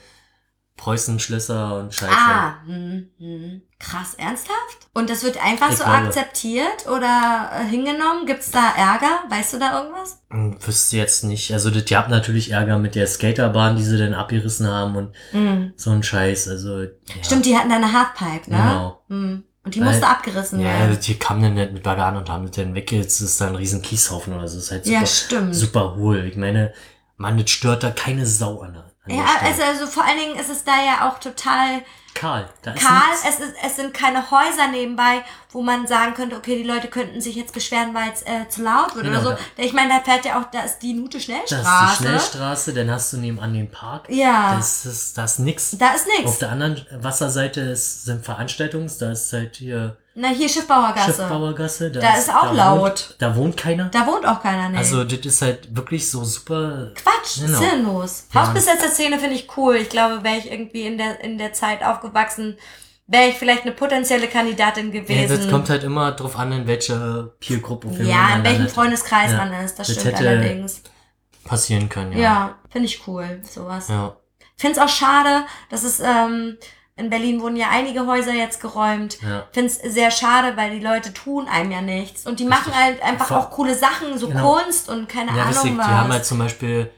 [0.79, 2.13] Preußen, Schlösser und Scheiße.
[2.17, 3.63] Ah, hm, hm.
[3.79, 4.79] krass, ernsthaft?
[4.95, 6.07] Und das wird einfach Ich so glaube.
[6.07, 8.25] akzeptiert oder äh, hingenommen?
[8.27, 9.21] Gibt's da Ärger?
[9.29, 10.23] Weißt du da irgendwas?
[10.31, 11.53] Hm, Wüsste jetzt nicht.
[11.53, 15.15] Also das, die haben natürlich Ärger mit der Skaterbahn, die sie dann abgerissen haben und
[15.33, 15.73] Hm.
[15.77, 16.49] so ein Scheiß.
[16.49, 16.89] Also ja.
[17.23, 18.57] Stimmt, die hatten da eine Halfpipe, ne?
[18.57, 19.03] Genau.
[19.09, 19.45] Hm.
[19.65, 20.99] Und die Weil- musste abgerissen Ja, werden.
[21.03, 22.91] die kamen dann nicht mit Bagger an und haben das dann weg.
[22.93, 24.57] Jetzt ist da ein riesen Kieshaufen oder so.
[24.57, 25.55] Das ist halt Ja, super, stimmt.
[25.57, 26.25] super hohl.
[26.25, 26.73] Ich meine,
[27.17, 28.81] man, das stört da keine Sau an.
[29.09, 29.47] Ja, Stelle.
[29.51, 31.83] also, also vor allen Dingen ist es da ja auch total
[32.15, 32.49] Kahl.
[32.63, 33.01] Da ist kahl.
[33.11, 33.25] nichts.
[33.29, 37.21] Es, ist, es sind keine Häuser nebenbei, wo man sagen könnte, okay, die Leute könnten
[37.21, 39.43] sich jetzt beschweren, weil es äh, zu laut wird Genau, oder so.
[39.57, 41.93] Ich meine, da fährt ja auch, da ist die Nute Das Schnellstraße.
[41.93, 44.07] ist die Schnellstraße, dann hast du nebenan den Park.
[44.11, 44.57] Ja.
[44.57, 45.77] Das ist, das ist nix.
[45.79, 46.39] Da ist Auf nichts.
[46.39, 51.13] der anderen Wasserseite ist, sind Veranstaltungs, da ist halt hier Na, hier Schiffbauergasse.
[51.13, 51.93] Schiffbauergasse.
[51.93, 52.81] Da ist auch da laut.
[52.81, 53.85] Wohnt, da wohnt keiner.
[53.91, 54.79] Da wohnt auch keiner, ne?
[54.79, 56.91] Also das ist halt wirklich so super.
[56.97, 57.59] Quatsch, Genau.
[57.59, 58.27] sinnlos.
[58.35, 58.43] Ja.
[58.43, 59.77] Hausbesetzer-Szene finde ich cool.
[59.77, 62.59] Ich glaube, wäre ich irgendwie in der, in der Zeit aufgewachsen,
[63.07, 65.37] wäre ich vielleicht eine potenzielle Kandidatin Ja, gewesen.
[65.37, 68.69] das kommt halt immer drauf an, in welcher Peergruppe jeden ja, in man welchem.
[68.69, 69.39] Freundeskreis Ja.
[69.39, 70.83] man ist, das, Das stimmt hätte- allerdings.
[71.45, 72.13] passieren können.
[72.13, 72.59] Ja, Ja.
[72.71, 73.87] finde ich cool, sowas.
[73.89, 74.17] ja.
[74.57, 76.59] Finde es auch schade, dass es, ähm,
[76.99, 79.19] in Berlin wurden ja einige Häuser jetzt geräumt.
[79.23, 79.47] Ja.
[79.53, 82.27] Finde es sehr schade, weil die Leute tun einem ja nichts.
[82.27, 84.55] Und die machen halt einfach auch coole Sachen, so Genau.
[84.61, 85.79] Kunst und keine Ja, Ahnung richtig.
[85.79, 85.87] was.
[85.87, 86.91] Die haben halt zum Beispiel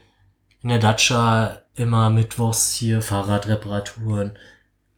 [0.63, 4.37] in der Dacia immer mittwochs hier Fahrradreparaturen.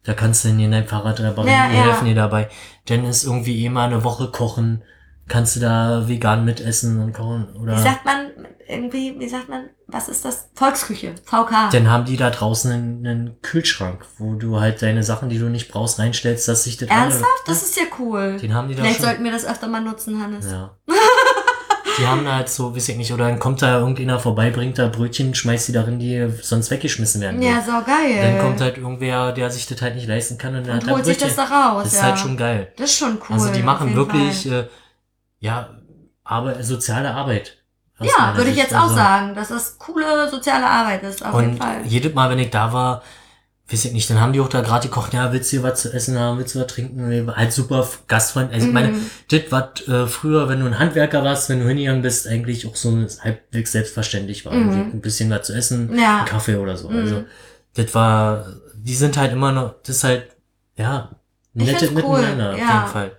[0.04, 1.84] Da kannst du in dein Fahrrad reparieren, Ja, ja.
[1.84, 2.48] helfen dir dabei.
[2.86, 4.82] Dann ist irgendwie eh mal eine Woche kochen.
[5.28, 7.56] Kannst du da vegan mitessen und kochen.
[7.56, 8.30] Oder wie sagt man
[8.68, 10.48] irgendwie, wie sagt man, was ist das?
[10.54, 11.70] Volksküche, VK.
[11.72, 15.46] dann haben die da draußen einen, einen Kühlschrank, wo du halt deine Sachen, die du
[15.46, 17.42] nicht brauchst, reinstellst, dass sich das Ernsthaft?
[17.46, 18.38] Das ist ja cool.
[18.40, 19.06] Den haben die da Vielleicht schon.
[19.06, 20.50] sollten wir das öfter mal nutzen, Hannes.
[20.50, 20.76] Ja.
[21.98, 24.78] Die haben da halt so, weiß ich nicht, oder dann kommt da irgendjemand vorbei, bringt
[24.78, 27.40] da Brötchen, schmeißt die darin, die sonst weggeschmissen werden.
[27.40, 28.20] Ja, so geil.
[28.20, 30.92] Dann kommt halt irgendwer, der sich das halt nicht leisten kann und, dann und hat
[30.92, 31.50] holt sich das Brötchen.
[31.50, 31.84] da raus.
[31.84, 32.04] Das ist ja.
[32.06, 32.72] halt schon geil.
[32.76, 33.34] Das ist schon cool.
[33.34, 34.52] also die machen wirklich, Fall.
[34.52, 34.68] äh,
[35.44, 35.68] ja,
[36.24, 37.58] aber soziale Arbeit.
[38.00, 41.58] Ja, würde ich jetzt auch Also- sagen, dass das coole soziale Arbeit ist, auf jeden
[41.58, 41.82] Fall.
[41.84, 43.02] jedes Mal, wenn ich da war,
[43.70, 45.80] weiß ich nicht, dann haben die auch da gerade gekocht, ja, willst du hier was
[45.82, 47.30] zu essen haben, willst du was trinken?
[47.36, 48.52] Halt super Gastfreund.
[48.52, 49.10] Also ich meine, Mhm.
[49.30, 52.74] das, was äh, früher, wenn du ein Handwerker warst, wenn du hingegangen bist, eigentlich auch
[52.76, 52.90] so
[53.22, 54.52] halbwegs selbstverständlich war.
[54.54, 54.90] Mhm.
[54.94, 56.18] Ein bisschen was zu essen, Ja.
[56.18, 56.88] einen Kaffee oder so.
[56.90, 56.98] Mhm.
[56.98, 57.24] Also
[57.74, 60.26] das war, die sind halt immer noch, das ist halt,
[60.76, 61.10] ja,
[61.52, 62.74] nette cool, Miteinander auf ja.
[62.80, 63.12] jeden Fall.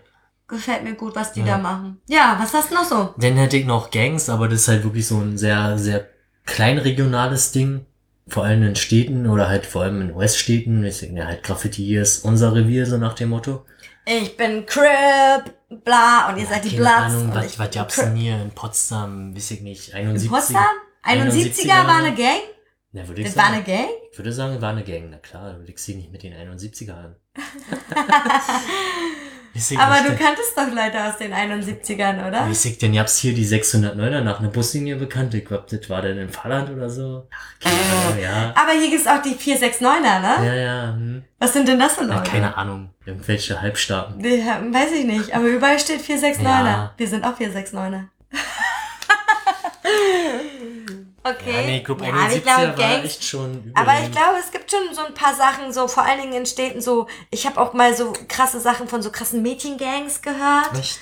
[0.48, 1.46] Gefällt mir gut, was die Ja.
[1.46, 2.00] da machen.
[2.08, 3.14] Ja, was hast du noch so?
[3.18, 6.08] Dann hätte ich noch Gangs, aber das ist halt wirklich so ein sehr, sehr
[6.46, 7.86] kleinregionales Ding.
[8.28, 10.82] Vor allem in Städten oder halt vor allem in US-Städten.
[10.82, 13.66] Deswegen ja halt Graffiti hier ist unser Revier, so nach dem Motto.
[14.06, 17.14] Ich bin Crip, bla, und ihr seid die Keine Bloods.
[17.16, 19.36] Ahnung, was, ich was gab's denn hier in Potsdam?
[19.36, 19.93] Weiß ich nicht.
[19.96, 20.28] 71.
[20.28, 20.64] In Potsdam?
[21.04, 22.39] 71er war eine Gang?
[22.91, 23.56] Na, würde ich Das war sagen.
[23.56, 23.88] eine Gang?
[24.12, 25.08] Ich würde sagen, war eine Gang.
[25.10, 27.16] Na klar, würde ich sie nicht mit den 71er an.
[27.36, 29.34] Weiß ich
[29.78, 32.47] Aber du denn- kanntest doch Leute aus den 71ern, oder?
[32.51, 35.34] Ich denn, ihr hab's hier die 609er nach einer Buslinie bekannt.
[35.34, 37.28] Ich glaub, das war dann in Fahrland oder so.
[37.64, 38.53] Ach, keine Ahnung, ja.
[38.56, 40.45] Aber hier gibt's auch die 469er, ne?
[40.45, 41.24] Ja, ja, hm.
[41.39, 42.30] Was sind denn das für Ja, Leute?
[42.32, 42.89] keine Ahnung.
[43.06, 44.22] Irgendwelche Halbstarken.
[44.24, 46.43] Haben- weiß ich nicht, aber überall steht 469er.
[46.66, 46.93] Ja.
[46.97, 48.06] Wir sind auch 469er.
[51.28, 51.61] Okay.
[51.61, 54.69] Ja, nee, Club Ja, 71 ich glaube, war echt schon Aber ich glaube, es gibt
[54.69, 57.73] schon so ein paar Sachen, so vor allen Dingen in Städten, so, ich habe auch
[57.73, 60.78] mal so krasse Sachen von so krassen Mädchengangs gehört.
[60.78, 60.99] Echt?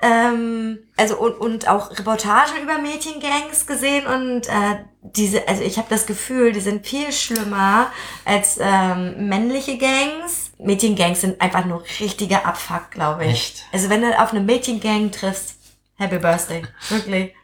[0.00, 5.88] Ähm, also und, und auch Reportagen über Mädchengangs gesehen und äh, diese, also ich habe
[5.90, 7.90] das Gefühl, die sind viel schlimmer
[8.24, 10.52] als ähm, männliche Gangs.
[10.58, 13.30] Mädchengangs sind einfach nur richtiger Abfuck, glaube ich.
[13.32, 13.64] Echt?
[13.72, 15.56] Also wenn du auf eine Mädchengang triffst,
[15.96, 17.34] Happy Birthday, wirklich.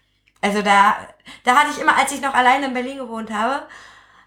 [0.40, 0.96] Also da,
[1.44, 3.62] da hatte ich immer, als ich noch alleine in Berlin gewohnt habe,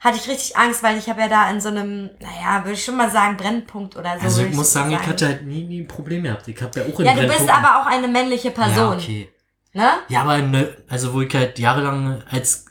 [0.03, 2.83] hatte ich richtig Angst, weil ich habe ja da in so einem, naja, würde ich
[2.83, 4.25] schon mal sagen, Brennpunkt oder so.
[4.25, 5.09] Also ich muss sagen, ich sagen.
[5.09, 6.47] hatte halt nie, nie ein Problem gehabt.
[6.47, 8.75] Ich habe ja auch in Ja, du bist aber auch eine männliche Person.
[8.75, 9.29] Ja, okay.
[9.73, 9.89] Ne?
[10.09, 12.65] Ja, aber ne, also wo ich halt jahrelang als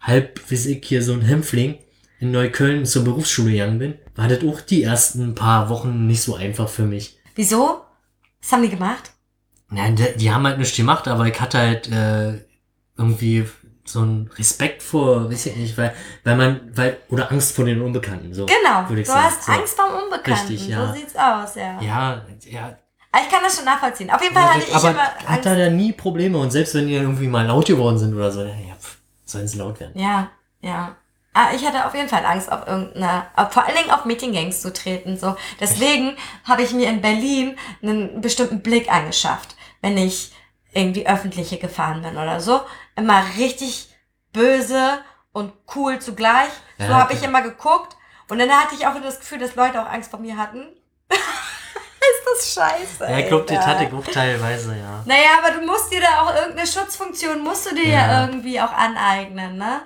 [0.00, 1.78] halb, wie ich hier so ein Hämpfling
[2.18, 6.36] in Neukölln zur Berufsschule gegangen bin, war das auch die ersten paar Wochen nicht so
[6.36, 7.18] einfach für mich.
[7.34, 7.82] Wieso?
[8.40, 9.10] Was haben die gemacht?
[9.68, 12.44] Nein, die, die haben halt nichts gemacht, aber ich hatte halt äh,
[12.96, 13.46] irgendwie
[13.86, 17.80] so einen Respekt vor, weiß ich nicht, weil, weil man, weil, oder Angst vor den
[17.80, 18.46] Unbekannten, so.
[18.46, 18.82] Genau.
[18.88, 19.22] Du sagen.
[19.22, 19.52] hast So.
[19.52, 20.48] Angst vor dem Unbekannten.
[20.48, 20.86] Richtig, ja.
[20.86, 21.80] So sieht's aus, ja.
[21.80, 22.76] Ja, ja.
[23.12, 24.10] Aber ich kann das schon nachvollziehen.
[24.10, 25.46] Auf jeden Fall hatte ich aber immer hat Angst.
[25.46, 28.42] da dann nie Probleme und selbst wenn die irgendwie mal laut geworden sind oder so,
[28.42, 29.98] ja, pff, sollen sie laut werden.
[29.98, 30.30] Ja,
[30.60, 30.96] ja.
[31.32, 34.62] Ah, ich hatte auf jeden Fall Angst, auf irgendeine, auf, vor allen Dingen auf Meetinggangs
[34.62, 35.18] zu treten.
[35.18, 35.36] So.
[35.60, 40.32] Deswegen habe ich mir in Berlin einen bestimmten Blick angeschafft, wenn ich
[40.72, 42.60] irgendwie öffentliche gefahren bin oder so.
[42.96, 43.94] Immer richtig
[44.32, 44.98] böse
[45.32, 46.50] und cool zugleich.
[46.78, 47.96] So Ja, habe ich immer geguckt.
[48.28, 50.66] Und dann hatte ich auch das Gefühl, dass Leute auch Angst vor mir hatten.
[51.10, 53.04] Ist das scheiße.
[53.10, 55.02] Ja, ich glaube, hatte ich auch teilweise, ja.
[55.04, 58.20] Naja, aber du musst dir da auch irgendeine Schutzfunktion, musst du dir ja, Ja.
[58.22, 59.82] irgendwie auch aneignen, ne?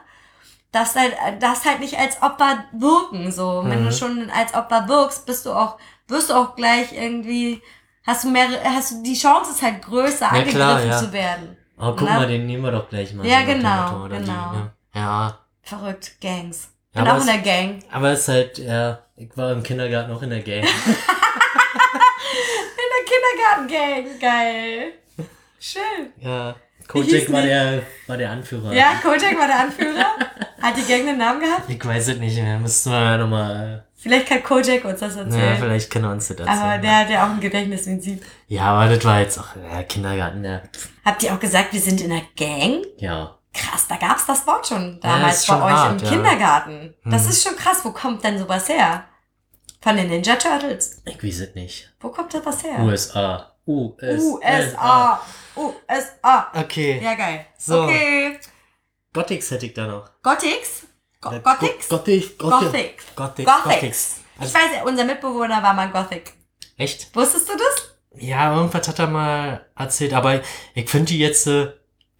[0.73, 3.63] Das halt, das halt nicht als Opfer wirken, so.
[3.67, 3.87] Wenn Mhm.
[3.87, 7.61] du schon als Opfer wirkst, bist du auch, wirst du auch gleich irgendwie,
[8.07, 11.57] hast du mehr, hast du, die Chance ist halt größer, Ja, angegriffen klar, zu werden.
[11.81, 12.17] Aber guck Na?
[12.17, 13.27] mal, den nehmen wir doch gleich mal.
[13.27, 14.51] Ja, so genau, genau.
[14.53, 14.71] Die, ne?
[14.95, 16.69] Ja, Verrückt, Gangs.
[16.95, 17.79] Ja, Bin aber auch in es- der Gang.
[17.91, 20.65] aber es ist halt, ja, ich war im Kindergarten auch in der Gang.
[22.77, 23.05] In der
[23.69, 24.93] Kindergarten-Gang, geil.
[25.59, 26.13] Schön.
[26.21, 26.55] ja,
[26.89, 28.73] Kojak war der, war der Anführer.
[28.73, 30.07] Ja, Kojak war der Anführer.
[30.63, 31.69] Hat die Gang einen Namen gehabt?
[31.69, 35.23] Ich weiß es nicht mehr, müssten wir ja nochmal, Vielleicht kann Kojak uns das ja,
[35.23, 35.57] erzählen.
[35.59, 36.59] vielleicht können wir uns das erzählen.
[36.59, 38.25] Aber der hat ja auch ein Gedächtnis wie ein Sieb.
[38.49, 40.63] ja, aber das war jetzt auch, ja, Kindergarten, ja.
[41.05, 42.83] Habt ihr auch gesagt, wir sind in der Gang?
[42.97, 43.37] Ja.
[43.53, 46.11] Krass, da gab's das Wort schon Ja, damals bei schon euch hart, im ja.
[46.13, 46.95] Kindergarten.
[47.05, 47.31] Das Hm.
[47.31, 47.81] ist schon krass.
[47.85, 49.05] Wo kommt denn sowas her?
[49.83, 51.03] Von den Ninja Turtles.
[51.05, 51.93] Ich weiß es nicht.
[52.01, 52.79] Wo kommt das was her?
[52.81, 53.53] USA.
[53.67, 54.41] USA.
[54.47, 55.21] USA.
[55.57, 56.53] USA.
[56.55, 57.01] Okay.
[57.03, 57.47] Ja, geil.
[57.59, 57.83] So.
[57.85, 58.39] Okay.
[59.13, 60.09] Gothics hätte ich da noch.
[60.23, 60.87] Gothics?
[61.21, 61.89] Go Gothics?
[61.89, 62.39] Go- Gothic.
[62.39, 63.03] Gothic.
[63.17, 63.47] Gothic.
[63.47, 64.17] Gothics.
[64.37, 66.33] Ich Also, weiß, unser Mitbewohner war mal Gothic.
[66.79, 67.15] echt?
[67.15, 67.95] Wusstest du das?
[68.23, 70.41] Ja, irgendwas hat er mal erzählt, aber
[70.75, 71.69] ich finde die jetzt, äh,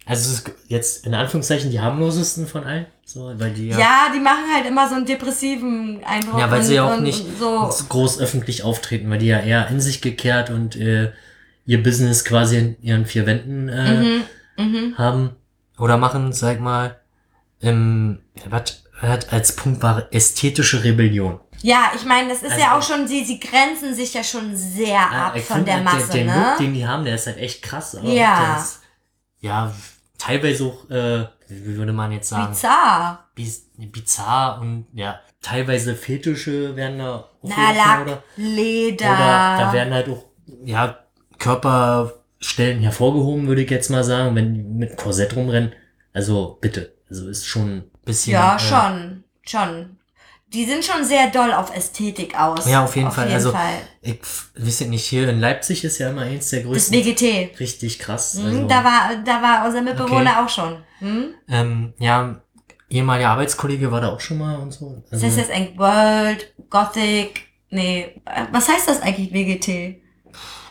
[0.05, 4.11] also es ist jetzt in Anführungszeichen die harmlosesten von allen, so, weil die ja, Ja,
[4.13, 6.39] die machen halt immer so einen depressiven Eindruck.
[6.39, 7.69] Ja, weil sie und- ja auch und nicht so.
[7.89, 11.11] groß öffentlich auftreten, weil die ja eher in sich gekehrt und äh,
[11.65, 14.23] ihr Business quasi in ihren vier Wänden äh, Mhm.
[14.57, 14.97] Mhm.
[14.97, 15.35] haben
[15.79, 16.99] oder machen, sag mal,
[17.61, 18.19] ähm,
[18.49, 21.39] was hat als Punkt war ästhetische Rebellion.
[21.63, 24.55] Ja, ich meine, das ist ja auch Also- schon, sie, sie grenzen sich ja schon
[24.55, 26.45] sehr ab ich von find der Masse, den, den ne?
[26.49, 27.95] Look, den die haben, der ist halt echt krass.
[27.95, 28.55] Aber Ja.
[28.55, 28.81] Das,
[29.39, 29.71] ja,
[30.17, 33.29] teilweise auch, äh, wie würde man jetzt sagen, Bizarr.
[33.35, 39.05] biz bizarr und ja, teilweise Fetische werden da Na, Lack, oder, Leder.
[39.05, 40.23] oder da werden halt auch,
[40.63, 40.97] ja,
[41.37, 45.73] Körperstellen hervorgehoben, würde ich jetzt mal sagen, wenn die mit Korsett rumrennen.
[46.13, 48.33] Also bitte, also ist schon bisschen.
[48.33, 49.97] ja, äh, schon, schon.
[50.53, 52.67] Die sind schon sehr doll auf Ästhetik aus.
[52.69, 53.25] Ja, auf jeden Fall.
[53.27, 53.73] Jeden also, Fall.
[54.01, 54.19] ich
[54.57, 56.97] weiß nicht, hier in Leipzig ist ja immer eins der Das größten.
[56.97, 57.57] WGT.
[57.59, 58.35] Richtig krass.
[58.37, 60.83] Hm, Also, da war, da war unser Mitbewohner auch schon.
[60.99, 61.33] Hm?
[61.47, 62.41] ähm, ja,
[62.89, 65.01] ehemaliger Arbeitskollege war da auch schon mal und so.
[65.09, 70.01] Das Also, heißt jetzt eigentlich World, Gothic, nee, äh, was heißt das eigentlich WGT?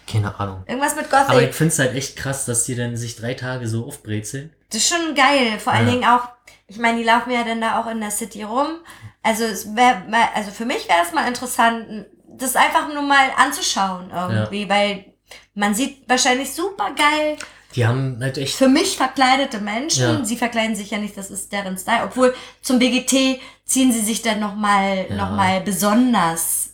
[0.06, 0.64] keine Ahnung.
[0.66, 1.54] Irgendwas mit Aber ich Gothic.
[1.54, 4.52] find's halt echt krass, dass die dann sich drei Tage so aufbrezeln.
[4.70, 5.58] Das ist schon geil.
[5.60, 5.92] Vor allen Ja.
[5.92, 6.28] Dingen auch,
[6.70, 8.68] ich meine, die laufen ja dann da auch in der City rum.
[9.22, 13.28] Also es wäre mal, also für mich wäre es mal interessant, das einfach nur mal
[13.36, 15.04] anzuschauen irgendwie, weil
[15.54, 17.36] man sieht wahrscheinlich super geil
[17.74, 18.54] Die haben halt echt.
[18.56, 20.02] für mich verkleidete Menschen.
[20.20, 20.24] Ja.
[20.24, 22.04] Sie verkleiden sich ja nicht, das ist deren Style.
[22.04, 25.16] Obwohl zum BGT ziehen sie sich dann nochmal Ja.
[25.16, 26.70] noch mal besonders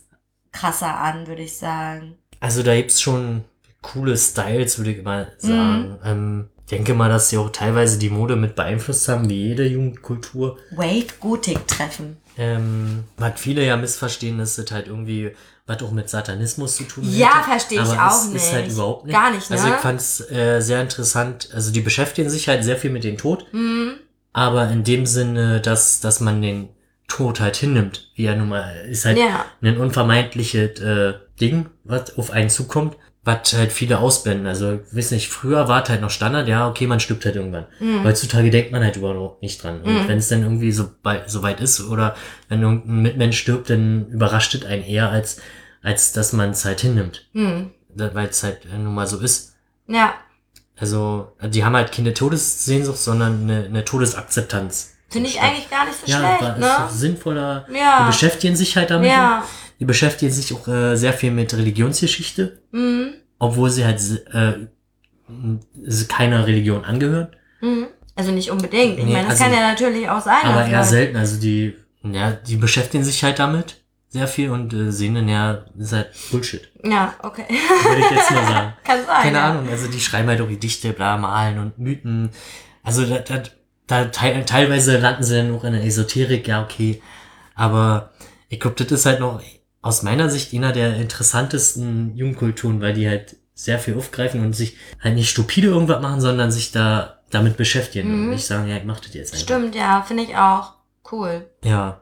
[0.51, 2.17] krasser an, würde ich sagen.
[2.39, 3.43] Also da gibt's schon
[3.81, 5.47] coole Styles, würde ich mal Mhm.
[5.47, 5.99] sagen.
[6.05, 10.57] Ähm, denke mal, dass sie auch teilweise die Mode mit beeinflusst haben, wie jede Jugendkultur.
[10.71, 12.17] Wave Gothic treffen.
[12.37, 15.31] Ähm, was viele ja missverstehen, ist das halt irgendwie,
[15.65, 17.49] was auch mit Satanismus zu tun Ja, hätte.
[17.49, 18.43] verstehe ich auch es nicht.
[18.43, 19.13] Ist halt überhaupt nicht.
[19.15, 19.55] Gar nicht, ne?
[19.55, 21.49] Also ich fand's äh, sehr interessant.
[21.53, 23.93] Also die beschäftigen sich halt sehr viel mit dem Tod, Mhm.
[24.33, 26.69] aber in dem Sinne, dass, dass man den
[27.07, 29.45] Tod halt hinnimmt, wie er nun mal ist halt Ja.
[29.61, 32.97] ein unvermeidliches äh, Ding, was auf einen zukommt,
[33.27, 34.47] was halt viele ausblenden.
[34.47, 37.65] Also, weiß nicht, früher war es halt noch Standard, ja, okay, man stirbt halt irgendwann.
[37.79, 38.03] Mhm.
[38.03, 39.81] Heutzutage denkt man halt überhaupt nicht dran.
[39.81, 40.07] Und Mhm.
[40.07, 42.15] wenn es dann irgendwie so, bei, so weit ist oder
[42.49, 45.39] wenn irgendein Mitmensch stirbt, dann überrascht es einen eher, als,
[45.83, 47.27] als dass man es halt hinnimmt.
[47.33, 47.71] Hm.
[47.93, 49.55] Da- Weil es halt äh, nun mal so ist.
[49.87, 50.13] Ja.
[50.79, 54.93] Also, die haben halt keine Todessehnsucht, sondern eine, eine Todesakzeptanz.
[55.09, 56.69] Finde ich eigentlich gar nicht so ja, schlecht, ne?
[56.91, 57.65] sinnvoller.
[57.73, 58.01] Ja.
[58.01, 59.09] Die beschäftigen sich halt damit.
[59.09, 59.43] Ja.
[59.79, 63.13] Die beschäftigen sich auch äh, sehr viel mit Religionsgeschichte, Mhm.
[63.39, 63.99] obwohl sie halt
[64.33, 64.67] äh,
[66.07, 67.27] keiner Religion angehören.
[67.61, 67.87] Mhm.
[68.15, 68.97] Also nicht unbedingt.
[68.97, 70.43] Ich Nee, meine, das also- kann ja natürlich auch sein.
[70.43, 71.17] Aber eher selten.
[71.17, 75.65] Also die, ja, die beschäftigen sich halt damit sehr viel und äh, sehen dann ja,
[75.77, 76.71] ist halt Bullshit.
[76.83, 77.43] Ja, okay.
[77.49, 78.73] Würde ich jetzt mal sagen.
[78.83, 79.21] kann sein.
[79.21, 79.49] Keine ja.
[79.51, 82.29] Ahnung, also die schreiben halt auch Gedichte, bla, malen und Mythen.
[82.83, 83.43] Also da, da,
[83.85, 87.01] da teil, teilweise landen sie dann auch in der Esoterik, ja, okay.
[87.53, 88.13] Aber
[88.49, 89.41] ich glaube, das ist halt noch
[89.87, 94.75] aus meiner Sicht einer der interessantesten Jugendkulturen, weil die halt sehr viel aufgreifen und sich
[95.01, 98.29] halt nicht stupide irgendwas machen, sondern sich da damit beschäftigen und Mhm.
[98.31, 99.43] nicht sagen, ja, ich mach das jetzt einfach.
[99.45, 100.73] Stimmt, ja, finde ich auch.
[101.11, 101.49] Cool.
[101.63, 102.01] Ja.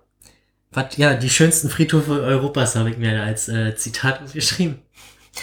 [0.71, 4.79] Was, ja, die schönsten Friedhöfe Europas habe ich mir als äh, Zitat aufgeschrieben.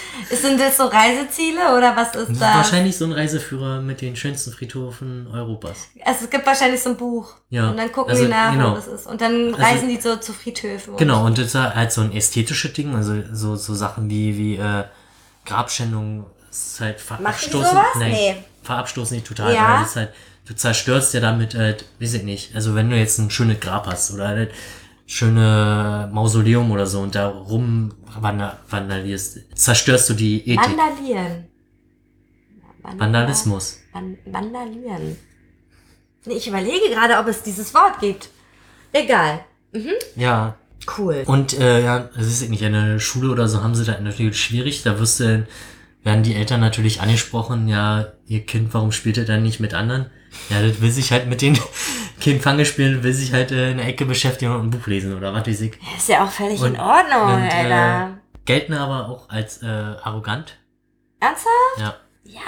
[0.29, 2.55] Sind das so Reiseziele oder was ist Das ist das?
[2.55, 5.87] wahrscheinlich so ein Reiseführer mit den schönsten Friedhöfen Europas.
[6.03, 7.33] Also es gibt wahrscheinlich so ein Buch.
[7.49, 7.69] Ja.
[7.69, 8.71] Und dann gucken Also, die nach, genau.
[8.71, 9.05] wo das ist.
[9.07, 10.97] Und dann Also- reisen die so zu Friedhöfen.
[10.97, 14.55] Genau, und das ist halt so ein ästhetisches Ding, also so, so Sachen wie, wie
[14.57, 14.83] äh,
[15.45, 17.77] Grabschändung ist halt verabstoßen.
[17.99, 18.35] Nein, Nee.
[18.63, 19.85] verabstoßen nicht total, Ja.
[19.95, 20.13] halt,
[20.45, 23.87] du zerstörst ja damit halt, weiß ich nicht, also wenn du jetzt ein schönes Grab
[23.87, 24.51] hast oder halt
[25.05, 30.59] schöne Mausoleum oder so und da rum wander- vandalierst, zerstörst du die Ethik.
[30.77, 31.45] Vandalieren.
[32.81, 33.79] Vandal- Vandalismus.
[33.91, 35.17] Van Vandalieren.
[36.25, 38.29] Nee, ich überlege gerade, ob es dieses Wort gibt.
[38.91, 39.43] Egal.
[40.15, 40.55] Ja,
[40.97, 41.23] Cool.
[41.27, 44.37] Und äh, ja, das ist nicht in der Schule oder so haben sie da natürlich
[44.37, 44.83] schwierig.
[44.83, 45.47] Da wirst du,
[46.03, 50.07] werden die Eltern natürlich angesprochen, ja, ihr Kind, warum spielt ihr dann nicht mit anderen?
[50.49, 51.57] Ja, das will sich halt mit den
[52.21, 55.15] Kind Fange spielen, will sich halt äh, in der Ecke beschäftigen und ein Buch lesen
[55.17, 55.77] oder was weiß ich.
[55.97, 58.07] Ist ja auch völlig Und- in Ordnung, und, Alter.
[58.09, 60.57] äh, gelten aber auch als äh, arrogant.
[61.19, 61.49] Ernsthaft?
[61.77, 61.95] Ja.
[62.25, 62.39] Ja,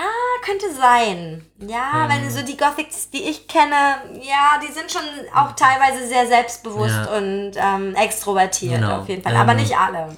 [0.41, 1.45] könnte sein.
[1.59, 2.09] Ja, Ähm.
[2.23, 3.75] wenn so die Gothics, die ich kenne,
[4.21, 5.01] ja, die sind schon
[5.33, 7.17] auch teilweise sehr selbstbewusst Ja.
[7.17, 8.99] und ähm, extrovertiert Genau.
[9.01, 9.35] auf jeden Fall.
[9.35, 10.15] Aber Ähm, nicht alle.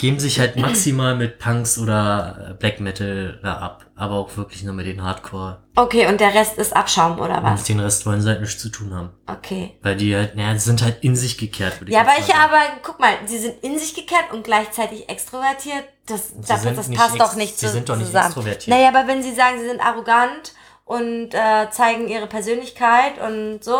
[0.00, 3.84] Geben sich halt maximal mit Punks oder äh, Black Metal da ab.
[3.96, 5.62] Aber auch wirklich nur mit den Hardcore.
[5.76, 7.60] Okay, und der Rest ist Abschaum oder was?
[7.60, 9.10] Und den Rest wollen sie halt nichts zu tun haben.
[9.26, 9.78] Okay.
[9.82, 12.34] Weil die halt, naja, sind halt in sich gekehrt, würde ich Ja, aber ich mal
[12.34, 12.40] sagen.
[12.40, 15.84] aber, guck mal, sie sind in sich gekehrt und gleichzeitig extrovertiert.
[16.06, 18.26] Das, das, das passt doch nicht sie zu, sind doch nicht zusammen.
[18.26, 18.68] extrovertiert.
[18.68, 20.54] Naja, aber wenn sie sagen, sie sind arrogant
[20.86, 23.72] und äh, zeigen ihre Persönlichkeit und so.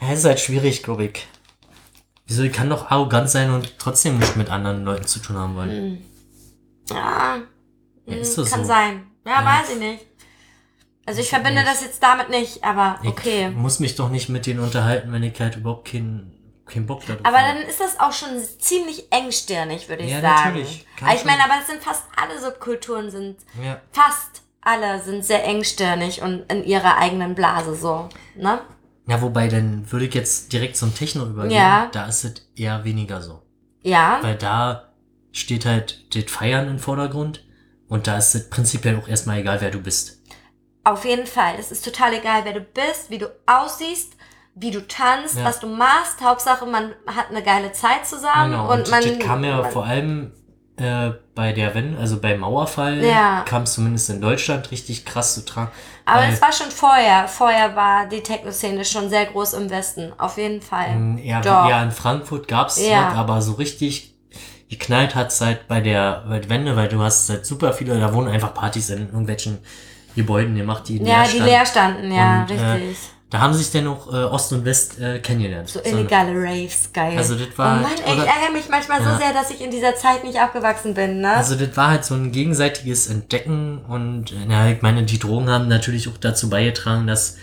[0.00, 1.26] Ja, es ist halt schwierig, glaube ich.
[2.30, 5.56] Wieso, ich kann doch arrogant sein und trotzdem nicht mit anderen Leuten zu tun haben
[5.56, 6.04] wollen.
[6.88, 7.38] Ja,
[8.06, 8.66] Ja, mm, ist das kann so?
[8.68, 9.06] sein.
[9.26, 9.44] Ja, Ja.
[9.60, 10.06] weiß ich nicht.
[11.06, 13.50] Also ich verbinde das jetzt damit nicht, aber Ich okay.
[13.50, 16.36] muss mich doch nicht mit denen unterhalten, wenn ich halt überhaupt keinen
[16.66, 17.58] keinen Bock darauf Aber habe.
[17.58, 18.28] dann ist das auch schon
[18.60, 20.50] ziemlich engstirnig, würde ich Ja, sagen.
[20.50, 20.86] natürlich.
[20.96, 23.80] Kann ich meine, aber es sind fast alle Subkulturen sind, Ja.
[23.90, 28.60] fast alle sind sehr engstirnig und in ihrer eigenen Blase so, ne?
[29.10, 31.58] Ja, wobei, dann würde ich jetzt direkt zum Techno übergehen.
[31.58, 31.88] Ja.
[31.92, 33.42] Da ist es eher weniger so.
[33.82, 34.92] Ja, Weil da
[35.32, 37.44] steht halt das Feiern im Vordergrund
[37.88, 40.22] und da ist es prinzipiell auch erstmal egal, wer du bist.
[40.84, 41.54] auf jeden Fall.
[41.58, 44.14] Es ist total egal, wer du bist, wie du aussiehst,
[44.54, 45.44] wie du tanzt, Ja.
[45.44, 46.20] was du machst.
[46.22, 49.02] Hauptsache, man hat eine geile Zeit zusammen Genau, und, und, man.
[49.02, 50.32] das kam ja man, vor allem
[50.80, 53.42] äh, bei der Wenn, also beim Mauerfall, Ja.
[53.46, 55.70] kam es zumindest in Deutschland richtig krass zu tragen.
[56.04, 57.28] Aber es war schon vorher.
[57.28, 60.12] Vorher war die Techno-Szene schon sehr groß im Westen.
[60.18, 60.90] Auf jeden Fall.
[60.96, 63.08] Mm, Ja, ja, in Frankfurt gab's Ja.
[63.10, 64.14] was, aber so richtig
[64.68, 68.12] geknallt hat's halt bei der bei der Wende, weil du hast halt super viele, da
[68.14, 69.58] wohnen einfach Partys in irgendwelchen
[70.16, 71.44] Gebäuden gemacht, die Ja, leer die standen.
[71.46, 72.98] leer standen, ja, Und, äh, richtig.
[73.30, 75.68] Da haben sich dann auch äh, Ost und West äh, kennengelernt.
[75.68, 77.16] So So- illegale Raves, geil.
[77.16, 79.18] Also das war Oh Mann, halt- ey, ich oder- ärgere mich manchmal so Ja.
[79.18, 81.30] sehr, dass ich in dieser Zeit nicht aufgewachsen bin, ne?
[81.36, 85.48] Also das war halt so ein gegenseitiges Entdecken und äh, na, ich meine, die Drogen
[85.48, 87.36] haben natürlich auch dazu beigetragen, dass,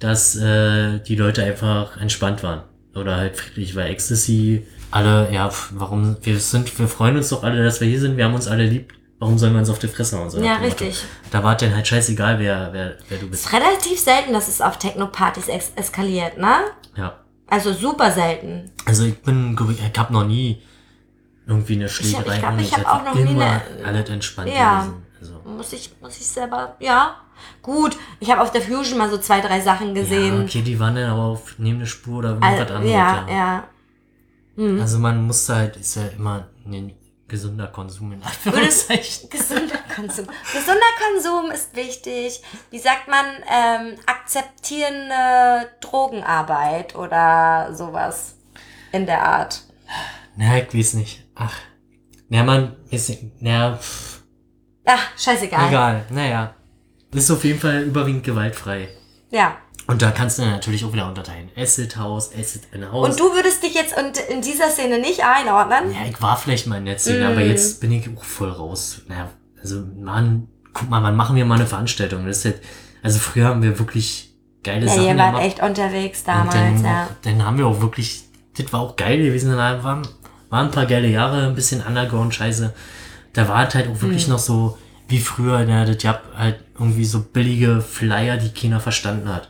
[0.00, 2.62] dass äh, die Leute einfach entspannt waren.
[2.96, 7.62] Oder halt friedlich, weil Ecstasy, alle, ja, warum, wir sind, wir freuen uns doch alle,
[7.62, 9.88] dass wir hier sind, wir haben uns alle lieb, warum sollen wir uns auf die
[9.88, 10.30] Fresse hauen?
[10.30, 10.84] So ja, dem Motto.
[10.84, 11.04] richtig.
[11.30, 13.46] Da war dann halt scheißegal, wer, wer, wer du Es bist.
[13.46, 16.56] ist relativ selten, dass es auf Techno-Partys ex eskaliert, ne?
[16.96, 17.18] Ja.
[17.48, 18.70] Also super selten.
[18.84, 20.62] Also ich bin, glaub ich ich hab noch nie
[21.46, 22.34] irgendwie eine Schlägerei.
[22.34, 24.80] ich glaub, ohne- ich hab hab auch noch nie eine- alles entspannt Ja.
[24.82, 25.02] gewesen.
[25.20, 27.16] Also, Muss ich, muss ich selber, ja.
[27.62, 30.42] Gut, ich habe auf der Fusion mal so zwei, drei Sachen ja, gesehen.
[30.44, 32.92] okay, die waren dann aber auf neben der Spur oder irgendwas Also, anderes.
[32.92, 33.64] ja, ja.
[34.56, 34.80] Hm.
[34.80, 36.92] Also man muss halt, ist ja immer ein
[37.28, 39.28] gesunder Konsum in Anführungszeichen.
[39.30, 40.26] gesunder Konsum.
[40.52, 42.42] Gesunder Konsum ist wichtig.
[42.70, 48.34] Wie sagt man, ähm, akzeptierende Drogenarbeit oder sowas
[48.92, 49.62] in der Art.
[50.36, 51.24] Na, ich weiß nicht.
[51.34, 51.54] Ach.
[52.28, 53.10] Na, man, ist,
[53.40, 54.22] na, pff,
[54.86, 55.68] Ja, scheißegal.
[55.68, 56.04] egal.
[56.10, 56.54] Naja.
[57.12, 58.88] Ist auf jeden Fall überwiegend gewaltfrei.
[59.30, 59.56] Ja.
[59.88, 61.48] Und da kannst du natürlich auch wieder unterteilen.
[61.56, 63.08] Acid House, Acid in House.
[63.08, 63.94] Und du würdest dich jetzt
[64.30, 65.90] in dieser Szene nicht einordnen?
[65.92, 67.32] Ja, ich war vielleicht mal in der Szene, Mm.
[67.32, 69.00] aber jetzt bin ich auch voll raus.
[69.08, 72.26] Naja, also, Mann, guck mal, wann machen wir mal eine Veranstaltung?
[72.26, 72.60] Das ist halt,
[73.02, 75.44] also früher haben wir wirklich geile Ja, Sachen ihr wart gemacht.
[75.46, 77.08] echt unterwegs damals, dann, ja.
[77.22, 78.24] dann haben wir auch wirklich,
[78.58, 79.50] das war auch geil gewesen.
[79.52, 80.06] Da waren,
[80.50, 82.74] waren ein paar geile Jahre, ein bisschen Underground-Scheiße.
[83.32, 84.32] Da war halt auch wirklich Hm.
[84.32, 84.76] noch so
[85.08, 89.48] wie früher, ne, das gab halt irgendwie so billige Flyer, die keiner verstanden hat.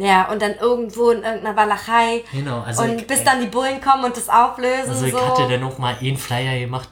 [0.00, 2.24] Ja, und dann irgendwo in irgendeiner Walachei.
[2.32, 4.88] Genau, also und ich, bis dann die Bullen kommen und das auflösen.
[4.88, 5.20] also ich so.
[5.20, 6.88] hatte dann auch mal einen Flyer gemacht,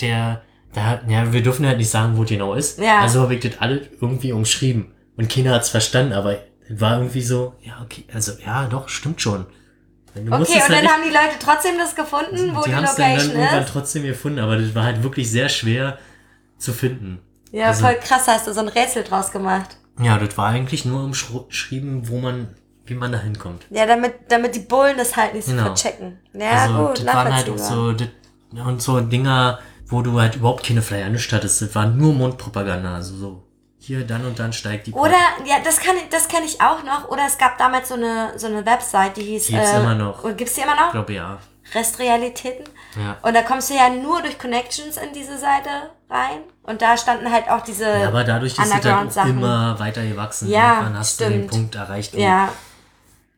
[0.00, 0.42] der,
[0.74, 2.78] da, ja, wir dürfen halt nicht sagen, wo genau ist.
[2.78, 3.00] Ja.
[3.00, 4.92] Also habe ich das alle irgendwie umschrieben.
[5.16, 6.36] Und keiner hat's verstanden, aber
[6.68, 9.46] war irgendwie so, ja, okay, also ja, doch, stimmt schon.
[10.14, 12.84] Du Okay, und halt dann haben die Leute trotzdem das gefunden, wo die, die haben
[12.84, 13.72] es dann, dann Location irgendwann ist.
[13.72, 15.98] trotzdem gefunden, aber das war halt wirklich sehr schwer
[16.58, 17.20] zu finden.
[17.52, 19.77] Ja, also- voll krass, hast du so ein Rätsel draus gemacht.
[20.00, 22.54] Ja, das war eigentlich nur umschrieben, wo man,
[22.86, 23.66] wie man da hinkommt.
[23.70, 25.64] Ja, damit, damit die Bullen das halt nicht so Genau.
[25.66, 26.18] verchecken.
[26.32, 28.08] Ja, also, gut, das waren halt auch so, das,
[28.52, 31.62] und so Dinger, wo du halt überhaupt keine Flyer nicht hattest.
[31.62, 33.42] Das war nur Mundpropaganda, also so,
[33.78, 35.16] hier, dann und dann steigt die Oder,
[35.46, 37.08] ja, das kann ich, das kenne ich auch noch.
[37.08, 39.48] Oder es gab damals so eine, so eine Website, die hieß.
[39.48, 40.22] Gibt's immer noch.
[40.36, 40.86] Gibt's die immer noch?
[40.86, 41.38] Ich glaube, ja.
[41.74, 42.64] Restrealitäten.
[42.98, 43.16] Ja.
[43.22, 45.68] Und da kommst du ja nur durch Connections in diese Seite
[46.10, 46.40] rein.
[46.64, 48.80] Und da standen halt auch diese Ja, aber dadurch ist es
[49.14, 50.48] dann immer weiter gewachsen.
[50.50, 51.50] Ja, Irgendwann hast du den stimmt.
[51.50, 52.48] Punkt erreicht, wo Ja,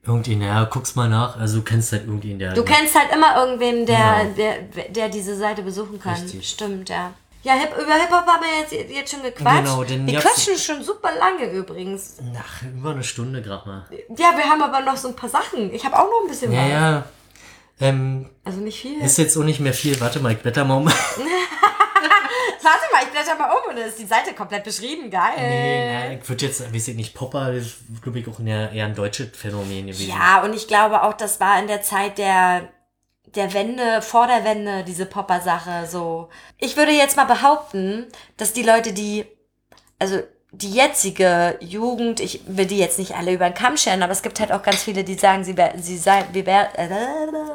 [0.04, 2.54] irgendwie, naja, guck's mal nach, also du kennst halt irgendwie in der...
[2.54, 4.34] du kennst halt immer irgendwen, der, Genau.
[4.74, 6.14] der, der diese Seite besuchen kann.
[6.14, 6.48] Richtig.
[6.48, 7.12] Stimmt, ja.
[7.42, 9.64] Ja, Hip, über Hip-Hop haben wir jetzt, jetzt schon gequatscht.
[9.64, 12.16] Genau, denn wir quatschen schon super lange übrigens.
[12.34, 13.84] Nach über eine Stunde gerade mal.
[14.16, 15.72] Ja, wir haben aber noch so ein paar Sachen.
[15.72, 16.68] Ich habe auch noch ein bisschen Ja, was.
[16.70, 17.04] ja.
[17.80, 19.00] Ähm, Also nicht viel.
[19.00, 19.98] ist jetzt auch nicht mehr viel.
[20.00, 20.86] Warte mal, ich blätter mal um.
[22.62, 25.10] Warte mal, ich blätter mal um und dann ist die Seite komplett beschrieben.
[25.10, 25.32] Geil.
[25.38, 28.70] nee, na, ich würde jetzt, weiß ich nicht, Popper, das ist, glaube ich, auch eher,
[28.72, 30.08] eher ein deutsches Phänomen gewesen.
[30.10, 32.68] Ja, und ich glaube auch, das war in der Zeit der,
[33.34, 36.28] der Wende, vor der Wende, diese Popper-Sache so.
[36.58, 39.24] Ich würde jetzt mal behaupten, dass die Leute, die,
[39.98, 40.20] also
[40.52, 44.22] die jetzige Jugend, ich will die jetzt nicht alle über den Kamm scheren, aber es
[44.22, 46.70] gibt halt auch ganz viele, die sagen, sie, sie seien, wir wär,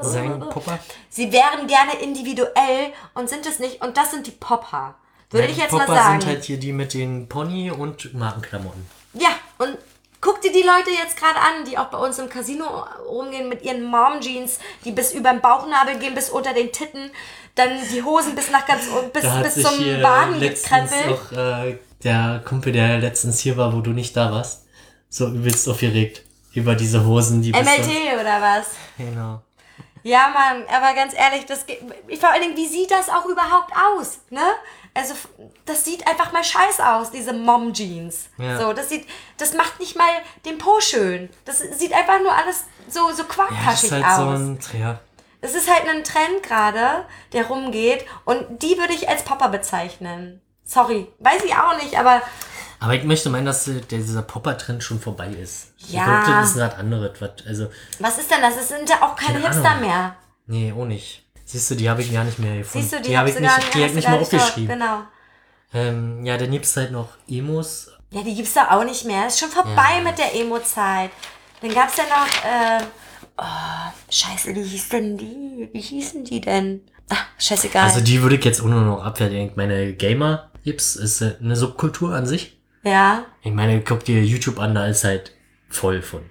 [0.02, 0.80] Sein Popper?
[1.10, 3.82] sie wären gerne individuell und sind es nicht.
[3.84, 4.96] Und das sind die Popper.
[5.30, 6.22] Würde Nein, ich jetzt Popper mal sagen.
[6.22, 8.86] sind halt hier die mit den Pony und Markenklamotten.
[9.14, 9.78] Ja, und
[10.22, 12.66] guck dir die Leute jetzt gerade an, die auch bei uns im Casino
[13.08, 17.12] rumgehen mit ihren Mom-Jeans, die bis über den Bauchnabel gehen, bis unter den Titten,
[17.56, 21.20] dann die Hosen bis nach ganz bis, bis zum Baden letztens gekrempelt.
[21.20, 24.66] auch äh, der Kumpel, der letztens hier war, wo du nicht da warst,
[25.10, 26.22] so übelst aufgeregt
[26.54, 28.68] über diese Hosen, die MLT oder was?
[28.98, 29.42] Genau.
[30.04, 31.80] Ja, Mann, aber ganz ehrlich, das geht,
[32.20, 34.44] vor allen Dingen, wie sieht das auch überhaupt aus, ne?
[34.94, 35.16] Also,
[35.66, 38.30] das sieht einfach mal scheiße aus, diese Mom-Jeans.
[38.38, 38.58] Ja.
[38.58, 39.08] So, das sieht,
[39.38, 40.08] das macht nicht mal
[40.46, 41.30] den Po schön.
[41.44, 44.16] Das sieht einfach nur alles so, so Ja, das ist halt aus.
[44.18, 45.00] so ein, ja,
[45.42, 50.40] Es ist halt ein Trend gerade, der rumgeht und die würde ich als Popper bezeichnen.
[50.66, 52.22] Sorry, weiß ich auch nicht, aber
[52.80, 55.74] Aber ich möchte meinen, dass äh, dieser Popper-Trend schon vorbei ist.
[55.88, 56.02] Ja.
[56.20, 57.12] Ich glaube, das ist was anderes.
[57.22, 57.68] Was, also,
[58.00, 58.58] was ist denn das?
[58.58, 59.88] Es sind ja auch keine Keine Hipster Ahnung.
[59.90, 60.16] mehr.
[60.48, 61.24] nee, auch nicht.
[61.46, 62.88] Siehst du, die habe ich gar nicht mehr gefunden.
[62.88, 64.80] Siehst du, die, habe hast ich nicht, die hab nicht mal aufgeschrieben.
[64.80, 65.02] Genau.
[65.74, 67.92] Ähm, ja, dann gibt es halt noch Emos.
[68.12, 69.28] Ja, die gibt's da auch nicht mehr.
[69.28, 70.02] Ist schon vorbei Ja.
[70.04, 71.12] mit der Emo-Zeit.
[71.62, 72.84] Dann gab's ja noch, äh,
[73.38, 75.70] oh, scheiße, wie hieß denn die?
[75.72, 76.82] Wie hießen die denn?
[77.10, 77.84] Ach, scheißegal.
[77.84, 79.38] Also die würde ich jetzt auch nur noch abwerten.
[79.38, 82.58] Ich meine, Gamer gibt's, ist äh, eine Subkultur an sich.
[82.84, 83.26] ja.
[83.44, 85.32] Ich meine, guck dir YouTube an, da ist halt
[85.70, 86.22] voll von.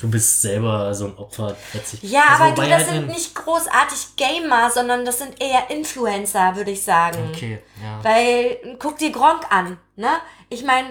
[0.00, 2.02] Du bist selber so ein Opfer letztlich.
[2.08, 5.70] Ja, Also aber du, das halt sind in- nicht großartig Gamer, sondern das sind eher
[5.70, 7.18] Influencer, würde ich sagen.
[7.34, 7.98] Okay, ja.
[8.04, 10.10] Weil, guck dir Gronk an, ne?
[10.50, 10.90] Ich meine,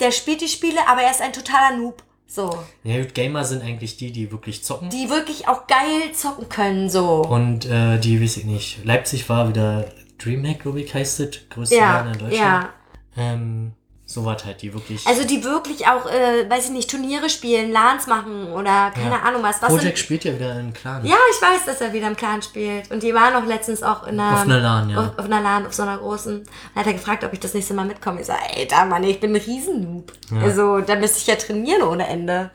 [0.00, 2.02] der spielt die Spiele, aber er ist ein totaler Noob.
[2.28, 2.58] So.
[2.82, 4.88] ja, gut, Gamer sind eigentlich die, die wirklich zocken.
[4.90, 7.22] Die wirklich auch geil zocken können, so.
[7.22, 11.48] Und äh, die, weiß ich nicht, Leipzig war wieder Dreamhack, glaube ich, heißt es.
[11.50, 12.38] Größte ja, Laden in Deutschland.
[12.40, 12.68] ja.
[13.16, 13.72] Ähm,
[14.08, 15.04] Sowas halt, die wirklich.
[15.04, 19.22] Also die wirklich auch, äh, weiß ich nicht, Turniere spielen, LANs machen oder keine Ja.
[19.22, 19.60] Ahnung was.
[19.60, 21.04] was Project spielt ja wieder in Clan.
[21.04, 22.88] ja, ich weiß, dass er wieder im Clan spielt.
[22.92, 24.98] Und die waren auch letztens auch in einer, Auf einer LAN, ja.
[25.00, 26.44] Auf, auf einer LAN, auf so einer großen.
[26.44, 28.20] Dann hat er gefragt, ob ich das nächste Mal mitkomme.
[28.20, 30.12] Ich sage, ey, da Mann, ich bin ein Riesennoob.
[30.40, 32.52] Also da müsste ich ja trainieren ohne Ende.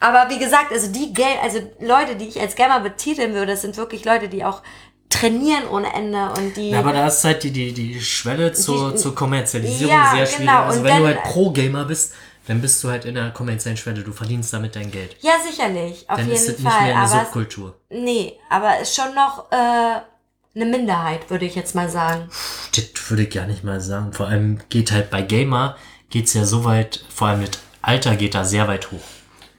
[0.00, 3.62] Aber wie gesagt, also die Gel also Leute, die ich als Gamer betiteln würde, das
[3.62, 4.62] sind wirklich Leute, die auch
[5.20, 6.70] trainieren ohne Ende und die.
[6.70, 10.26] Ja, aber da ist halt die, die, die Schwelle zur, Die- zur Kommerzialisierung Ja, sehr
[10.26, 10.46] schwierig.
[10.46, 10.62] genau.
[10.64, 12.14] Also Und wenn du dann- halt Pro-Gamer bist,
[12.46, 14.02] dann bist du halt in der kommerziellen Schwelle.
[14.02, 15.16] Du verdienst damit dein Geld.
[15.20, 16.82] ja, sicherlich, auf Dann ist es jeden nicht Fall.
[16.86, 17.74] mehr eine Aber es, Subkultur.
[17.90, 20.00] nee, aber ist schon noch äh,
[20.54, 22.28] eine Minderheit, würde ich jetzt mal sagen.
[22.74, 24.12] Das würde ich gar nicht mal sagen.
[24.12, 25.76] Vor allem geht halt bei Gamer,
[26.08, 29.00] geht's ja so weit, vor allem mit Alter geht da sehr weit hoch.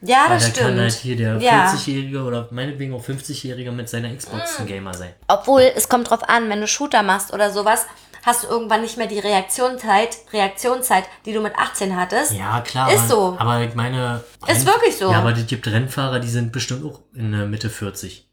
[0.02, 0.68] Ja, Weil das da stimmt.
[0.68, 1.72] kann halt hier der Ja.
[1.74, 5.14] 40-Jährige oder meinetwegen auch 50-Jährige mit seiner Xbox ein Gamer sein.
[5.28, 7.86] Obwohl, es kommt drauf an, wenn du Shooter machst oder sowas,
[8.24, 12.34] hast du irgendwann nicht mehr die Reaktionszeit, Reaktionszeit, die du mit 18 hattest.
[12.34, 12.92] Ja, klar.
[12.92, 13.36] Ist so.
[13.40, 14.24] Aber ich meine.
[14.48, 15.12] Ist wirklich so.
[15.12, 18.27] Ja, aber es gibt Rennfahrer, die sind bestimmt auch in der Mitte 40.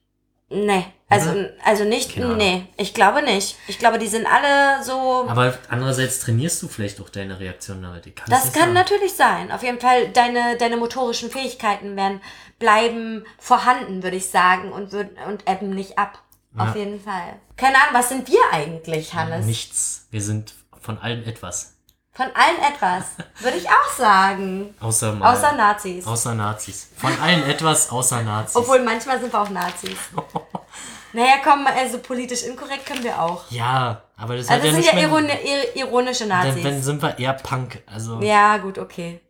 [0.51, 1.51] Nee, also, Oder?
[1.65, 2.39] also nicht, Keine Ahnung.
[2.39, 3.57] nee, ich glaube nicht.
[3.67, 5.27] Ich glaube, die sind alle so.
[5.29, 8.07] Aber andererseits trainierst du vielleicht auch deine Reaktion damit.
[8.07, 8.75] Ich kann's Das nicht kann sagen.
[8.75, 9.51] natürlich sein.
[9.53, 12.21] Auf jeden Fall, deine, deine motorischen Fähigkeiten werden
[12.59, 16.21] bleiben vorhanden, würde ich sagen, und, würd, und ebben nicht ab.
[16.57, 17.41] Auf jeden Fall.
[17.57, 19.45] Keine Ahnung, was sind wir eigentlich, Hannes?
[19.45, 20.07] Nichts.
[20.13, 21.74] Wir sind von allem etwas.
[22.15, 23.05] Von allen etwas,
[23.41, 24.73] würde ich auch sagen.
[24.81, 26.07] Außer mal, Außer Nazis.
[26.07, 26.89] außer Nazis.
[26.97, 28.55] Von allen etwas außer Nazis.
[28.57, 29.97] Obwohl manchmal sind wir auch Nazis.
[31.13, 33.51] naja, komm, also politisch inkorrekt können wir auch.
[33.51, 36.63] ja, aber das Also hat das ja sind nicht ja ironi ir ironische dann, Nazis.
[36.63, 37.83] dann sind wir eher Punk.
[37.93, 39.21] Also ja, gut, okay.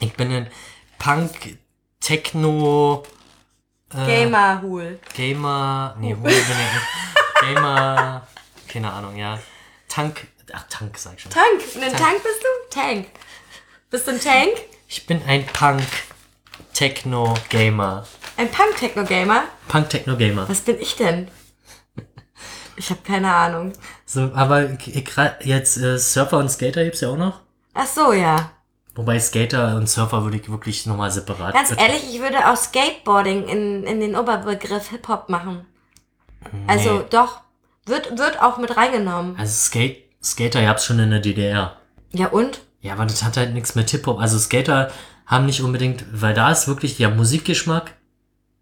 [0.00, 0.50] ich bin ein
[0.98, 1.58] Punk,
[2.00, 3.04] Techno,
[3.94, 4.04] Äh.
[4.06, 4.98] Gamer-Hul.
[5.14, 5.94] Gamer.
[6.00, 7.54] Nee, Hol bin ich nicht.
[7.54, 8.26] Gamer.
[8.68, 9.38] Keine Ahnung, ja.
[9.88, 10.26] Tank.
[10.54, 11.32] Ach, Tank sag ich schon.
[11.32, 11.62] Tank.
[11.76, 12.22] Ein Tank.
[12.22, 12.78] bist du?
[12.80, 13.06] Tank.
[13.90, 14.52] Bist du ein Tank?
[14.88, 15.82] Ich bin ein Punk,
[16.74, 18.06] Techno, Gamer.
[18.36, 19.44] Ein Punk-Techno-Gamer?
[19.68, 20.48] Punk, Techno, Gamer.
[20.48, 21.28] Was bin ich denn?
[22.76, 23.74] Ich habe keine Ahnung.
[24.06, 24.70] So, aber
[25.42, 27.40] jetzt äh, Surfer und Skater gibt's ja auch noch.
[27.74, 28.50] Ach so, ja.
[28.94, 31.54] Wobei Skater und Surfer würde ich wirklich nochmal separat.
[31.54, 31.90] Ganz betrachten.
[31.92, 35.66] ehrlich, ich würde auch Skateboarding in, in den Oberbegriff Hip-Hop machen.
[36.66, 37.04] Also Nee.
[37.10, 37.40] doch.
[37.84, 39.36] Wird, wird auch mit reingenommen.
[39.38, 41.76] Also Skate, Skater gab's schon in der DDR.
[42.12, 42.60] Ja und?
[42.80, 44.18] Ja, aber das hat halt nichts mit Hip-Hop.
[44.18, 44.90] Also Skater
[45.26, 47.94] haben nicht unbedingt, weil da ist wirklich der Musikgeschmack,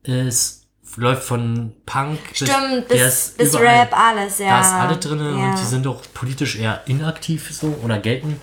[0.02, 0.66] es
[0.96, 4.48] läuft von Punk Stimmt, bis, ist bis überall- Rap, alles, ja.
[4.48, 5.50] Da ist alle drin ja.
[5.50, 8.40] und die sind auch politisch eher inaktiv so oder gelten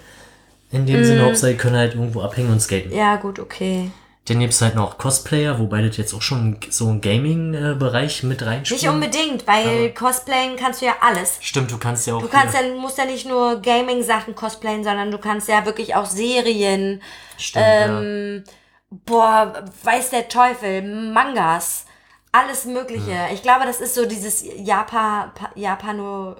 [0.71, 2.89] in dem Sinne, Hauptsache die können halt irgendwo abhängen und skaten.
[2.91, 2.97] Mhm.
[2.97, 3.91] Ja, gut, okay.
[4.27, 8.81] Dann gibt's halt noch Cosplayer, wobei das jetzt auch schon so ein Gaming-Bereich mit reinspielt.
[8.81, 11.37] Nicht unbedingt, weil Cosplayen kannst du ja alles.
[11.39, 12.21] Stimmt, du kannst ja auch.
[12.21, 16.05] Du kannst ja, musst ja nicht nur Gaming-Sachen cosplayen, sondern du kannst ja wirklich auch
[16.05, 17.01] Serien,
[17.37, 18.43] Stimmt, ähm,
[18.89, 21.85] boah, weiß der Teufel, Mangas,
[22.31, 23.27] alles Mögliche.
[23.33, 26.35] Ich glaube, das ist so dieses Japan, Pa- Japano,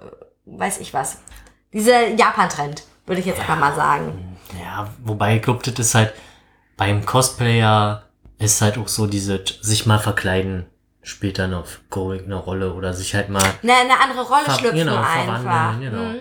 [0.46, 1.20] weiß ich was.
[1.72, 4.38] Dieser Japan-Trend, würde ich jetzt einfach mal sagen.
[4.54, 4.60] ja.
[4.84, 6.14] ja, wobei ich glaube, das ist halt
[6.78, 8.04] beim Cosplayer
[8.40, 10.68] ist halt auch so diese sich mal verkleiden
[11.02, 14.80] spielt dann auf Going eine Rolle oder sich halt mal Eine, eine andere Rolle schlüpfen
[14.80, 15.80] genau, einfach.
[15.80, 16.04] genau.
[16.04, 16.20] Mhm.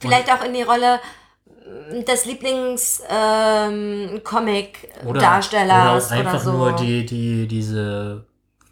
[0.00, 1.00] Vielleicht auch in die Rolle
[1.46, 6.52] mm, des Lieblings ähm, Comic oder, Darstellers oder auch einfach so.
[6.52, 8.24] nur die die diese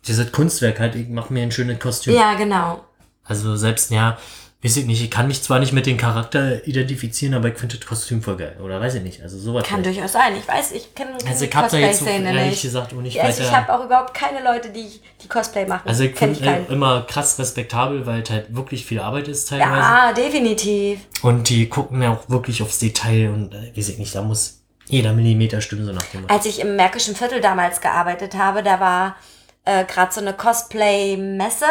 [0.06, 2.14] dieses Kunstwerk halt ich mach mir ein schönes Kostüm.
[2.14, 2.84] Ja, genau.
[3.24, 4.18] Also selbst, ja,
[4.66, 7.76] weiß ich nicht, ich kann mich zwar nicht mit dem Charakter identifizieren, aber ich finde
[7.76, 8.56] das Kostüm voll geil.
[8.62, 9.22] Oder weiß ich nicht.
[9.22, 9.64] Also sowas.
[9.64, 9.98] Kann vielleicht.
[9.98, 10.36] durchaus sein.
[10.36, 13.42] Ich weiß, ich kenne Also ich habe da jetzt so ehrlich gesagt auch nicht also
[13.42, 15.88] ich habe auch überhaupt keine Leute, die, die Cosplay machen.
[15.88, 19.70] Also ich finde äh, immer krass respektabel, weil es halt wirklich viel Arbeit ist teilweise.
[19.70, 21.00] Ja, definitiv.
[21.22, 24.62] Und die gucken ja auch wirklich aufs Detail und äh, weiß ich nicht, da muss
[24.88, 26.34] jeder Millimeter stimmen, so nach dem Motto.
[26.34, 29.16] Als ich im Märkischen Viertel damals gearbeitet habe, da war
[29.64, 31.66] äh, gerade so eine Cosplay-Messe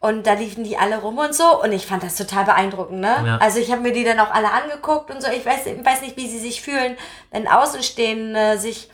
[0.00, 3.22] und da liefen die alle rum und so und ich fand das total beeindruckend, ne?
[3.24, 3.36] Ja.
[3.38, 5.28] Also ich habe mir die dann auch alle angeguckt und so.
[5.30, 6.96] Ich weiß, ich weiß nicht, wie sie sich fühlen,
[7.30, 8.90] wenn Außenstehende sich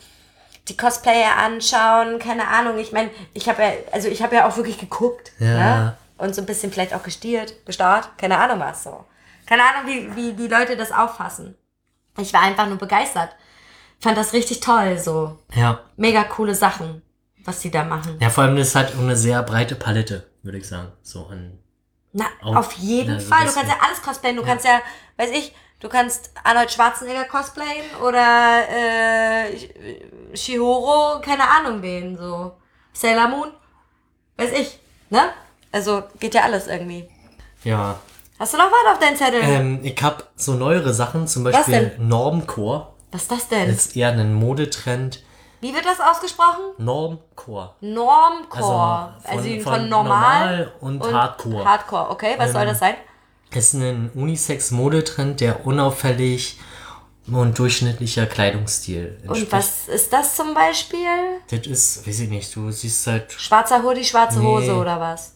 [0.68, 2.78] die Cosplayer anschauen, keine Ahnung.
[2.78, 5.46] Ich meine, ich habe ja, also ich habe ja auch wirklich geguckt, Ja.
[5.54, 5.96] ne?
[6.18, 9.04] Und so ein bisschen vielleicht auch gestiert, gestarrt, keine Ahnung was so.
[9.46, 11.54] Keine Ahnung, wie, wie die Leute das auffassen.
[12.18, 13.28] Ich war einfach nur begeistert.
[14.00, 15.38] Fand das richtig toll, so.
[15.54, 15.80] Ja.
[15.96, 17.02] Mega coole Sachen,
[17.44, 18.16] was die da machen.
[18.20, 20.92] Ja, vor allem das ist halt eine sehr breite Palette, würde ich sagen.
[21.02, 21.58] So an.
[22.12, 23.46] Na, Auch- auf jeden ja, so Fall.
[23.46, 24.36] Du kannst ja alles cosplayen.
[24.36, 24.80] Du kannst ja,
[25.18, 29.56] weiß ich, du kannst Arnold Schwarzenegger cosplayen oder äh,
[30.34, 32.52] Shihoro, keine Ahnung wen, so.
[32.94, 33.52] Sailor Moon,
[34.38, 34.78] weiß ich,
[35.10, 35.30] ne?
[35.70, 37.06] Also geht ja alles irgendwie.
[37.64, 37.98] Ja.
[38.38, 39.40] Hast du noch was auf deinem Zettel?
[39.42, 42.08] Ähm, ich hab so neuere Sachen, zum Was Beispiel denn?
[42.08, 42.94] Normcore.
[43.12, 43.68] Was ist das denn?
[43.68, 45.22] ist eher ein Modetrend.
[45.66, 46.60] Wie wird das ausgesprochen?
[46.78, 47.74] Normcore.
[47.80, 49.14] Normcore.
[49.24, 51.60] Also Also von- von, von normal, normal und Hardcore.
[51.62, 52.34] Ähm, Hardcore, okay.
[52.38, 52.94] Was soll das sein?
[53.52, 56.58] ist ein Unisex-Modetrend, der unauffällig
[57.30, 59.52] und durchschnittlicher Kleidungsstil Und entspricht.
[59.52, 61.08] was ist das zum Beispiel?
[61.50, 64.46] Das ist, weiß ich nicht, du siehst halt, Schwarzer Hoodie, schwarze Nee.
[64.46, 65.34] Hose oder was?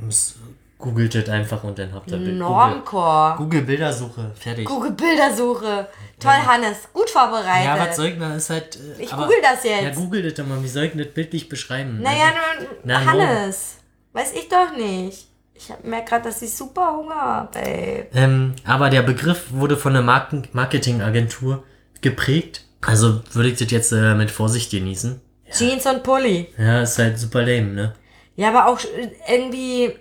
[0.00, 0.34] mus-
[0.78, 2.30] googelt das einfach und dann habt ihr Bild.
[2.30, 3.34] Google, Normcore.
[3.36, 4.64] Google Bildersuche, fertig.
[4.66, 5.86] Google Bildersuche.
[6.22, 6.76] Toll, Hannes.
[6.92, 7.64] Gut vorbereitet.
[7.64, 8.30] Ja, was soll ich denn?
[8.32, 8.76] Ist halt.
[8.76, 9.82] äh, Ich aber- google das jetzt.
[9.82, 10.62] Ja, google das doch mal.
[10.62, 12.00] Wie soll ich das bildlich beschreiben?
[12.00, 13.76] naja, Also, nun, Na, Hannes.
[14.12, 15.28] Weiß ich doch nicht.
[15.54, 18.06] Ich hab- merk gerade, dass ich super Hunger habe, ey.
[18.14, 21.62] ähm, aber der Begriff wurde von einer Marken Marketingagentur
[22.00, 22.64] geprägt.
[22.84, 25.20] Also würde ich das jetzt äh, mit Vorsicht genießen.
[25.56, 26.48] Jeans und Pulli.
[26.58, 27.94] Ja, ist halt super lame, ne?
[28.36, 28.80] Ja, aber auch
[29.28, 29.94] irgendwie.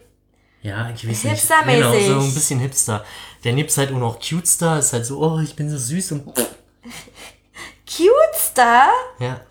[0.64, 1.34] Ja, ich weiß nicht.
[1.34, 2.07] Hipstermäßig.
[2.07, 3.03] Genau, so ein bisschen Hipster.
[3.44, 6.24] Der Nips halt auch noch Cutestar, ist halt so, oh, ich bin so süß und.
[7.86, 8.90] Cutestar?
[9.20, 9.42] Ja.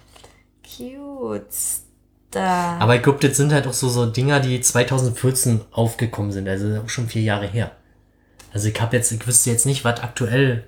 [0.65, 2.81] Cutestar.
[2.81, 6.49] Aber ich glaube, das sind halt auch so, so Dinger, die 2014 aufgekommen sind.
[6.49, 7.73] Also auch schon vier Jahre her.
[8.53, 10.65] Also ich habe jetzt, ich wüsste jetzt nicht, was aktuell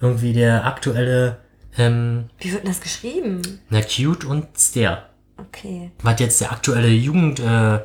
[0.00, 1.38] irgendwie der aktuelle,
[1.78, 3.60] ähm, Wie wird denn das geschrieben?
[3.70, 5.04] na cute und stare.
[5.38, 5.90] Okay.
[6.02, 7.80] Was jetzt der aktuelle Jugend, äh,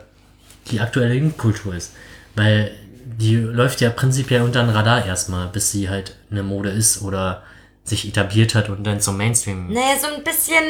[0.69, 1.93] die aktuelle Jugendkultur ist.
[2.35, 2.71] Weil
[3.05, 7.43] die läuft ja prinzipiell unter den Radar erstmal, bis sie halt eine Mode ist oder
[7.83, 9.67] sich etabliert hat und dann zum Mainstream.
[9.67, 10.63] Nee, so ein bisschen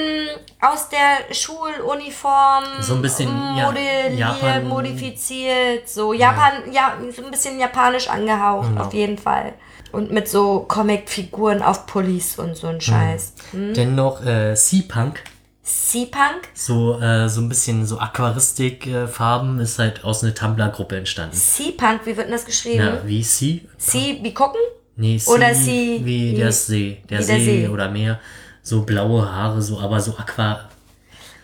[0.62, 3.28] aus der Schuluniform So ein bisschen,
[3.58, 8.82] ja, modelliert, Japan- modifiziert, so Japan, ja, so ein bisschen japanisch angehaucht, Genau.
[8.86, 9.53] auf jeden Fall.
[9.91, 13.34] Und mit so Comic-Figuren auf Pullis und so ein Scheiß.
[13.52, 13.74] Hm?
[13.74, 15.22] Dann noch äh, Sea-Punk.
[15.64, 16.50] Sea-Punk?
[16.54, 21.36] So, äh, so ein bisschen so Aquaristik-Farben ist halt aus einer Tumblr-Gruppe entstanden.
[21.36, 22.84] Sea-Punk, wie wird denn das geschrieben?
[22.84, 23.60] Ja, wie Sea?
[23.78, 24.60] Sea, wie gucken?
[24.96, 26.98] Nee, sea Oder Sea- wie der See.
[27.10, 27.68] Der See, der See.
[27.68, 28.20] oder Meer.
[28.64, 30.68] So blaue Haare, so, aber so Aqua.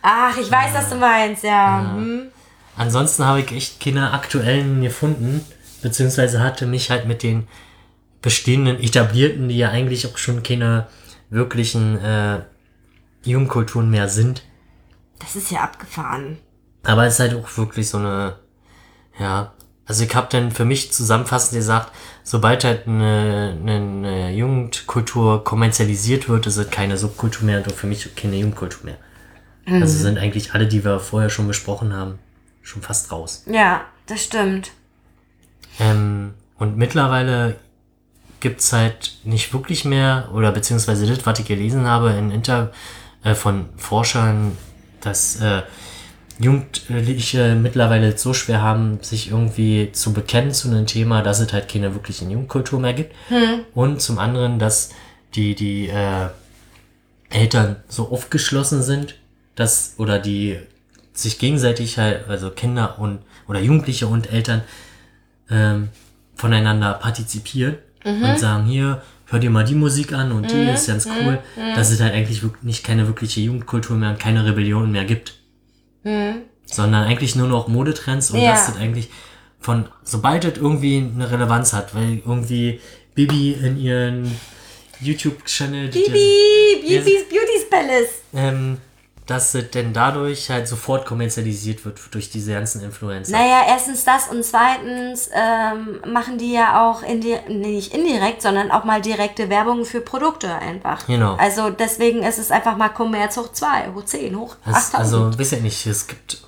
[0.02, 1.94] Ach, ich weiß, was du meinst, ja.
[1.96, 2.28] Hm?
[2.76, 5.44] Ansonsten habe ich echt keine aktuellen gefunden,
[5.82, 7.48] beziehungsweise hatte mich halt mit den
[8.22, 10.88] bestehenden, etablierten, die ja eigentlich auch schon keine
[11.30, 12.40] wirklichen äh,
[13.32, 14.44] Jugendkulturen mehr sind.
[15.20, 16.38] Das ist ja abgefahren.
[16.84, 18.38] Aber es ist halt auch wirklich so eine,
[19.20, 19.54] ja,
[19.86, 21.92] also ich habe dann für mich zusammenfassend gesagt,
[22.24, 27.76] sobald halt eine, eine, eine Jugendkultur kommerzialisiert wird, ist es keine Subkultur mehr und auch
[27.76, 28.98] für mich keine Jugendkultur mehr.
[29.70, 32.20] Also sind eigentlich alle, die wir vorher schon besprochen haben,
[32.62, 33.44] schon fast raus.
[33.48, 34.72] Ja, das stimmt.
[35.78, 37.58] Ähm, und mittlerweile
[38.40, 42.72] gibt's halt nicht wirklich mehr, oder beziehungsweise das, was ich gelesen habe in Inter
[43.24, 44.58] äh, von Forschern,
[45.02, 45.62] dass äh,
[46.40, 51.68] Jugendliche mittlerweile so schwer haben, sich irgendwie zu bekennen zu einem Thema, dass es halt
[51.68, 53.16] keine wirkliche Jugendkultur mehr gibt.
[53.74, 54.92] Und zum anderen, dass
[55.34, 56.28] die, die äh,
[57.30, 59.16] Eltern so aufgeschlossen sind,
[59.56, 60.60] dass, oder die
[61.14, 64.62] sich gegenseitig halt, also Kinder und, oder Jugendliche und Eltern,
[65.50, 65.90] ähm,
[66.36, 67.78] voneinander partizipieren
[68.22, 71.40] und sagen, hier, hör dir mal die Musik an und die ist ganz cool,
[71.76, 75.36] dass es halt eigentlich wirklich nicht keine wirkliche Jugendkultur mehr und keine Rebellion mehr gibt.
[76.66, 78.52] Sondern eigentlich nur noch Modetrends und Ja.
[78.52, 79.10] dass das eigentlich
[79.60, 82.80] von, sobald es irgendwie eine Relevanz hat, weil irgendwie
[83.16, 84.32] Bibi in ihren
[85.02, 88.10] YouTube-Channel, Bibi, Beauty's, Beauty's Palace.
[88.34, 88.78] ähm,
[89.28, 93.34] dass es denn dadurch halt sofort kommerzialisiert wird durch diese ganzen Influencer.
[93.34, 98.72] Naja, erstens das und zweitens ähm, machen die ja auch indi nee, nicht indirekt, sondern
[98.72, 101.06] auch mal direkte Werbung für Produkte einfach.
[101.08, 101.36] Genau.
[101.36, 104.96] Also deswegen ist es einfach mal Kommerz hoch 2, hoch 10, hoch Es, 8000.
[104.96, 106.42] also, weiß ja nicht, es gibt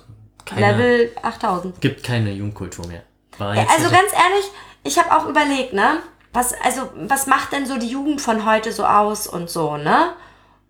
[0.46, 1.80] keine, Level 8000.
[1.80, 3.02] gibt keine Jugendkultur mehr.
[3.38, 4.50] Ja, also ganz ehrlich,
[4.84, 6.00] ich habe auch überlegt, ne?
[6.32, 10.12] Was, also, was macht denn so die Jugend von heute so aus und so, ne?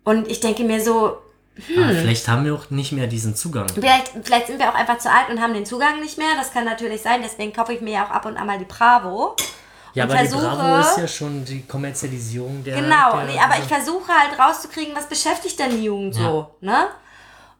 [0.03, 1.17] Und ich denke mir so,
[1.57, 3.67] ah, vielleicht haben wir auch nicht mehr diesen Zugang.
[3.73, 6.29] Vielleicht, vielleicht sind wir auch einfach zu alt und haben den Zugang nicht mehr.
[6.37, 7.21] Das kann natürlich sein.
[7.23, 9.35] Deswegen kaufe ich mir ja auch ab und an mal die Bravo.
[9.93, 12.81] Ja, und aber die versuche- Bravo ist ja schon die Kommerzialisierung der.
[12.81, 16.87] Genau, der, nee, aber ich versuche halt rauszukriegen, was beschäftigt denn die Jugend so, ne?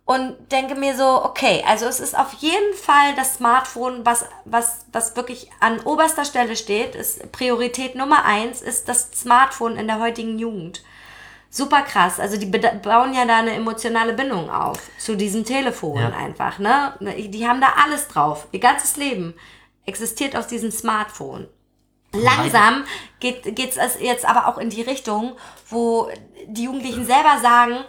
[0.04, 4.86] Und denke mir so, okay, also es ist auf jeden Fall das Smartphone, was, was,
[4.92, 10.00] was wirklich an oberster Stelle steht, ist Priorität Nummer eins, ist das Smartphone in der
[10.00, 10.84] heutigen Jugend.
[11.54, 12.20] Super krass.
[12.20, 16.10] Also die bauen ja da eine emotionale Bindung auf zu diesem Telefon Ja.
[16.12, 16.94] einfach, ne?
[17.02, 18.48] Die haben da alles drauf.
[18.54, 19.34] Ihr ganzes Leben
[19.86, 21.48] existiert aus diesem Smartphone.
[22.14, 22.84] Langsam
[23.20, 25.34] geht geht's es jetzt aber auch in die Richtung,
[25.70, 26.10] wo
[26.48, 27.80] die Jugendlichen selber sagen,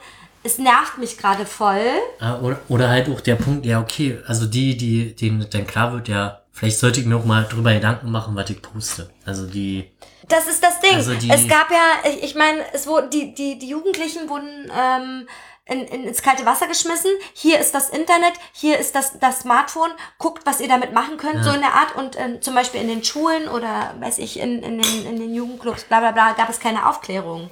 [0.44, 1.86] es nervt mich gerade voll.
[2.18, 5.92] Ah, Oder, oder halt auch der Punkt, ja, okay, also die, die, denen dann klar
[5.92, 9.10] wird, ja, vielleicht sollte ich mir auch mal drüber Gedanken machen, was ich poste.
[9.24, 9.90] Also die,
[10.28, 10.94] Das ist das Ding.
[10.94, 15.28] Also es gab ja, ich, ich meine, es wurde, die, die, die Jugendlichen wurden ähm,
[15.66, 17.10] in, in, ins kalte Wasser geschmissen.
[17.34, 19.90] Hier ist das Internet, hier ist das, das Smartphone.
[20.18, 21.42] Guckt, was ihr damit machen könnt, Ja.
[21.44, 21.96] so in der Art.
[21.96, 25.34] Und ähm, zum Beispiel in den Schulen oder, weiß ich, in, in, den, in den
[25.34, 27.50] Jugendclubs, bla bla bla, gab es keine Aufklärung.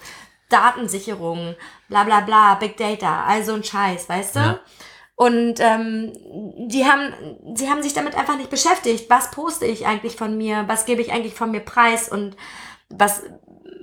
[0.49, 1.55] Datensicherung,
[1.89, 4.41] bla bla bla, Big Data, all so ein Scheiß, weißt du?
[4.41, 4.59] Ja.
[5.21, 6.13] Und ähm,
[6.57, 7.13] die haben,
[7.55, 9.11] sie haben sich damit einfach nicht beschäftigt.
[9.11, 10.65] Was poste ich eigentlich von mir?
[10.67, 12.09] Was gebe ich eigentlich von mir preis?
[12.09, 12.39] Und
[12.89, 13.25] was,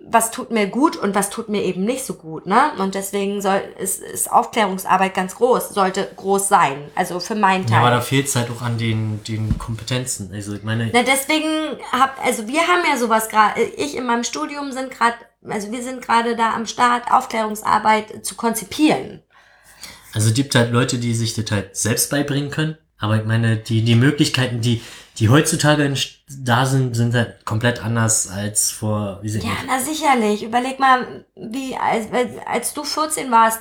[0.09, 2.71] was tut mir gut und was tut mir eben nicht so gut, ne?
[2.79, 6.89] Und deswegen soll, ist, ist Aufklärungsarbeit ganz groß, sollte groß sein.
[6.95, 7.97] Also für meinen Ja, aber Teil.
[7.97, 10.31] da fehlt es halt auch an den, den Kompetenzen.
[10.33, 14.23] Also ich meine, Na, deswegen hab, also wir haben ja sowas gerade, ich in meinem
[14.23, 15.13] Studium sind gerade,
[15.47, 19.21] also wir sind gerade da am Start, Aufklärungsarbeit zu konzipieren.
[20.13, 22.77] Also es gibt halt Leute, die sich das halt selbst beibringen können.
[22.99, 24.81] Aber ich meine, die, die Möglichkeiten, die,
[25.17, 25.93] die heutzutage
[26.27, 30.43] da sind, sind halt komplett anders als vor, wie sind Ja, na sicherlich.
[30.43, 32.07] Überleg mal, wie als,
[32.45, 33.59] als du 14 warst,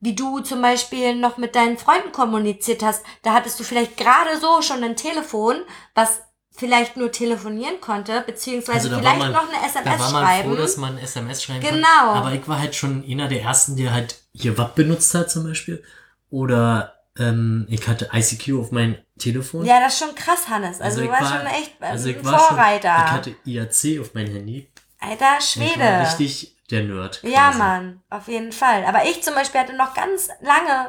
[0.00, 3.04] wie du zum Beispiel noch mit deinen Freunden kommuniziert hast.
[3.22, 5.62] Da hattest du vielleicht gerade so schon ein Telefon,
[5.94, 6.22] was
[6.54, 10.24] vielleicht nur telefonieren konnte, beziehungsweise Also da vielleicht man- noch eine Da SMS war man
[10.26, 10.48] schreiben.
[10.50, 11.86] froh, dass man SMS schreiben Genau.
[12.04, 12.12] konnte.
[12.18, 15.44] Aber ich war halt schon einer der ersten, der halt hier WAP benutzt hat zum
[15.44, 15.82] Beispiel.
[16.30, 19.64] Oder ähm, ich hatte ICQ auf mein Telefon.
[19.66, 20.80] ja, das ist schon krass, Hannes.
[20.80, 22.94] Also, ich du warst war- schon echt äh, also ich ein war schon, Vorreiter.
[23.04, 24.68] ich hatte IAC auf mein Handy.
[24.98, 25.20] Alter Ich
[25.60, 26.00] war Schwede.
[26.00, 27.20] richtig der Nerd.
[27.22, 27.58] Ja, quasi.
[27.58, 28.84] Mann, auf jeden Fall.
[28.86, 30.88] Aber ich zum Beispiel hatte noch ganz lange,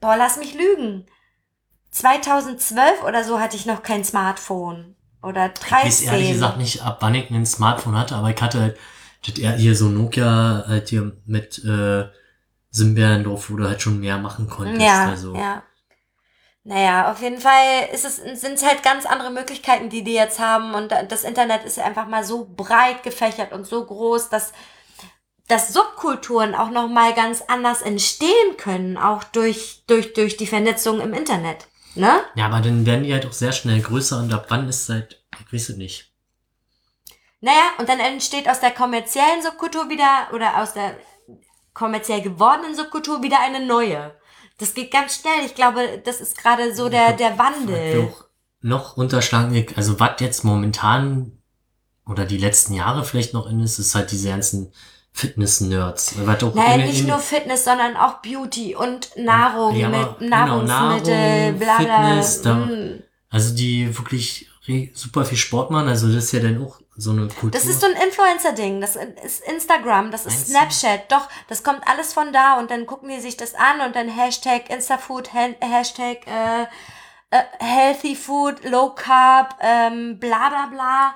[0.00, 1.06] boah, lass mich lügen.
[1.90, 4.96] 2012 oder so hatte ich noch kein Smartphone.
[5.22, 6.32] Oder Ich weiß ehrlich 13.
[6.32, 8.78] gesagt nicht, ab wann ich ein Smartphone hatte, aber ich hatte halt
[9.22, 12.06] hier so Nokia halt hier mit äh,
[12.70, 14.80] Simberndorf, wo du halt schon mehr machen konntest.
[14.80, 15.34] Ja, also.
[15.34, 15.62] ja.
[16.62, 20.38] Naja, auf jeden Fall ist es, sind es halt ganz andere Möglichkeiten, die die jetzt
[20.38, 20.74] haben.
[20.74, 24.52] Und das Internet ist ja einfach mal so breit gefächert und so groß, dass,
[25.48, 31.14] dass Subkulturen auch nochmal ganz anders entstehen können, auch durch, durch, durch die Vernetzung im
[31.14, 31.66] Internet.
[31.94, 32.20] Ne?
[32.36, 35.22] ja, aber dann werden die halt auch sehr schnell größer und ab wann ist halt,
[35.40, 36.12] ich weiß es nicht.
[37.40, 40.96] Naja, und dann entsteht aus der kommerziellen Subkultur wieder oder aus der
[41.72, 44.14] kommerziell gewordenen Subkultur wieder eine neue.
[44.58, 45.46] Das geht ganz schnell.
[45.46, 48.08] Ich glaube, das ist gerade so der, der Wandel.
[48.08, 48.24] auch
[48.60, 51.38] noch unterschlagen, also was jetzt momentan
[52.06, 54.72] oder die letzten Jahre vielleicht noch in ist, ist halt diese ganzen
[55.20, 56.14] Fitness-Nerds.
[56.26, 60.36] Was auch Naja, in- nicht nur Fitness, sondern auch Beauty und Nahrung Ja, mit genau,
[60.62, 61.96] Nahrungsmittel, Nahrung, bla bla.
[62.08, 63.02] Fitness, da- Mm.
[63.32, 64.48] Also die wirklich
[64.94, 67.50] super viel Sport machen, also das ist ja dann auch so eine Kultur.
[67.50, 68.80] Das ist so ein Influencer-Ding.
[68.80, 70.48] Das ist Instagram, das ist?
[70.48, 71.10] Snapchat.
[71.10, 74.08] Doch, das kommt alles von da und dann gucken die sich das an und dann
[74.08, 76.62] Hashtag Instafood, Ha- Hashtag äh,
[77.30, 81.14] äh, Healthy Food, Low Carb, ähm, bla bla bla,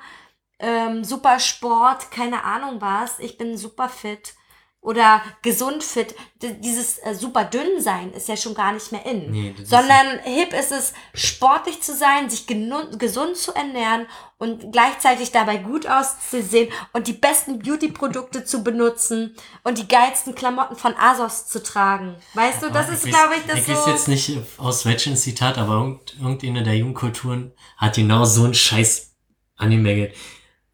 [0.58, 3.18] ähm, super Sport, keine Ahnung was.
[3.18, 4.34] Ich bin super fit.
[4.80, 6.14] Oder gesund fit.
[6.42, 9.30] Dieses äh, super dünn sein ist ja schon gar nicht mehr in.
[9.30, 14.06] Nee, das ist- sondern hip ist es, sportlich zu sein, sich gesund zu ernähren
[14.36, 20.76] und gleichzeitig dabei gut auszusehen und die besten Beauty-Produkte zu benutzen und die geilsten Klamotten
[20.76, 22.16] von Asos zu tragen.
[22.34, 23.90] Weißt du, das Aber ist, glaube ich, das Ich weiß so.
[23.90, 29.14] jetzt nicht aus welchem Zitat, aber irgend, irgendeine der Jugendkulturen hat genau so einen Scheiß
[29.56, 30.14] angemeldet.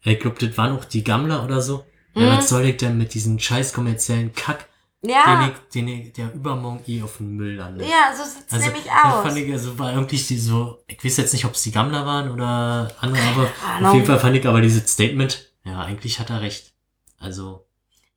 [0.03, 1.85] Ich glaube, das waren auch die Gammler oder so.
[2.15, 2.37] Ja, Mhm.
[2.37, 4.67] was soll ich denn mit diesem scheiß kommerziellen Kack,
[5.01, 7.87] Ja, den ich, den ich, der übermorgen eh auf den Müll landet?
[7.87, 9.21] ja, so sieht's Also, nämlich aus.
[9.23, 12.05] fand ich, also war irgendwie die so, ich weiß jetzt nicht, ob es die Gammler
[12.05, 16.29] waren oder andere, aber auf jeden Fall fand ich aber dieses Statement, ja, eigentlich hat
[16.29, 16.73] er recht.
[17.19, 17.65] Also,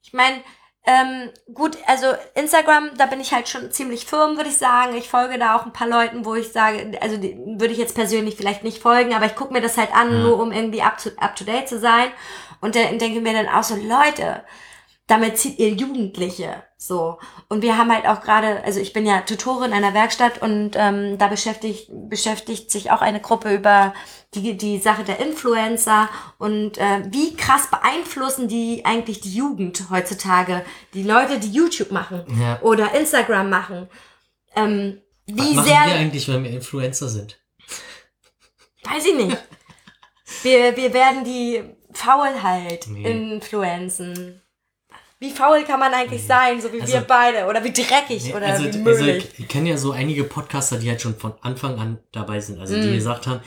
[0.02, 0.38] Ich meine,
[0.86, 4.94] ähm, gut, also Instagram, da bin ich halt schon ziemlich firm, würde ich sagen.
[4.96, 7.94] Ich folge da auch ein paar Leuten, wo ich sage, also die würde ich jetzt
[7.94, 10.18] persönlich vielleicht nicht folgen, aber ich gucke mir das halt an, Ja.
[10.18, 12.08] nur um irgendwie up to, up to date zu sein.
[12.60, 14.44] Und dann denke mir dann auch so, Leute,
[15.06, 17.18] damit zieht ihr Jugendliche so.
[17.48, 21.18] Und wir haben halt auch gerade, also ich bin ja Tutorin einer Werkstatt und ähm,
[21.18, 23.94] da beschäftigt, beschäftigt sich auch eine Gruppe über
[24.34, 26.08] die, die Sache der Influencer
[26.38, 32.24] und äh, wie krass beeinflussen die eigentlich die Jugend heutzutage, die Leute, die YouTube machen
[32.40, 32.60] ja.
[32.62, 33.88] oder Instagram machen.
[34.54, 37.38] Ähm, Was wie machen sehr, wir eigentlich, wenn wir Influencer sind?
[38.84, 39.38] weiß ich nicht.
[40.42, 41.62] Wir, wir werden die
[41.92, 43.10] faul halt Nee.
[43.10, 44.42] influenzen.
[45.20, 47.46] Wie faul kann man eigentlich sein, so wie Also- wir beide?
[47.46, 49.28] Oder wie dreckig Nee, oder also, wie also möglich?
[49.34, 52.58] ich, ich kenne ja so einige Podcaster, die halt schon von Anfang an dabei sind.
[52.60, 52.82] Also Mm.
[52.82, 53.40] die gesagt haben,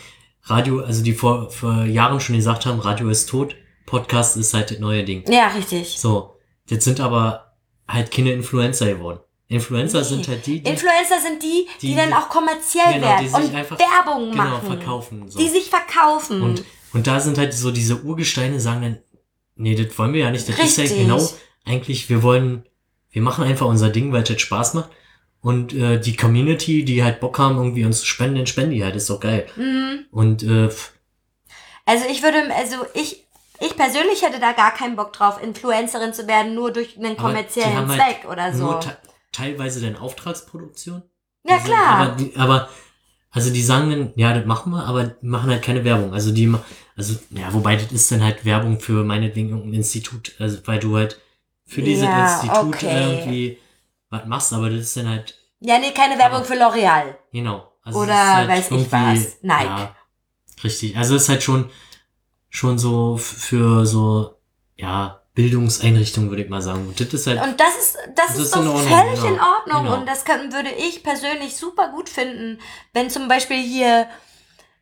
[0.43, 4.71] Radio, also die vor, vor Jahren schon gesagt haben, Radio ist tot, Podcast ist halt
[4.71, 5.23] das neue Ding.
[5.29, 5.99] ja, richtig.
[5.99, 6.35] So,
[6.69, 7.53] jetzt sind aber
[7.87, 9.19] halt keine Influencer geworden.
[9.49, 10.03] Influencer Nee.
[10.05, 13.29] sind halt die, die Influencer sind die, die, die- dann auch kommerziell genau, werden die
[13.29, 14.67] sich und einfach- Werbung genau machen.
[14.67, 15.29] verkaufen.
[15.29, 15.39] So.
[15.39, 16.41] Die sich verkaufen.
[16.41, 16.63] Und,
[16.93, 18.97] und da sind halt so diese Urgesteine, sagen dann,
[19.59, 20.47] Nee, das wollen wir ja nicht.
[20.47, 21.01] Das ist ja Richtig.
[21.07, 21.19] genau
[21.67, 22.63] eigentlich, wir wollen,
[23.11, 24.89] wir machen einfach unser Ding, weil es jetzt Spaß macht.
[25.41, 28.83] Und äh, die Community, die halt Bock haben, irgendwie uns zu spenden, den spenden die
[28.83, 29.45] halt, ist doch geil.
[29.55, 30.05] Mhm.
[30.11, 30.69] Und äh,
[31.85, 33.27] Also ich würde, also ich,
[33.59, 37.87] ich persönlich hätte da gar keinen Bock drauf, Influencerin zu werden, nur durch einen kommerziellen
[37.87, 38.65] halt Zweck oder so.
[38.65, 38.97] nur te
[39.31, 41.03] teilweise dann Auftragsproduktion.
[41.43, 41.97] Ja, Also, klar.
[41.97, 42.69] Aber, die, aber
[43.29, 46.13] also die sagen dann, ja, das machen wir, aber machen halt keine Werbung.
[46.13, 46.51] Also die,
[46.95, 50.97] also ja, wobei das ist dann halt Werbung für meinetwegen irgendein Institut, also weil du
[50.97, 51.21] halt
[51.67, 53.03] für dieses Ja, Institut okay.
[53.03, 53.59] irgendwie
[54.09, 57.15] was machst, aber das ist dann halt Ja, nee, keine Werbung für L'Oreal.
[57.31, 57.71] Genau.
[57.83, 59.65] Also Oder halt weiß ich was, Nike.
[59.65, 59.95] Ja,
[60.63, 60.97] richtig.
[60.97, 61.69] Also es ist halt schon,
[62.49, 64.35] schon so für so,
[64.75, 66.87] ja, Bildungseinrichtungen, würde ich mal sagen.
[66.87, 69.27] Und das ist halt, Und das ist, das, Das ist doch in Ordnung, völlig genau.
[69.27, 69.83] in Ordnung.
[69.83, 69.97] Genau.
[69.99, 72.59] Und das kann, würde ich persönlich super gut finden,
[72.93, 74.07] wenn zum Beispiel hier,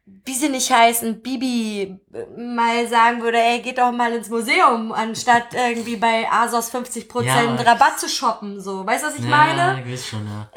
[0.05, 4.91] wie sie nicht heißen, Bibi äh, mal sagen würde, ey, geht doch mal ins Museum,
[4.91, 8.61] anstatt irgendwie bei ASOS 50% Ja, aber- Rabatt zu shoppen.
[8.61, 9.83] So, weißt du, was ich ja, meine?
[9.91, 10.49] weiß schon, ja.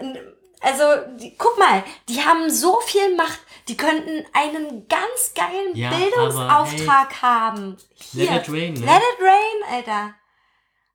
[0.60, 0.82] Also,
[1.18, 3.38] die, guck mal, die haben so viel Macht,
[3.68, 7.76] die könnten einen ganz geilen Ja, Bildungsauftrag haben.
[7.94, 8.80] Hier, Let it rain, ne?
[8.80, 10.14] Let it rain, Alter.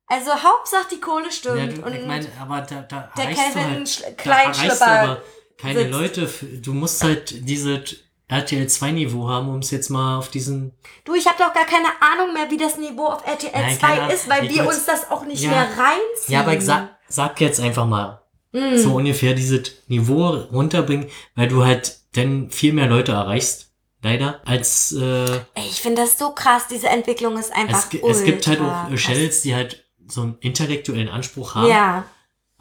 [0.06, 1.78] Also Hauptsache die Kohle ja stimmt.
[1.78, 5.22] du, und ich meine, aber da, da der du Kevin halt, du Kleinschlipper aber
[5.56, 5.84] keine.
[5.88, 6.28] Leute,
[6.62, 7.82] du musst halt diese
[8.28, 10.72] RTL 2 Niveau haben, um es jetzt mal auf diesen,
[11.04, 13.86] Du, ich habe doch gar keine Ahnung mehr, wie das Niveau auf RTL Nein, 2
[13.86, 14.14] keine Ahnung.
[14.14, 15.50] ist, weil wir uns das auch nicht Ja.
[15.50, 16.28] mehr reinziehen.
[16.34, 18.20] ja, aber ich sag, sag jetzt einfach mal,
[18.52, 18.76] Mm.
[18.78, 24.92] so ungefähr dieses Niveau runterbringen, weil du halt dann viel mehr Leute erreichst, leider, als
[24.92, 25.24] äh,
[25.54, 28.94] Ey, ich finde das so krass, diese Entwicklung ist einfach es, es gibt halt auch.
[28.94, 32.04] Channels, die halt so einen intellektuellen Anspruch haben, Ja,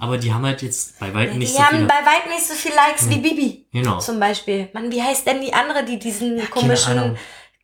[0.03, 1.87] aber die haben halt jetzt bei weitem nicht die so haben viele.
[1.87, 3.99] bei weitem nicht so viel Likes wie Bibi Genau.
[3.99, 4.69] zum Beispiel.
[4.73, 7.17] Mann, wie heißt denn die andere, die diesen Keine komischen,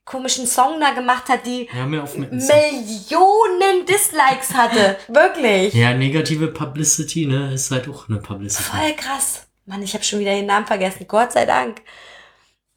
[0.06, 4.98] komischen Song da gemacht hat, die Ja, Millionen Dislikes hatte?
[5.10, 5.74] Wirklich.
[5.74, 8.64] ja, negative Publicity, ne, ist halt auch eine Publicity.
[8.64, 9.46] Voll krass.
[9.66, 11.06] Mann, ich habe schon wieder den Namen vergessen.
[11.08, 11.82] Gott sei Dank.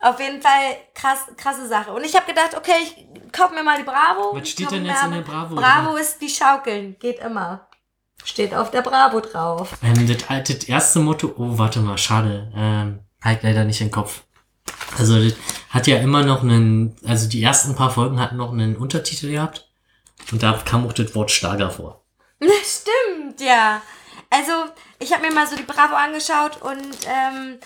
[0.00, 1.92] Auf jeden Fall krass, krasse Sache.
[1.92, 4.36] Und ich habe gedacht, okay, ich kauf mir mal die Bravo.
[4.36, 5.54] Was steht denn jetzt in der Bravo?
[5.54, 6.96] Bravo ist die Schaukeln.
[6.98, 7.68] Geht immer.
[8.24, 9.76] Steht auf der Bravo drauf.
[9.82, 10.18] Ähm, das,
[10.48, 14.22] das erste Motto, oh, warte mal, schade, ähm, halt leider nicht im Kopf.
[14.98, 15.34] Also, das
[15.70, 19.68] hat ja immer noch einen, also die ersten paar Folgen hatten noch einen Untertitel gehabt.
[20.30, 22.04] Und da kam auch das Wort Starker vor.
[22.40, 23.82] Stimmt, ja.
[24.30, 24.52] Also,
[24.98, 27.58] ich habe mir mal so die Bravo angeschaut und ähm,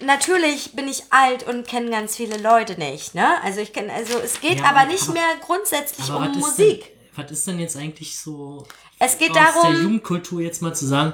[0.00, 3.42] natürlich bin ich alt und kenne ganz viele Leute nicht, ne?
[3.42, 6.36] Also ich kenne, also es geht Ja, aber aber- nicht aber- mehr grundsätzlich um was
[6.36, 6.84] Musik.
[6.84, 8.66] Denn, was ist denn jetzt eigentlich so
[8.98, 11.12] Es geht aus der darum, Jugendkultur jetzt mal zu sagen,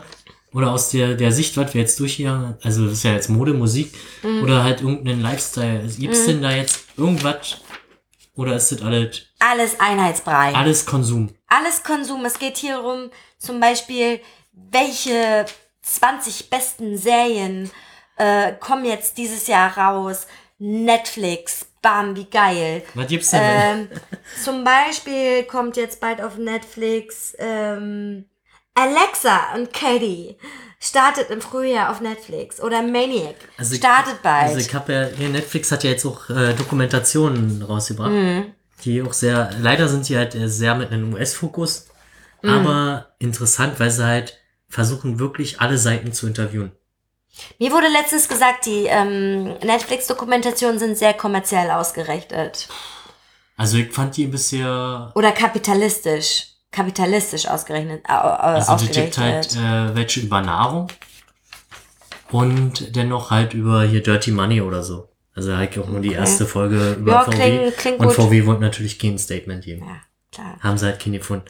[0.53, 3.29] oder aus der, der Sicht, was wir jetzt durchgegangen haben, also das ist ja jetzt
[3.31, 3.93] Mode, Musik
[4.23, 4.43] Mhm.
[4.43, 5.81] oder halt irgendeinen Lifestyle.
[5.81, 7.59] Also, Gibt's denn da jetzt irgendwas
[8.35, 10.55] oder ist das alles, alles Einheitsbrei.
[10.55, 11.31] alles Konsum?
[11.49, 12.25] alles Konsum.
[12.25, 14.21] Es geht hier um zum Beispiel,
[14.53, 15.47] welche
[15.83, 17.71] 20 besten Serien
[18.17, 20.27] äh, kommen jetzt dieses Jahr raus.
[20.59, 22.83] Netflix, bam, wie geil.
[22.95, 23.41] Was gibt's denn?
[23.43, 23.89] Ähm,
[24.43, 28.25] zum Beispiel kommt jetzt bald auf Netflix ähm,
[28.75, 30.37] Alexa und Katie
[30.81, 34.49] startet im Frühjahr auf Netflix oder Maniac Also startet bald.
[34.49, 38.53] Also ich habe ja, hier Netflix hat ja jetzt auch äh, Dokumentationen rausgebracht, Mhm.
[38.85, 41.89] die auch sehr, leider sind die halt äh, sehr mit einem US-Fokus,
[42.43, 42.51] Mhm.
[42.51, 44.39] aber interessant, weil sie halt
[44.69, 46.73] versuchen wirklich alle Seiten zu interviewen.
[47.59, 52.69] Mir wurde letztens gesagt, die ähm, Netflix-Dokumentationen sind sehr kommerziell ausgerichtet.
[53.57, 56.49] Also ich fand die bisher, Oder kapitalistisch.
[56.71, 58.03] Kapitalistisch ausgerechnet.
[58.09, 59.05] Äh, also die ausgerichtet.
[59.05, 60.89] gibt halt äh, welche über Nahrung
[62.31, 65.09] und dennoch halt über hier Dirty Money oder so.
[65.35, 66.19] Also halt auch nur die Okay.
[66.19, 67.35] erste Folge über Ja, VW.
[67.37, 68.15] klingt- klingt und gut.
[68.17, 69.87] VW wollte natürlich kein Statement geben.
[69.87, 69.97] ja,
[70.33, 70.57] klar.
[70.61, 71.45] haben sie halt keine gefunden.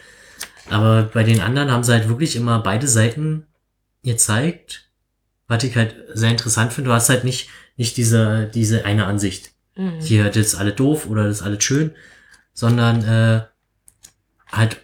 [0.70, 3.46] Aber bei den anderen haben sie halt wirklich immer beide Seiten
[4.04, 4.88] gezeigt,
[5.52, 6.88] was ich halt sehr interessant finde.
[6.88, 9.50] Du hast halt nicht, nicht diese, diese eine Ansicht.
[9.76, 10.00] Mhm.
[10.00, 11.92] Hier, das ist alles doof oder das ist alles schön,
[12.54, 13.42] sondern äh,
[14.50, 14.80] halt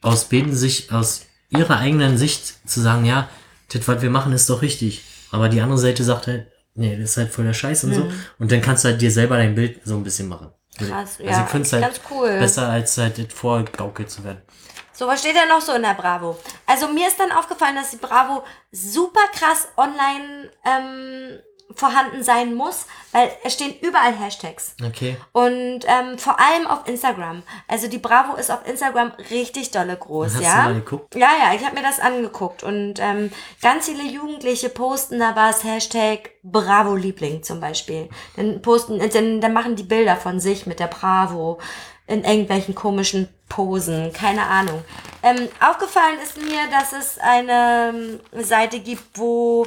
[0.00, 3.28] aus beiden Sicht, aus ihrer eigenen Sicht zu sagen, ja,
[3.72, 5.02] das, was wir machen, ist doch richtig.
[5.30, 8.04] Aber die andere Seite sagt halt, nee, das ist halt voll der Scheiß und so.
[8.04, 8.12] Mhm.
[8.38, 10.48] Und dann kannst du halt dir selber dein Bild so ein bisschen machen.
[10.78, 12.38] Krass, also ja, ich finde es halt cool.
[12.38, 14.42] besser, als halt das vorgaukelt zu werden.
[14.96, 16.38] So, was steht denn noch so in der Bravo?
[16.64, 18.42] Also mir ist dann aufgefallen, dass die Bravo
[18.72, 21.38] super krass online ähm,
[21.74, 24.74] vorhanden sein muss, weil es stehen überall Hashtags.
[24.82, 25.18] Okay.
[25.32, 27.42] Und ähm, vor allem auf Instagram.
[27.68, 30.56] Also die Bravo ist auf Instagram richtig dolle groß, Hast ja.
[30.56, 31.14] du mal geguckt?
[31.14, 35.62] Ja, ja, ich habe mir das angeguckt und ähm, ganz viele Jugendliche posten da was,
[35.62, 38.08] Hashtag Bravo-Liebling zum Beispiel.
[38.36, 41.58] Dann posten, dann, dann machen die Bilder von sich mit der Bravo.
[42.06, 44.84] In irgendwelchen komischen Posen, keine Ahnung.
[45.22, 49.66] Ähm, aufgefallen ist mir, dass es eine ähm, Seite gibt, wo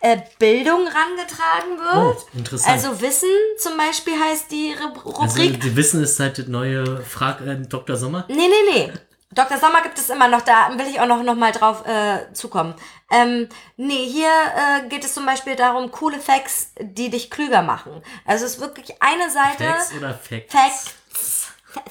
[0.00, 2.16] äh, Bildung rangetragen wird.
[2.32, 2.72] Oh, interessant.
[2.72, 3.28] Also Wissen
[3.58, 5.20] zum Beispiel heißt die Re- Rubrik.
[5.20, 7.96] Also, die Wissen ist halt das neue Frag äh, Dr.
[7.96, 8.24] Sommer.
[8.28, 8.92] Nee, nee, nee.
[9.30, 9.58] Dr.
[9.58, 12.74] Sommer gibt es immer noch, da will ich auch noch, noch mal drauf äh, zukommen.
[13.10, 18.02] Ähm, nee, hier äh, geht es zum Beispiel darum, coole Facts, die dich klüger machen.
[18.24, 19.64] Also es ist wirklich eine Seite.
[19.64, 20.52] Facts oder Facts?
[20.52, 20.84] Facts.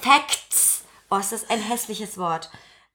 [0.00, 0.82] Facts.
[1.10, 2.50] Oh, ist das ein hässliches Wort.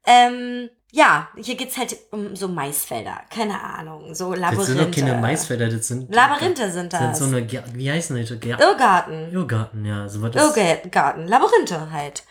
[0.06, 3.22] Ähm, ja, hier geht's halt um so Maisfelder.
[3.34, 4.14] Keine Ahnung.
[4.14, 4.65] So Das Labyrinthe.
[4.65, 6.14] sind doch keine Maisfelder, das sind.
[6.14, 7.18] Labyrinthe sind Das das.
[7.18, 8.40] sind so eine, wie heißen die?
[8.40, 9.32] Ger Irrgarten.
[9.32, 10.07] Irrgarten, ja.
[10.10, 11.28] So was ist, Irrgarten.
[11.28, 12.24] Labyrinthe halt.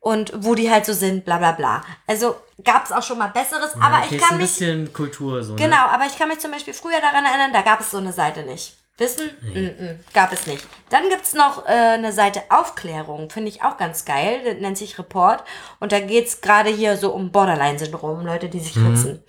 [0.00, 1.84] Und wo die halt so sind, bla bla bla.
[2.06, 4.92] Also gab's auch schon mal Besseres, ja, aber okay, ich ist kann ein mich bisschen
[4.92, 5.56] Kultur so.
[5.56, 8.12] Genau, aber ich kann mich zum Beispiel früher daran erinnern, da gab es so eine
[8.12, 8.77] Seite nicht.
[8.98, 9.30] Wissen?
[9.40, 10.66] Mm -mm, gab es nicht.
[10.90, 14.40] Dann gibt's noch äh, eine Seite Aufklärung, finde ich auch ganz geil.
[14.44, 15.44] Das nennt sich Report.
[15.78, 18.86] Und da geht's gerade hier so um Borderline-Syndrom, Leute, die sich Mhm.
[18.88, 19.22] ritzen.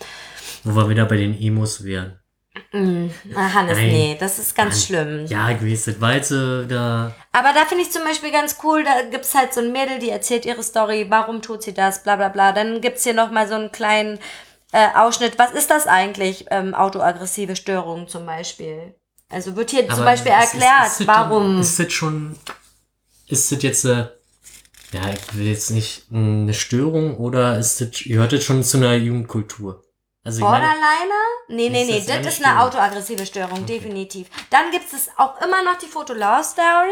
[0.63, 2.19] Wo wir wieder bei den Emos wären.
[2.71, 3.87] Na, Hannes, Nein.
[3.87, 5.25] nee, das ist ganz schlimm.
[5.27, 5.49] Ja,
[5.99, 7.15] war jetzt äh, da.
[7.31, 10.09] Aber da finde ich zum Beispiel ganz cool, da gibt's halt so ein Mädel, die
[10.09, 12.51] erzählt ihre Story, warum tut sie das, bla bla bla.
[12.51, 14.19] Dann gibt's hier nochmal so einen kleinen
[14.71, 15.39] äh, Ausschnitt.
[15.39, 18.95] Was ist das eigentlich, ähm, autoaggressive Störungen zum Beispiel?
[19.29, 21.61] Also wird hier zum aber Beispiel ist- ist- erklärt, ist das warum.
[21.61, 22.35] Ist das schon.
[23.27, 23.85] Ist das jetzt.
[23.85, 24.07] Äh,
[24.91, 28.95] ja, ich will jetzt nicht eine Störung oder ist das, gehört das schon zu einer
[28.95, 29.83] Jugendkultur?
[30.23, 30.73] Also Borderliner?
[31.47, 32.51] Nee, nee, Ist nee, das das eine ist Störung?
[32.53, 34.27] eine autoaggressive Störung, definitiv.
[34.49, 36.91] Dann gibt es auch immer noch die Foto-Love-Story.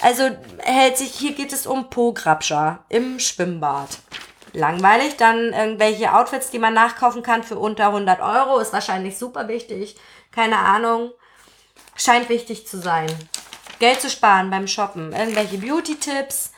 [0.00, 0.30] Also
[0.60, 3.98] hält sich, hier geht es um Po-Grabscher im Schwimmbad.
[4.54, 9.46] Langweilig, dann irgendwelche Outfits, die man nachkaufen kann für unter 100 Euro, ist wahrscheinlich super
[9.48, 9.96] wichtig.
[10.32, 11.10] Keine Ahnung.
[11.96, 13.06] Scheint wichtig zu sein.
[13.78, 15.12] Geld zu sparen beim Shoppen.
[15.12, 16.52] Irgendwelche Beauty-Tipps.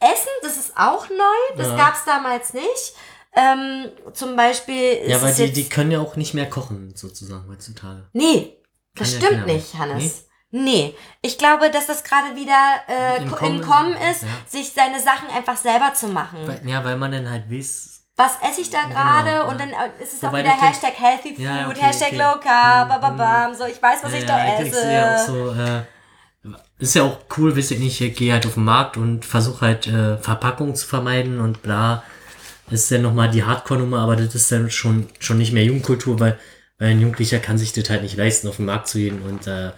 [0.00, 1.56] Essen, das ist auch neu.
[1.56, 1.76] Das Ja.
[1.76, 2.94] gab's damals nicht.
[3.34, 6.94] Ähm, zum Beispiel ist ja, aber es die, die können ja auch nicht mehr kochen,
[6.96, 8.08] sozusagen, heutzutage.
[8.12, 8.56] Nee,
[8.94, 9.74] das Kann ja stimmt keiner nicht.
[9.74, 10.24] Hannes.
[10.50, 14.28] Nee, ich glaube, dass das gerade wieder äh, Im im Kommen- Kommen ist, ja.
[14.48, 16.38] sich seine Sachen einfach selber zu machen.
[16.64, 19.30] Ja, weil man dann halt weiß, Was esse ich da gerade?
[19.30, 19.42] ja.
[19.44, 21.80] Und dann äh, ist es auch Wobei wieder das klingt- Hashtag Healthy Food, Ja, okay,
[21.80, 22.16] Hashtag okay.
[22.18, 24.80] Low Carb, Mhm, bababam, so, ich weiß, was ich da esse.
[24.82, 25.82] sehe auch so, äh,
[26.80, 29.60] ist ja auch cool, weiß ich nicht, ich gehe halt auf den Markt und versuche
[29.66, 32.02] halt äh, Verpackung zu vermeiden und bla.
[32.70, 36.20] Das ist ja nochmal die Hardcore-Nummer, aber das ist dann schon, schon nicht mehr Jugendkultur,
[36.20, 36.38] weil,
[36.78, 39.46] weil ein Jugendlicher kann sich das halt nicht leisten, auf den Markt zu gehen und
[39.46, 39.70] äh,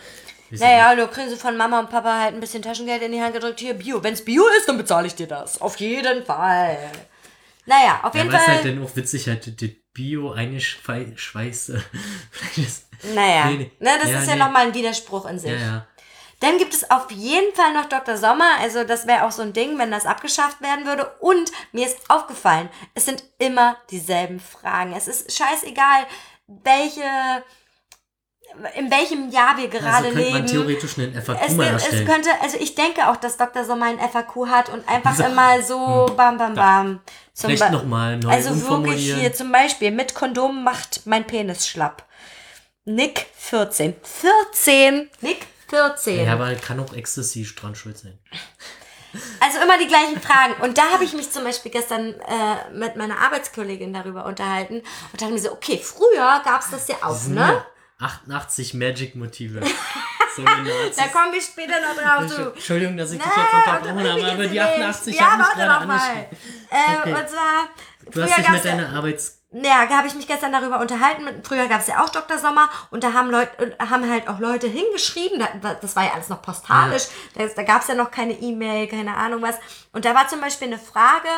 [0.51, 3.61] Naja, du kriegst von Mama und Papa halt ein bisschen Taschengeld in die Hand gedrückt.
[3.61, 4.03] Hier, Bio.
[4.03, 5.61] Wenn's Bio ist, dann bezahle ich dir das.
[5.61, 6.77] Auf jeden Fall.
[7.67, 8.55] Naja, auf Ja, jeden aber ist Fall.
[8.57, 11.83] halt dann auch witzig, halt das Bio eingeschweißte.
[13.15, 13.71] naja, Nee, nee.
[13.81, 14.41] Ne, das Ja, ist ja nee.
[14.41, 15.51] nochmal ein Widerspruch in sich.
[15.51, 15.87] ja, ja.
[16.41, 18.17] Dann gibt es auf jeden Fall noch Dr.
[18.17, 18.49] Sommer.
[18.61, 21.05] Also das wäre auch so ein Ding, wenn das abgeschafft werden würde.
[21.21, 24.95] Und mir ist aufgefallen, es sind immer dieselben Fragen.
[24.95, 26.07] Es ist scheißegal,
[26.47, 27.03] welche,
[28.77, 30.47] in welchem Jahr wir gerade Also könnte man leben.
[30.47, 33.65] theoretisch einen FAQ Es, mal es könnte, also ich denke auch, dass Dr.
[33.65, 35.25] Sommer ein FAQ hat und einfach So.
[35.25, 37.01] immer so bam bam bam.
[37.33, 42.05] Zum Vielleicht nochmal neu Also wirklich hier zum Beispiel mit Kondom macht mein Penis schlapp.
[42.85, 43.95] Nick 14.
[44.03, 45.11] 14!
[45.21, 46.27] Nick 14.
[46.27, 48.19] Ja, aber kann auch Ecstasy dran schuld sein.
[49.41, 50.55] Also immer die gleichen Fragen.
[50.63, 54.83] Und da habe ich mich zum Beispiel gestern äh, mit meiner Arbeitskollegin darüber unterhalten
[55.13, 57.65] und dachte mir so, okay, früher gab es das ja auch, ne?
[58.01, 59.61] 88 Magic-Motive.
[60.37, 60.43] so.
[60.45, 62.51] Da kommen wir später noch drauf zu.
[62.53, 64.63] Entschuldigung, dass ich dich jetzt unterbrochen habe, aber die nicht.
[64.63, 66.27] 88 ja, haben warte gerade doch mal.
[66.71, 67.15] Äh, Okay.
[67.15, 67.69] Und zwar,
[68.13, 69.37] Du hast dich mit ja- deiner Arbeits...
[69.53, 71.25] Ja, da habe ich mich gestern darüber unterhalten.
[71.43, 72.39] Früher gab es ja auch Dr.
[72.39, 75.45] Sommer und da haben Leute, haben halt auch Leute hingeschrieben.
[75.61, 77.09] Da, das war ja alles noch postalisch.
[77.35, 79.57] Da, da gab es ja noch keine E-Mail, keine Ahnung was.
[79.93, 81.29] Und da war zum Beispiel eine Frage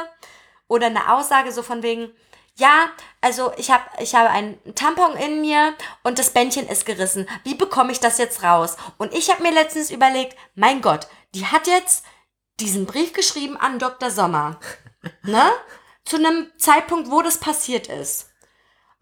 [0.68, 2.10] oder eine Aussage so von wegen,
[2.56, 2.89] ja,
[3.22, 7.26] also ich habe ich habe einen Tampon in mir und das Bändchen ist gerissen.
[7.44, 8.76] Wie bekomme ich das jetzt raus?
[8.98, 12.04] Und ich habe mir letztens überlegt, mein Gott, die hat jetzt
[12.60, 14.10] diesen Brief geschrieben an Dr.
[14.10, 14.60] Sommer.
[15.24, 15.50] Ne?
[16.04, 18.30] Zu einem Zeitpunkt, wo das passiert ist.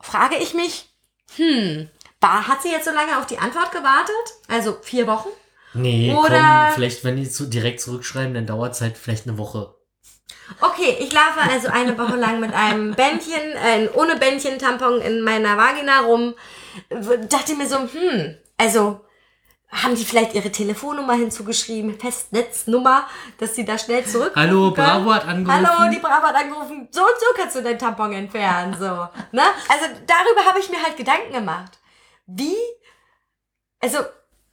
[0.00, 0.88] Frage ich mich,
[1.36, 1.90] hm,
[2.22, 4.14] hat sie jetzt so lange auf die Antwort gewartet?
[4.48, 5.28] Also vier Wochen?
[5.74, 9.36] Nee, Oder- komm, vielleicht, wenn die zu, direkt zurückschreiben, dann dauert es halt vielleicht eine
[9.36, 9.74] Woche.
[10.60, 15.56] Okay, ich laufe also eine Woche lang mit einem Bändchen, äh, ohne Bändchen-Tampon in meiner
[15.56, 16.34] Vagina rum.
[17.28, 19.00] Dachte mir so, hm, also
[19.72, 23.06] haben die vielleicht ihre Telefonnummer hinzugeschrieben, Festnetznummer,
[23.38, 24.32] dass sie da schnell zurück.
[24.34, 25.68] Hallo, Bravo hat angerufen.
[25.68, 26.88] Hallo, die Bravo hat angerufen.
[26.90, 28.86] So und so kannst du deinen Tampon entfernen, so.
[29.30, 29.42] Ne?
[29.68, 31.78] Also darüber habe ich mir halt Gedanken gemacht.
[32.26, 32.56] Wie,
[33.80, 33.98] also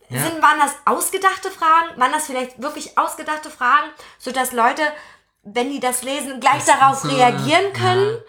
[0.09, 0.21] Ja.
[0.21, 1.99] sind, waren das ausgedachte Fragen?
[1.99, 4.83] Waren das vielleicht wirklich ausgedachte Fragen, sodass Leute,
[5.43, 8.11] wenn die das lesen, gleich Das darauf so, reagieren können?
[8.15, 8.21] ja.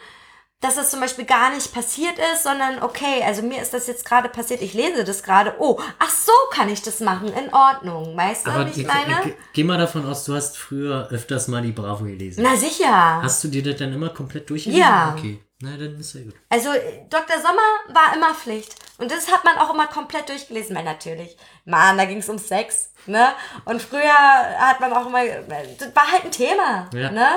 [0.60, 4.04] Dass das zum Beispiel gar nicht passiert ist, sondern okay, also mir ist das jetzt
[4.04, 8.16] gerade passiert, ich lese das gerade, oh, ach so kann ich das machen, in Ordnung.
[8.16, 9.20] Weißt du, Aber ich meine?
[9.24, 12.42] ich, geh mal davon aus, du hast früher öfters mal die Bravo gelesen.
[12.42, 13.22] Na sicher.
[13.22, 14.82] Hast du dir das dann immer komplett durchgelesen?
[14.82, 15.14] Ja.
[15.16, 15.40] Okay.
[15.60, 16.34] Na, dann ist ja gut.
[16.50, 17.36] Also äh, Dr.
[17.40, 18.76] Sommer war immer Pflicht.
[18.98, 22.38] Und das hat man auch immer komplett durchgelesen, weil natürlich, Mann, da ging es um
[22.38, 23.28] Sex, ne?
[23.64, 24.12] Und früher
[24.58, 27.10] hat man auch immer, das war halt ein Thema, Ja.
[27.10, 27.28] ne?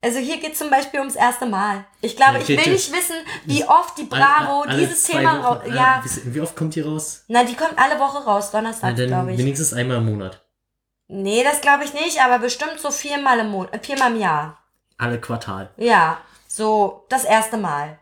[0.00, 1.84] Also hier geht zum Beispiel ums erste Mal.
[2.00, 3.16] Ich glaube, Ja, ich will nicht wissen,
[3.46, 5.62] wie oft die Bravo Alle- alle dieses Thema raus.
[5.66, 7.24] Ja, wie, wie oft kommt die raus?
[7.26, 9.38] na, die kommt alle Woche raus, Donnerstag, glaube ich.
[9.38, 10.40] wenigstens einmal im Monat.
[11.08, 14.58] Nee, das glaube ich nicht, aber bestimmt so viermal im Monat, äh, viermal im Jahr.
[14.98, 15.70] Alle Quartal.
[15.76, 16.18] Ja,
[16.58, 17.98] so das erste Mal.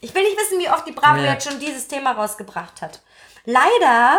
[0.00, 1.32] Ich will nicht wissen, wie oft die Bravo Ja.
[1.32, 3.00] jetzt schon dieses Thema rausgebracht hat.
[3.44, 4.18] Leider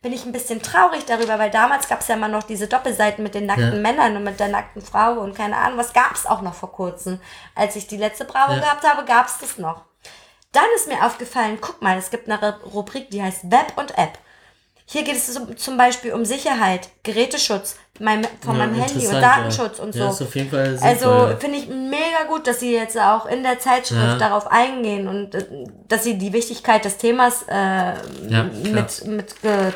[0.00, 3.22] bin ich ein bisschen traurig darüber, weil damals gab es ja immer noch diese Doppelseiten
[3.24, 3.80] mit den nackten Ja.
[3.80, 6.72] Männern und mit der nackten Frau und keine Ahnung, was gab es auch noch vor
[6.72, 7.20] kurzem.
[7.54, 8.60] Als ich die letzte Bravo Ja.
[8.60, 9.82] gehabt habe, gab es das noch.
[10.52, 14.18] Dann ist mir aufgefallen, guck mal, es gibt eine Rubrik, die heißt Web und App.
[14.86, 19.78] Hier geht es zum- Beispiel um Sicherheit, Geräteschutz mein, von Ja, meinem Handy und Datenschutz
[19.78, 19.84] ja.
[19.84, 20.24] und Ja, so.
[20.24, 20.88] ist auf jeden Fall sinnvoll.
[20.88, 21.36] Also ja.
[21.36, 24.18] finde ich mega gut, dass sie jetzt auch in der Zeitschrift Ja.
[24.18, 25.46] darauf eingehen und äh,
[25.88, 27.54] dass sie die Wichtigkeit des Themas äh,
[28.28, 29.72] Ja, mit, mit ge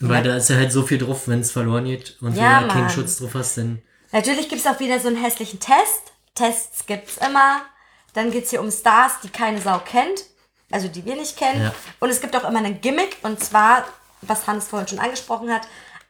[0.00, 2.66] Weil da ist ja halt so viel drauf, wenn es verloren geht und Ja, du
[2.68, 2.90] da keinen.
[2.90, 3.82] Schutz drauf hast, dann.
[4.10, 6.12] Natürlich gibt es auch wieder so einen hässlichen Test.
[6.34, 7.62] Tests gibt's immer.
[8.14, 10.24] Dann geht's hier um Stars, die keine Sau kennt.
[10.70, 11.62] Also die wir nicht kennen.
[11.62, 11.74] Ja.
[12.00, 13.16] Und es gibt auch immer einen Gimmick.
[13.22, 13.84] Und zwar,
[14.26, 15.62] was Hannes vorhin schon angesprochen hat,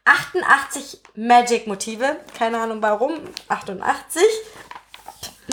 [0.05, 2.17] 88 Magic-Motive.
[2.37, 3.13] Keine Ahnung warum.
[3.47, 4.21] 88.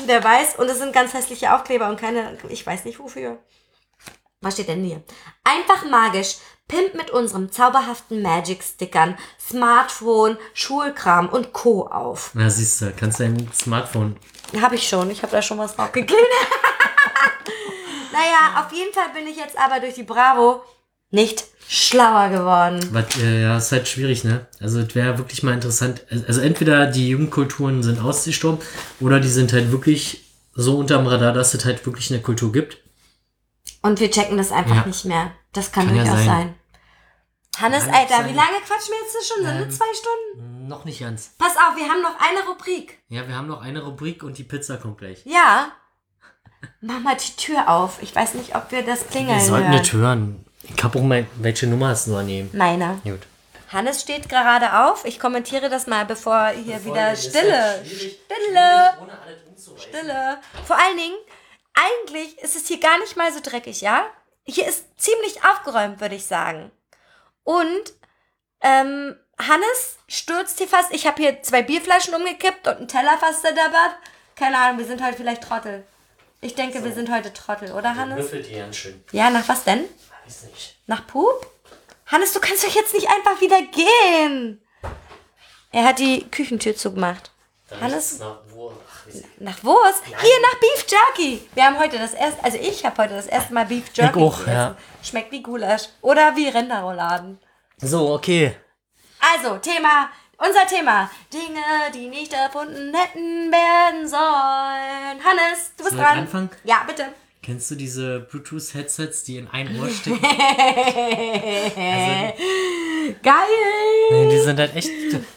[0.05, 0.57] Wer weiß.
[0.57, 3.39] Und es sind ganz hässliche Aufkleber und keine, ich weiß nicht wofür.
[4.41, 5.03] Was steht denn hier?
[5.45, 6.37] Einfach magisch.
[6.69, 11.87] Pimp mit unserem zauberhaften Magic-Stickern, Smartphone, Schulkram und Co.
[11.87, 12.31] auf.
[12.35, 14.17] Na, siehst du, kannst dein Smartphone.
[14.61, 15.11] Habe ich schon.
[15.11, 16.23] Ich habe da schon was draufgeklebt.
[18.13, 20.63] naja, auf jeden Fall bin ich jetzt aber durch die Bravo
[21.13, 22.81] nicht schlauer geworden.
[22.93, 24.47] Was, äh, ja, ist halt schwierig, ne?
[24.61, 26.03] Also, es wäre wirklich mal interessant.
[26.27, 28.61] Also, entweder die Jugendkulturen sind ausgestorben
[29.01, 30.25] oder die sind halt wirklich
[30.55, 32.79] so unterm Radar, dass es halt wirklich eine Kultur gibt.
[33.81, 34.87] Und wir checken das einfach Ja.
[34.87, 35.33] nicht mehr.
[35.53, 36.27] Das kann, Kann ja durchaus sein.
[36.27, 36.55] sein.
[37.59, 38.29] Hannes, Kann Alter, sein.
[38.31, 39.45] wie lange quatschen wir jetzt schon?
[39.45, 40.69] Sind Ähm, zwei Stunden?
[40.69, 41.31] Noch nicht ganz.
[41.39, 42.99] Pass auf, wir haben noch eine Rubrik.
[43.09, 45.23] Ja, wir haben noch eine Rubrik und die Pizza kommt gleich.
[45.27, 45.69] Ja.
[46.81, 48.03] Mach mal die Tür auf.
[48.03, 49.79] Ich weiß nicht, ob wir das klingeln Wir sollten hören.
[49.81, 50.45] nicht hören.
[50.63, 52.51] Ich hab auch mal, welche Nummer hast du annehmen?
[52.53, 53.01] Meine.
[53.05, 53.21] Gut.
[53.73, 55.05] Hannes steht gerade auf.
[55.05, 57.83] Ich kommentiere das mal, bevor hier wieder halt Stille.
[57.85, 58.93] Stille.
[59.79, 60.39] Stille.
[60.67, 61.17] Vor allen Dingen,
[61.75, 64.05] eigentlich ist es hier gar nicht mal so dreckig, ja?
[64.45, 66.71] Hier ist ziemlich aufgeräumt, würde ich sagen.
[67.45, 67.95] Und
[68.61, 70.93] ähm, Hannes stürzt hier fast.
[70.93, 73.95] Ich habe hier zwei Bierflaschen umgekippt und einen Teller fast dabei.
[74.37, 75.85] Keine Ahnung, wir sind heute vielleicht Trottel.
[76.41, 78.19] Ich denke, wir sind heute Trottel, oder Hannes?
[78.19, 79.03] Würfelt die ganz schön.
[79.13, 79.85] Ja, nach was denn?
[80.33, 80.77] Weiß nicht.
[80.87, 81.47] Nach Pup?
[82.07, 84.63] Hannes, du kannst doch jetzt nicht einfach wieder gehen.
[85.71, 87.31] Er hat die Küchentür zugemacht.
[87.81, 88.17] Hannes?
[88.19, 88.73] Na, wo?
[88.73, 90.03] Ach, wie- Nach Wurst?
[90.05, 91.49] Hier, nach Beef Jerky.
[91.55, 94.25] Wir haben heute das erste, also ich habe heute das erste Mal Beef Jerky Ich
[94.25, 94.77] auch, ja.
[95.03, 95.89] Schmeckt wie Gulasch.
[96.03, 97.39] Oder wie Rinderrouladen.
[97.79, 98.57] So, okay.
[99.35, 101.11] Also, Thema, unser Thema.
[101.33, 101.63] Dinge,
[101.95, 105.25] die nicht erfunden hätten werden sollen.
[105.25, 106.19] Hannes, du bist Soll dran.
[106.19, 106.51] anfangen?
[106.65, 107.07] Ja, bitte.
[107.43, 110.21] Kennst du diese Bluetooth-Headsets, die in ein Ohr stecken?
[113.23, 113.35] Geil.
[114.13, 114.91] Nee, die sind halt echt.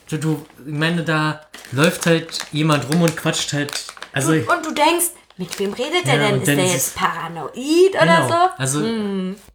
[0.10, 1.42] Du, du, ich meine, da
[1.72, 3.86] läuft halt jemand rum und quatscht halt.
[4.14, 6.40] Also, Und, und du denkst, mit wem redet der Ja, denn?
[6.42, 8.28] Ist der jetzt paranoid oder genau.
[8.28, 8.34] so?
[8.34, 8.50] Hm.
[8.58, 8.80] Also,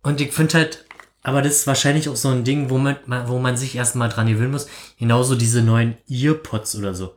[0.03, 0.85] und ich finde halt,
[1.23, 2.97] aber das ist wahrscheinlich auch so ein Ding, wo man,
[3.27, 4.67] wo man sich erstmal dran gewöhnen muss.
[4.99, 7.17] Genauso diese neuen Earpods oder so.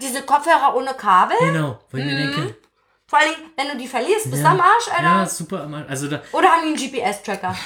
[0.00, 1.36] Diese Kopfhörer ohne Kabel?
[1.40, 2.56] Genau, wo ich mir denke.
[3.10, 5.02] Vor allem, wenn du die verlierst, bist du ja, am Arsch, Alter.
[5.02, 5.64] Ja, super.
[5.64, 5.86] am Arsch.
[5.88, 7.56] Also da, Oder haben die einen GPS-Tracker?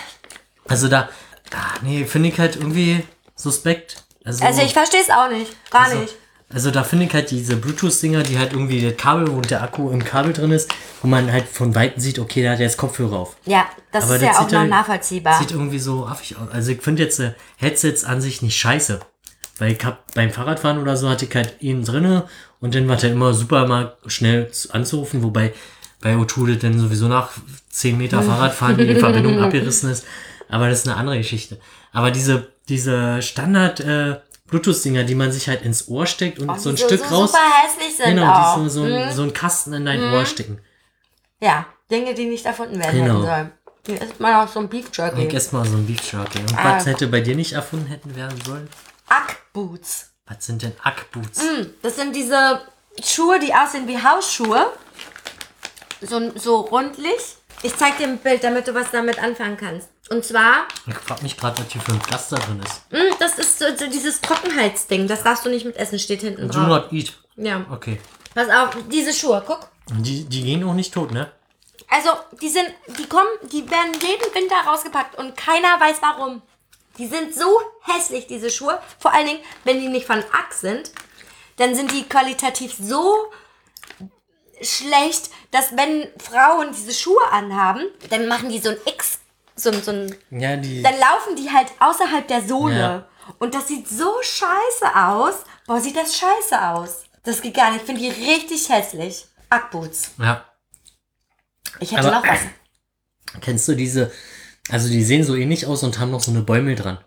[0.66, 1.11] also da,
[1.55, 3.05] ah, nee, finde ich halt irgendwie
[3.37, 4.05] suspekt.
[4.25, 5.53] Also, Also ich verstehe es auch nicht.
[5.71, 6.15] Gar Also, nicht.
[6.53, 9.91] Also da finde ich halt diese Bluetooth-Dinger, die halt irgendwie das Kabel und der Akku
[9.91, 10.73] im Kabel drin ist,
[11.03, 13.37] wo man halt von Weitem sieht, okay, da hat er jetzt Kopfhörer auf.
[13.45, 15.39] Ja, das Aber ist das ja auch noch halt- nachvollziehbar.
[15.39, 16.49] Sieht irgendwie so affig aus.
[16.53, 19.01] Also ich finde jetzt äh, Headsets an sich nicht scheiße.
[19.59, 22.29] Weil ich hab beim Fahrradfahren oder so hatte ich halt ihn drinne
[22.65, 25.53] und dann war halt immer super mal schnell zu- anzurufen, wobei
[26.01, 27.31] bei O2 das dann sowieso nach
[27.70, 30.05] 10 Meter Fahrradfahren die Verbindung abgerissen ist.
[30.49, 31.59] Aber das ist eine andere Geschichte.
[31.93, 34.16] Aber diese, diese Standard äh,
[34.49, 37.15] Bluetooth-Dinger, die man sich halt ins Ohr steckt und Oh, so ein die Stück so
[37.15, 37.32] raus.
[37.32, 38.57] super hässlich sind Genau, auch.
[38.62, 38.93] die so, so, Hm?
[38.95, 40.59] ein, so ein Kasten in dein Ohr stecken.
[41.41, 43.23] Ja, Dinge, die nicht erfunden werden Genau.
[43.23, 43.53] sollen.
[43.86, 45.27] Hier ist mal auch so ein Beef Ich Jerky.
[45.36, 46.39] esse mal so ein Beef Jerky.
[46.39, 46.77] Und Ah.
[46.77, 48.69] was hätte bei dir nicht erfunden hätten werden sollen?
[49.09, 50.11] Ack Boots.
[50.26, 51.42] Was sind denn Ackboots?
[51.42, 52.62] Mm, Das sind diese
[53.05, 54.72] Schuhe, die aussehen wie Hausschuhe.
[56.01, 57.36] So, so rundlich.
[57.62, 59.88] Ich zeig dir ein Bild, damit du was damit anfangen kannst.
[60.10, 62.82] Und zwar, Ich frag mich gerade, was hier für ein Pflaster drin ist.
[62.92, 65.09] mm, das ist so, so dieses Trockenheitsding.
[65.09, 66.66] Das darfst du nicht mit essen, steht hinten Do drauf.
[66.68, 67.12] not eat.
[67.36, 67.64] Ja.
[67.70, 68.01] Okay.
[68.34, 69.68] Pass auf, diese Schuhe, guck.
[69.90, 71.30] Die, die gehen auch nicht tot, ne?
[71.88, 72.10] Also,
[72.40, 72.68] die sind,
[72.98, 76.42] die kommen, die werden jeden Winter rausgepackt und keiner weiß warum.
[76.99, 78.81] Die sind so hässlich, diese Schuhe.
[78.99, 80.93] Vor allen Dingen, wenn die nicht von Ack sind,
[81.57, 83.31] dann sind die qualitativ so
[84.62, 89.19] schlecht, dass wenn Frauen diese Schuhe anhaben, dann machen die so ein X,
[89.57, 90.83] so, ein- so ein, Ja, die.
[90.83, 92.79] dann laufen die halt außerhalb der Sohle.
[92.79, 93.09] Ja.
[93.39, 95.35] Und das sieht so scheiße aus.
[95.66, 97.05] Boah, sieht das scheiße aus.
[97.25, 97.81] Das geht gar nicht.
[97.83, 99.27] Ich finde die richtig hässlich.
[99.51, 100.11] Ackboots.
[100.19, 100.45] Ja.
[101.81, 102.41] Ich hätte Aber- noch was.
[103.41, 104.12] Kennst du diese?
[104.70, 106.99] Also die sehen so ähnlich aus und haben noch so eine Bäumel dran.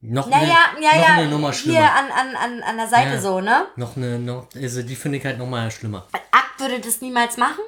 [0.00, 1.14] Noch Naja, eine, ja, noch ja.
[1.14, 1.78] eine Nummer schlimmer.
[1.78, 3.20] Hier an, an, an, an der Seite Ja.
[3.20, 3.66] so, ne?
[3.76, 6.06] Noch eine, noch, also die finde ich halt noch mal schlimmer.
[6.12, 7.62] Ack würde das niemals machen?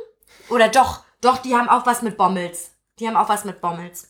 [0.51, 1.05] Oder doch?
[1.21, 2.71] Doch, die haben auch was mit Bommels.
[2.99, 4.09] Die haben auch was mit Bommels.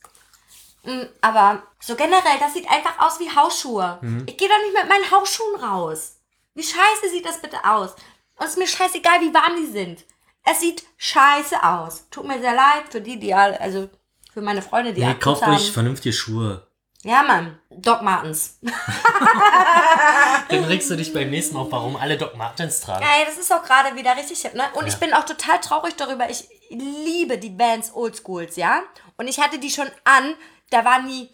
[0.85, 3.99] Mm, Aber so generell, das sieht einfach aus wie Hausschuhe.
[4.03, 4.25] Mhm.
[4.27, 6.17] Ich gehe doch nicht mit meinen Hausschuhen raus.
[6.55, 7.93] Wie scheiße sieht das bitte aus?
[8.37, 10.05] Und es ist mir scheißegal, wie warm die sind.
[10.45, 12.07] Es sieht scheiße aus.
[12.11, 13.89] Tut mir sehr leid für die, die alle, also
[14.39, 15.55] für meine Freunde, die Nee, Akkus kauft haben.
[15.57, 16.65] euch vernünftige Schuhe.
[17.03, 17.59] Ja, Mann.
[17.71, 18.59] Doc Martens.
[20.49, 23.05] Dann regst du dich beim nächsten Mal auf, warum alle Doc Martens tragen.
[23.05, 24.65] Ey, das ist auch gerade wieder richtig hip, ne?
[24.75, 24.89] Und Ja.
[24.93, 26.29] ich bin auch total traurig darüber.
[26.31, 28.83] Ich liebe die Bands Oldschools, ja?
[29.17, 30.35] Und ich hatte die schon an,
[30.71, 31.29] da waren die,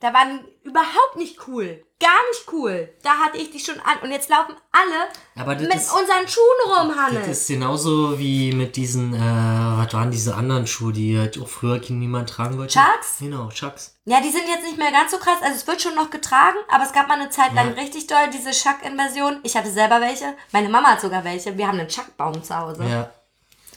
[0.00, 1.84] da waren überhaupt nicht cool.
[2.00, 2.88] Gar nicht cool.
[3.02, 3.98] Da hatte ich die schon an.
[4.02, 5.08] Und jetzt laufen alle
[5.42, 7.26] Aber das mit ist- unseren Schuhen rum, Das Hannes.
[7.26, 11.80] ist genauso wie mit diesen, äh, was waren diese anderen Schuhe, die halt auch früher
[11.88, 12.74] niemand tragen wollte?
[12.74, 13.16] Chucks?
[13.18, 13.96] Genau, Chucks.
[14.04, 15.38] Ja, die sind jetzt nicht mehr ganz so krass.
[15.42, 17.82] Also es wird schon noch getragen, aber es gab mal eine Zeit lang Ja.
[17.82, 19.40] richtig doll diese Chuck-Inversion.
[19.42, 20.34] Ich hatte selber welche.
[20.52, 21.58] Meine Mama hat sogar welche.
[21.58, 22.84] Wir haben einen Chuck-Baum zu Hause.
[22.84, 23.10] Ja.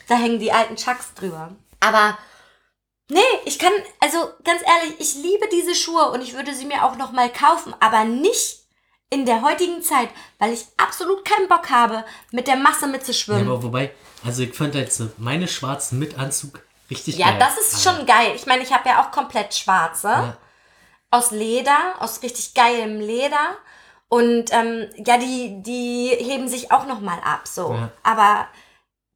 [0.07, 1.49] Da hängen die alten Chucks drüber.
[1.79, 2.17] Aber
[3.11, 6.85] nee, ich kann, also ganz ehrlich, ich liebe diese Schuhe und ich würde sie mir
[6.85, 8.59] auch noch mal kaufen, aber nicht
[9.09, 10.09] in der heutigen Zeit,
[10.39, 12.87] weil ich absolut keinen Bock habe, mit der Masse ja.
[12.87, 13.47] mitzuschwimmen.
[13.47, 13.91] Aber wobei,
[14.25, 17.39] also ich fand halt so meine schwarzen mit Anzug richtig Ja, geil.
[17.39, 18.31] das ist schon geil.
[18.35, 20.07] Ich meine, ich habe ja auch komplett schwarze.
[20.07, 20.37] Ja.
[21.11, 23.57] Aus Leder, aus richtig geilem Leder.
[24.07, 27.73] Und ähm, ja, die, die heben sich auch noch mal ab, so.
[27.73, 27.91] Ja.
[28.03, 28.47] Aber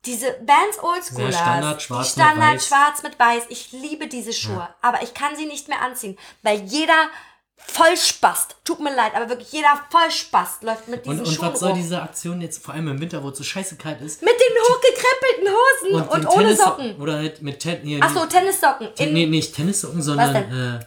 [0.05, 2.67] diese Bands Oldschoolers, Sehr Standard, schwarz die mit Standard weiß.
[2.67, 4.67] schwarz mit weiß, ich liebe diese Schuhe.
[4.81, 7.09] Aber ich kann sie nicht mehr anziehen, weil jeder
[7.57, 11.59] Vollspast, tut mir leid, aber wirklich jeder Vollspast läuft mit diesen Und, und Schuhen was
[11.59, 11.77] soll rum.
[11.79, 14.21] diese Aktion jetzt, vor allem im Winter, wo es so scheiße kalt ist?
[14.21, 16.95] Mit den hochgekrempelten Hosen und, den ohne Tennis- Socken.
[17.01, 18.89] Oder halt mit Ten hier, Ach so, Tennissocken.
[18.95, 20.85] Ten, nee, nicht Tennissocken, sondern äh,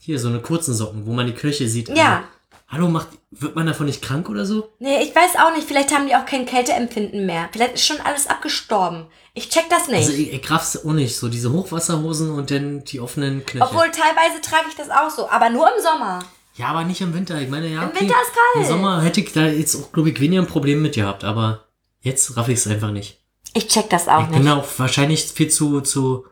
[0.00, 1.88] hier so eine kurzen Socken, wo man die Knöchel sieht.
[1.90, 2.16] Ja.
[2.16, 2.28] Also,
[2.68, 4.70] hallo, macht, wird man davon nicht krank oder so?
[4.78, 5.66] Nee, ich weiß auch nicht.
[5.66, 7.48] Vielleicht haben die auch kein Kälteempfinden mehr.
[7.52, 9.06] Vielleicht ist schon alles abgestorben.
[9.34, 10.06] Ich check das nicht.
[10.06, 11.16] Also ich, ich raff's auch nicht.
[11.16, 13.68] So diese Hochwasserhosen und dann die offenen Knöchel.
[13.68, 16.20] Obwohl teilweise trage ich das auch so, aber nur im Sommer.
[16.56, 17.40] ja, aber nicht im Winter.
[17.40, 18.00] Ich meine, ja, Im okay.
[18.00, 18.64] Winter ist kalt.
[18.64, 21.24] Im Sommer hätte ich da jetzt auch, glaube ich, weniger ein Problem mit gehabt.
[21.24, 21.64] Aber
[22.00, 23.20] jetzt raff ich es einfach nicht.
[23.54, 24.48] Ich check das auch ich bin nicht.
[24.48, 26.26] da auch wahrscheinlich viel zu, zu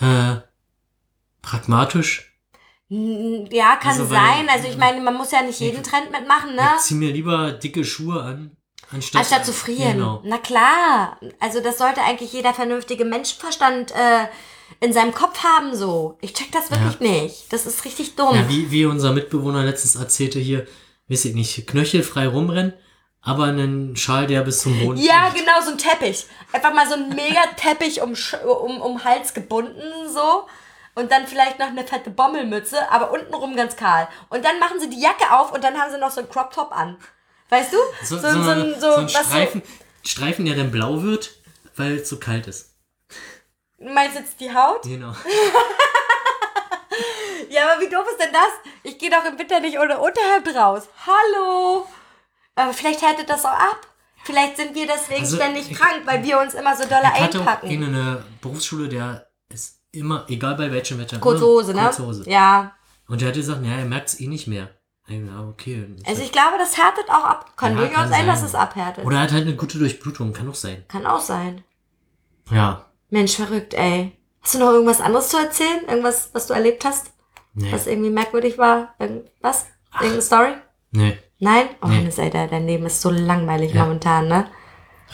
[0.00, 0.36] äh,
[1.42, 2.31] pragmatisch.
[3.50, 4.48] Ja, kann Also, weil- sein.
[4.50, 6.68] Also ich meine, man muss ja nicht jeden Trend mitmachen, ne?
[6.76, 8.56] Ich zieh mir lieber dicke Schuhe an,
[8.92, 9.94] anstatt, Anstatt zu frieren.
[9.94, 10.20] Genau.
[10.24, 11.18] Na klar.
[11.40, 14.26] Also das sollte eigentlich jeder vernünftige Menschenverstand äh,
[14.80, 16.18] in seinem Kopf haben so.
[16.20, 17.52] Ich check das wirklich nicht.
[17.52, 18.34] Das ist richtig dumm.
[18.34, 20.66] Ja, wie, wie unser Mitbewohner letztens erzählte hier,
[21.08, 22.74] weiß ich nicht, knöchelfrei rumrennen,
[23.22, 25.36] aber einen Schal, der bis zum Boden Ja, reicht.
[25.36, 26.26] genau, so ein Teppich.
[26.52, 28.12] Einfach mal so ein mega Teppich um,
[28.64, 29.80] um, um Hals gebunden,
[30.12, 30.46] so.
[30.94, 34.08] Und dann vielleicht noch eine fette Bommelmütze, aber untenrum ganz kahl.
[34.28, 36.52] Und dann machen sie die Jacke auf und dann haben sie noch so einen Crop
[36.52, 36.98] Top an.
[37.48, 37.76] Weißt du?
[38.04, 39.62] So, so, ein- ein, so, ein Streifen,
[40.04, 41.30] Streifen, der dann blau wird,
[41.76, 42.74] weil es so kalt ist.
[43.78, 44.82] So, meinst du jetzt die Haut?
[44.82, 45.14] Genau.
[47.48, 48.48] Ja, aber wie doof ist denn das?
[48.82, 50.88] Ich gehe doch im Winter nicht ohne Unterhemd raus.
[51.06, 51.86] Hallo!
[52.54, 53.86] Aber vielleicht härtet das auch ab.
[54.24, 57.20] Vielleicht sind wir deswegen Also, ständig ich- krank, weil wir uns immer so doll Ich
[57.20, 57.70] hatte auch einpacken.
[57.70, 59.26] in einer Berufsschule, der
[59.92, 61.82] immer, egal bei welchem Wetter, Kurze immer Hose, ne?
[61.82, 62.30] Kurze Hose.
[62.30, 62.72] Ja.
[63.08, 64.70] Und der hat gesagt, ja, er merkt es eh nicht mehr.
[65.08, 65.86] Ja, okay.
[66.06, 67.56] Also ich glaube, das härtet auch ab.
[67.56, 69.04] Kann Ja, durchaus sein, dass es abhärtet.
[69.04, 70.84] Oder er hat halt eine gute Durchblutung, kann auch sein.
[70.88, 71.62] Kann auch sein.
[72.50, 72.86] Ja.
[73.10, 74.16] Mensch, verrückt, ey.
[74.40, 75.84] Hast du noch irgendwas anderes zu erzählen?
[75.88, 77.12] Irgendwas, was du erlebt hast?
[77.54, 77.70] Nee.
[77.72, 78.94] Was irgendwie merkwürdig war?
[78.98, 79.66] Irgendwas?
[79.94, 80.52] Irgendeine Story?
[80.92, 81.18] Nee.
[81.38, 81.68] Nein?
[81.82, 82.08] Oh, Nee.
[82.16, 83.82] Ey, dein dein Leben ist so langweilig Ja.
[83.82, 84.46] momentan, ne?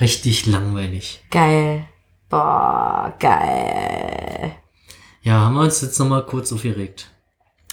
[0.00, 1.24] Richtig langweilig.
[1.30, 1.86] Geil.
[2.28, 4.54] Boah, geil.
[5.28, 7.10] Ja, haben wir uns jetzt nochmal kurz aufgeregt.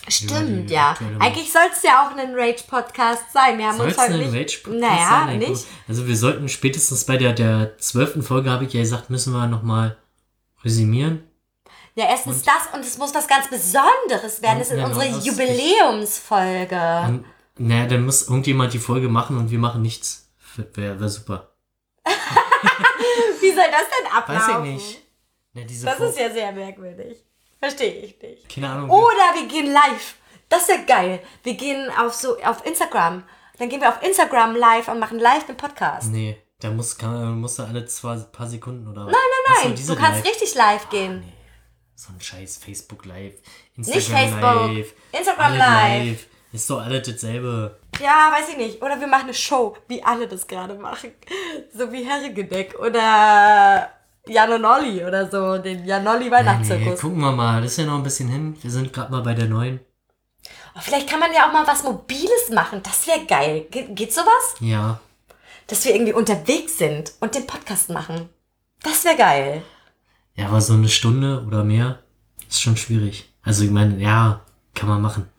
[0.09, 0.93] Stimmt, ja.
[1.19, 3.57] Eigentlich soll es ja auch ein Rage-Podcast sein.
[3.57, 4.35] Wir haben uns es heute ein nicht...
[4.35, 5.39] Rage-Podcast naja, sein?
[5.39, 5.65] Nicht.
[5.87, 9.47] Also wir sollten spätestens bei der, der zwölften Folge, habe ich ja gesagt, müssen wir
[9.47, 9.95] nochmal
[10.65, 11.23] resümieren.
[11.95, 14.59] Ja, erstens das und es muss was ganz Besonderes werden.
[14.59, 17.03] Das ist Ja, unsere das ist Jubiläumsfolge.
[17.07, 17.25] Und,
[17.57, 20.29] naja, dann muss irgendjemand die Folge machen und wir machen nichts.
[20.73, 21.51] Wäre wär super.
[23.39, 24.65] Wie soll das denn ablaufen?
[24.65, 25.01] Weiß ich nicht.
[25.53, 27.23] Ja, Das Fol- ist ja sehr merkwürdig.
[27.59, 28.49] Verstehe ich nicht.
[28.49, 28.89] Keine Ahnung.
[28.89, 30.15] Oder wir gehen live.
[30.49, 31.21] Das ist ja geil.
[31.43, 33.23] Wir gehen auf so auf Instagram.
[33.57, 36.11] Dann gehen wir auf Instagram live und machen live den Podcast.
[36.11, 39.13] Nee, da muss, kann, muss da alle zwei paar Sekunden oder Nein,
[39.47, 41.23] Nein, nein, du kannst richtig live gehen.
[41.95, 43.35] So ein scheiß Facebook Live,
[43.75, 46.27] Nicht Instagram Facebook, Live, Instagram alles live.
[46.51, 47.79] Ist doch alles dasselbe.
[48.01, 48.81] Ja, weiß ich nicht.
[48.81, 51.11] Oder wir machen eine Show, wie alle das gerade machen.
[51.73, 53.91] So wie Herregedeck oder
[54.27, 56.99] Jan und Olli oder so, den Jan Olli Nee, Weihnachtszirkus.
[57.01, 57.61] gucken wir mal.
[57.61, 58.57] Das ist ja noch ein bisschen hin.
[58.61, 59.79] Wir sind gerade mal bei der neuen.
[60.75, 62.81] Oh, vielleicht kann man ja auch mal was Mobiles machen.
[62.83, 63.65] Das wäre geil.
[63.71, 64.55] Ge geht sowas?
[64.59, 64.99] Ja.
[65.67, 68.29] Dass wir irgendwie unterwegs sind und den Podcast machen.
[68.83, 69.63] Das wäre geil.
[70.35, 71.99] Ja, aber so eine Stunde oder mehr
[72.49, 73.31] ist schon schwierig.
[73.41, 74.41] Also ich meine, ja,
[74.73, 75.29] kann man machen.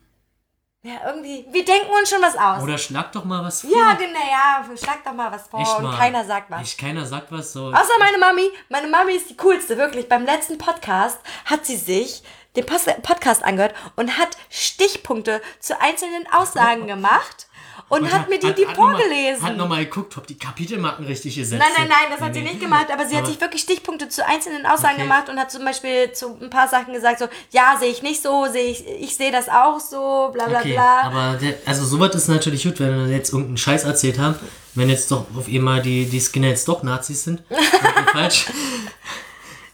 [0.83, 1.45] Ja, irgendwie.
[1.49, 2.61] Wir denken uns schon was aus.
[2.63, 3.71] Oder schlag doch mal was vor.
[3.71, 4.63] ja, genau, ja.
[4.77, 5.97] Schlag doch mal was vor Echt und mal.
[5.97, 6.61] keiner sagt was.
[6.61, 7.67] Echt, keiner sagt was so.
[7.67, 8.49] Außer meine Mami.
[8.69, 10.07] Meine Mami ist die coolste, wirklich.
[10.07, 12.23] Beim letzten Podcast hat sie sich
[12.55, 17.46] den Post Podcast angehört und hat Stichpunkte zu einzelnen Aussagen gemacht
[17.89, 19.41] und Und hat mir die, die hat mal- vorgelesen.
[19.43, 21.89] Hat nochmal geguckt, ob die Kapitelmarken richtig gesetzt Nein, nein, sind.
[21.89, 24.25] nein, das hat Nee, sie nicht gemacht, aber sie hat Aber- sich wirklich Stichpunkte zu
[24.25, 25.03] einzelnen Aussagen Okay.
[25.03, 28.21] gemacht und hat zum Beispiel zu ein paar Sachen gesagt, so, ja, sehe ich nicht
[28.21, 31.01] so, sehe ich, ich sehe das auch so, bla bla Okay, bla.
[31.03, 34.35] aber der, also sowas ist natürlich gut, wenn wir jetzt irgendeinen Scheiß erzählt haben,
[34.75, 37.43] wenn jetzt doch auf einmal die, die Skinheads doch Nazis sind,
[38.11, 38.47] falsch,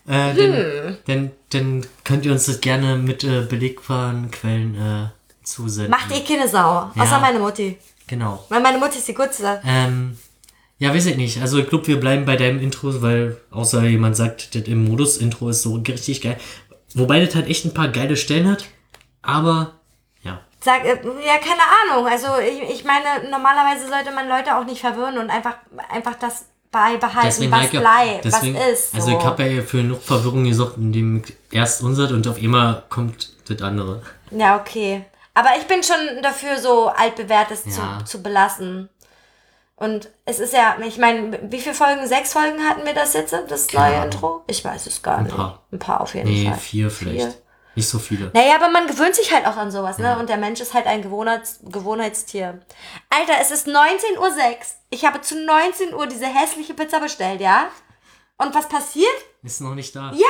[0.08, 0.36] äh, Hm.
[0.36, 5.92] dann, dann, dann könnt ihr uns das gerne mit äh, belegbaren Quellen äh, zusenden.
[5.92, 7.20] Macht eh keine Sau, außer Ja.
[7.20, 7.78] meine Mutti.
[8.14, 8.44] Genau.
[8.50, 9.60] Weil meine Mutti ist die Gutze.
[9.66, 10.18] Ähm,
[10.78, 11.42] ja, weiß ich nicht.
[11.42, 15.50] Also ich glaube, wir bleiben bei deinem Intro, weil außer jemand sagt, das im Modus-Intro
[15.50, 16.38] ist so richtig geil.
[16.94, 18.66] Wobei das halt echt ein paar geile Stellen hat,
[19.24, 19.72] aber
[20.22, 20.42] ja.
[20.60, 20.90] Sag, äh,
[21.26, 22.06] ja, keine Ahnung.
[22.06, 25.56] Also ich, ich meine, normalerweise sollte man Leute auch nicht verwirren und einfach,
[25.90, 28.92] einfach das beibehalten, was Maike, bleibt, deswegen- was ist.
[28.92, 28.98] So.
[28.98, 32.84] Also ich habe ja für genug Verwirrung gesorgt, indem ich erst unser und auf einmal
[32.90, 34.04] kommt das andere.
[34.30, 35.06] Ja, okay.
[35.34, 38.00] Aber ich bin schon dafür, so altbewährtes Ja.
[38.00, 38.90] zu, zu belassen.
[39.76, 42.08] Und es ist ja, ich meine, wie viele Folgen?
[42.08, 44.06] Sechs Folgen hatten wir das jetzt, das Keine neue.
[44.06, 44.44] Intro?
[44.48, 45.36] Ich weiß es gar nicht.
[45.36, 45.64] paar.
[45.72, 46.58] Ein paar auf jeden Nee, Fall.
[46.60, 47.22] vier vielleicht.
[47.22, 47.34] Vier.
[47.76, 48.30] Nicht so viele.
[48.36, 50.20] Naja, aber man gewöhnt sich halt auch an sowas, ne?
[50.20, 52.60] Und der Mensch ist halt ein Gewohnheits Gewohnheitstier.
[53.10, 54.30] Alter, es ist 19.06 Uhr.
[54.92, 57.66] Ich habe zu 19 Uhr diese hässliche Pizza bestellt, ja?
[58.38, 59.10] Und was passiert?
[59.42, 60.12] Ist noch nicht da.
[60.14, 60.28] Ja!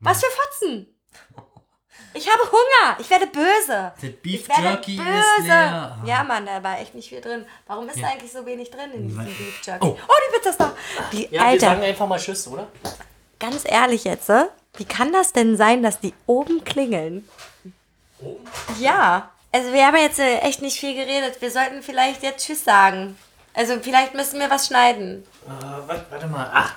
[0.00, 0.94] Was für Fotzen!
[2.16, 2.96] Ich habe Hunger!
[2.98, 3.92] Ich werde böse!
[4.00, 5.08] Das Beef Ich werde Jerky böse!
[5.38, 5.98] ist leer.
[6.06, 7.44] Ja, Mann, da war echt nicht viel drin.
[7.66, 8.06] Warum ist Ja.
[8.06, 9.86] da eigentlich so wenig drin in diesem Beef Jerky?
[9.86, 9.98] Oh.
[10.08, 10.72] Oh, die Pizza ist da!
[11.10, 12.68] Wie, Alter, einfach mal Tschüss, oder?
[13.38, 14.46] ganz ehrlich jetzt, äh?
[14.78, 17.28] wie kann das denn sein, dass die oben klingeln?
[18.80, 21.40] Ja, also wir haben jetzt äh, echt nicht viel geredet.
[21.40, 23.18] Wir sollten vielleicht jetzt Tschüss sagen.
[23.52, 25.24] Also vielleicht müssen wir was schneiden.
[25.46, 25.50] Äh,
[25.86, 26.50] warte, warte mal.
[26.52, 26.74] Ach.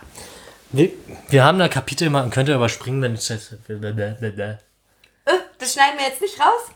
[0.72, 0.91] Wir,
[1.30, 3.56] wir haben da Kapitel mal, könnt ihr überspringen, wenn es jetzt.
[5.30, 6.72] Äh, das schneiden wir jetzt nicht raus?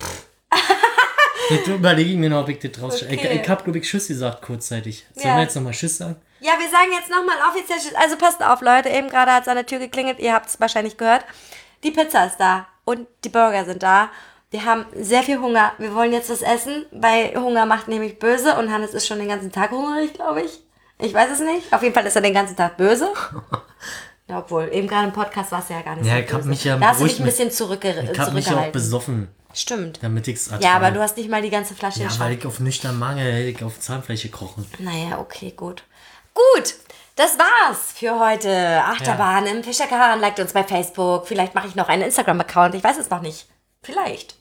[1.50, 3.16] Das überlege ich mir noch, ob ich das draus Okay.
[3.16, 5.06] Ich, ich hab, glaube ich, Tschüss gesagt kurzzeitig.
[5.14, 5.36] Sollen Ja.
[5.38, 6.16] wir jetzt nochmal Tschüss sagen?
[6.40, 7.96] Ja, wir sagen jetzt nochmal offiziell Tschüss.
[7.96, 8.90] Also passt auf, Leute.
[8.90, 10.20] Eben gerade hat es an der Tür geklingelt.
[10.20, 11.26] Ihr habt es wahrscheinlich gehört.
[11.84, 14.10] Die Pizza ist da und die Burger sind da.
[14.52, 15.74] Wir haben sehr viel Hunger.
[15.80, 19.28] Wir wollen jetzt was essen, weil Hunger macht nämlich böse und Hannes ist schon den
[19.30, 20.60] ganzen Tag hungrig, glaube ich.
[21.00, 21.74] Ich weiß es nicht.
[21.74, 23.12] Auf jeden Fall ist er den ganzen Tag böse.
[24.30, 26.46] Ja, obwohl, eben gerade im Podcast war es ja gar nicht Ja, so ich hab
[26.46, 28.72] mich ja da hast du dich ein bisschen zurückge Ich habe mich auch zurückgehalten.
[28.72, 30.00] besoffen, Stimmt.
[30.02, 30.64] damit ich's ertrage.
[30.64, 33.32] Ja, aber du hast nicht mal die ganze Flasche Ja, weil ich auf nüchtern Mangel
[33.32, 34.66] hätte ich auf Zahnfläche krochen.
[34.80, 35.84] Naja, okay, gut.
[36.34, 36.76] Gut,
[37.16, 38.82] das war's für heute.
[38.86, 40.20] Achterbahn im Fischerkahn.
[40.22, 41.28] Liked uns bei Facebook.
[41.28, 42.74] Vielleicht mache ich noch einen Instagram-Account.
[42.76, 43.46] Ich weiß es noch nicht.
[43.84, 44.36] Vielleicht.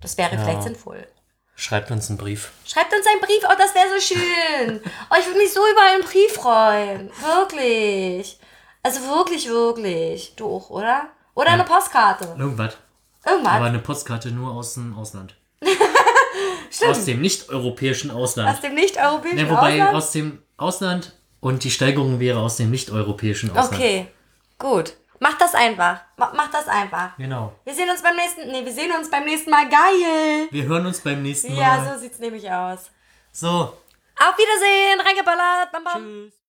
[0.00, 1.06] Das wäre vielleicht sinnvoll.
[1.54, 2.50] Schreibt uns einen Brief.
[2.66, 3.42] Schreibt uns einen Brief.
[3.44, 4.80] Oh, das wäre so schön.
[5.10, 7.10] Oh, ich würde mich so über einen Brief freuen.
[7.20, 8.38] Wirklich.
[8.82, 10.34] Also wirklich, wirklich.
[10.36, 11.08] Du auch, oder?
[11.34, 12.34] Oder eine Postkarte.
[12.38, 12.76] Irgendwas.
[13.26, 13.52] Irgendwas.
[13.52, 15.34] Aber eine Postkarte nur aus dem Ausland.
[16.70, 16.90] Stimmt.
[16.90, 18.48] Aus dem nicht-europäischen Ausland.
[18.54, 19.94] Aus dem nicht-europäischen Ja, wobei Ausland?
[19.94, 23.74] aus dem Ausland und die Steigerung wäre aus dem nicht-europäischen Ausland.
[23.74, 24.06] Okay,
[24.58, 24.94] gut.
[25.18, 26.00] Mach das einfach.
[26.16, 27.16] Mach, mach das einfach.
[27.18, 27.52] Genau.
[27.64, 28.50] Wir sehen uns beim nächsten.
[28.50, 29.68] Nee, wir sehen uns beim nächsten Mal.
[29.68, 30.48] Geil!
[30.50, 31.60] Wir hören uns beim nächsten Mal.
[31.60, 32.90] Ja, so sieht's nämlich aus.
[33.32, 33.46] so.
[34.22, 35.72] Auf Wiedersehen, reingeballert.
[35.72, 36.02] Bam, bam.
[36.02, 36.32] Tschüss.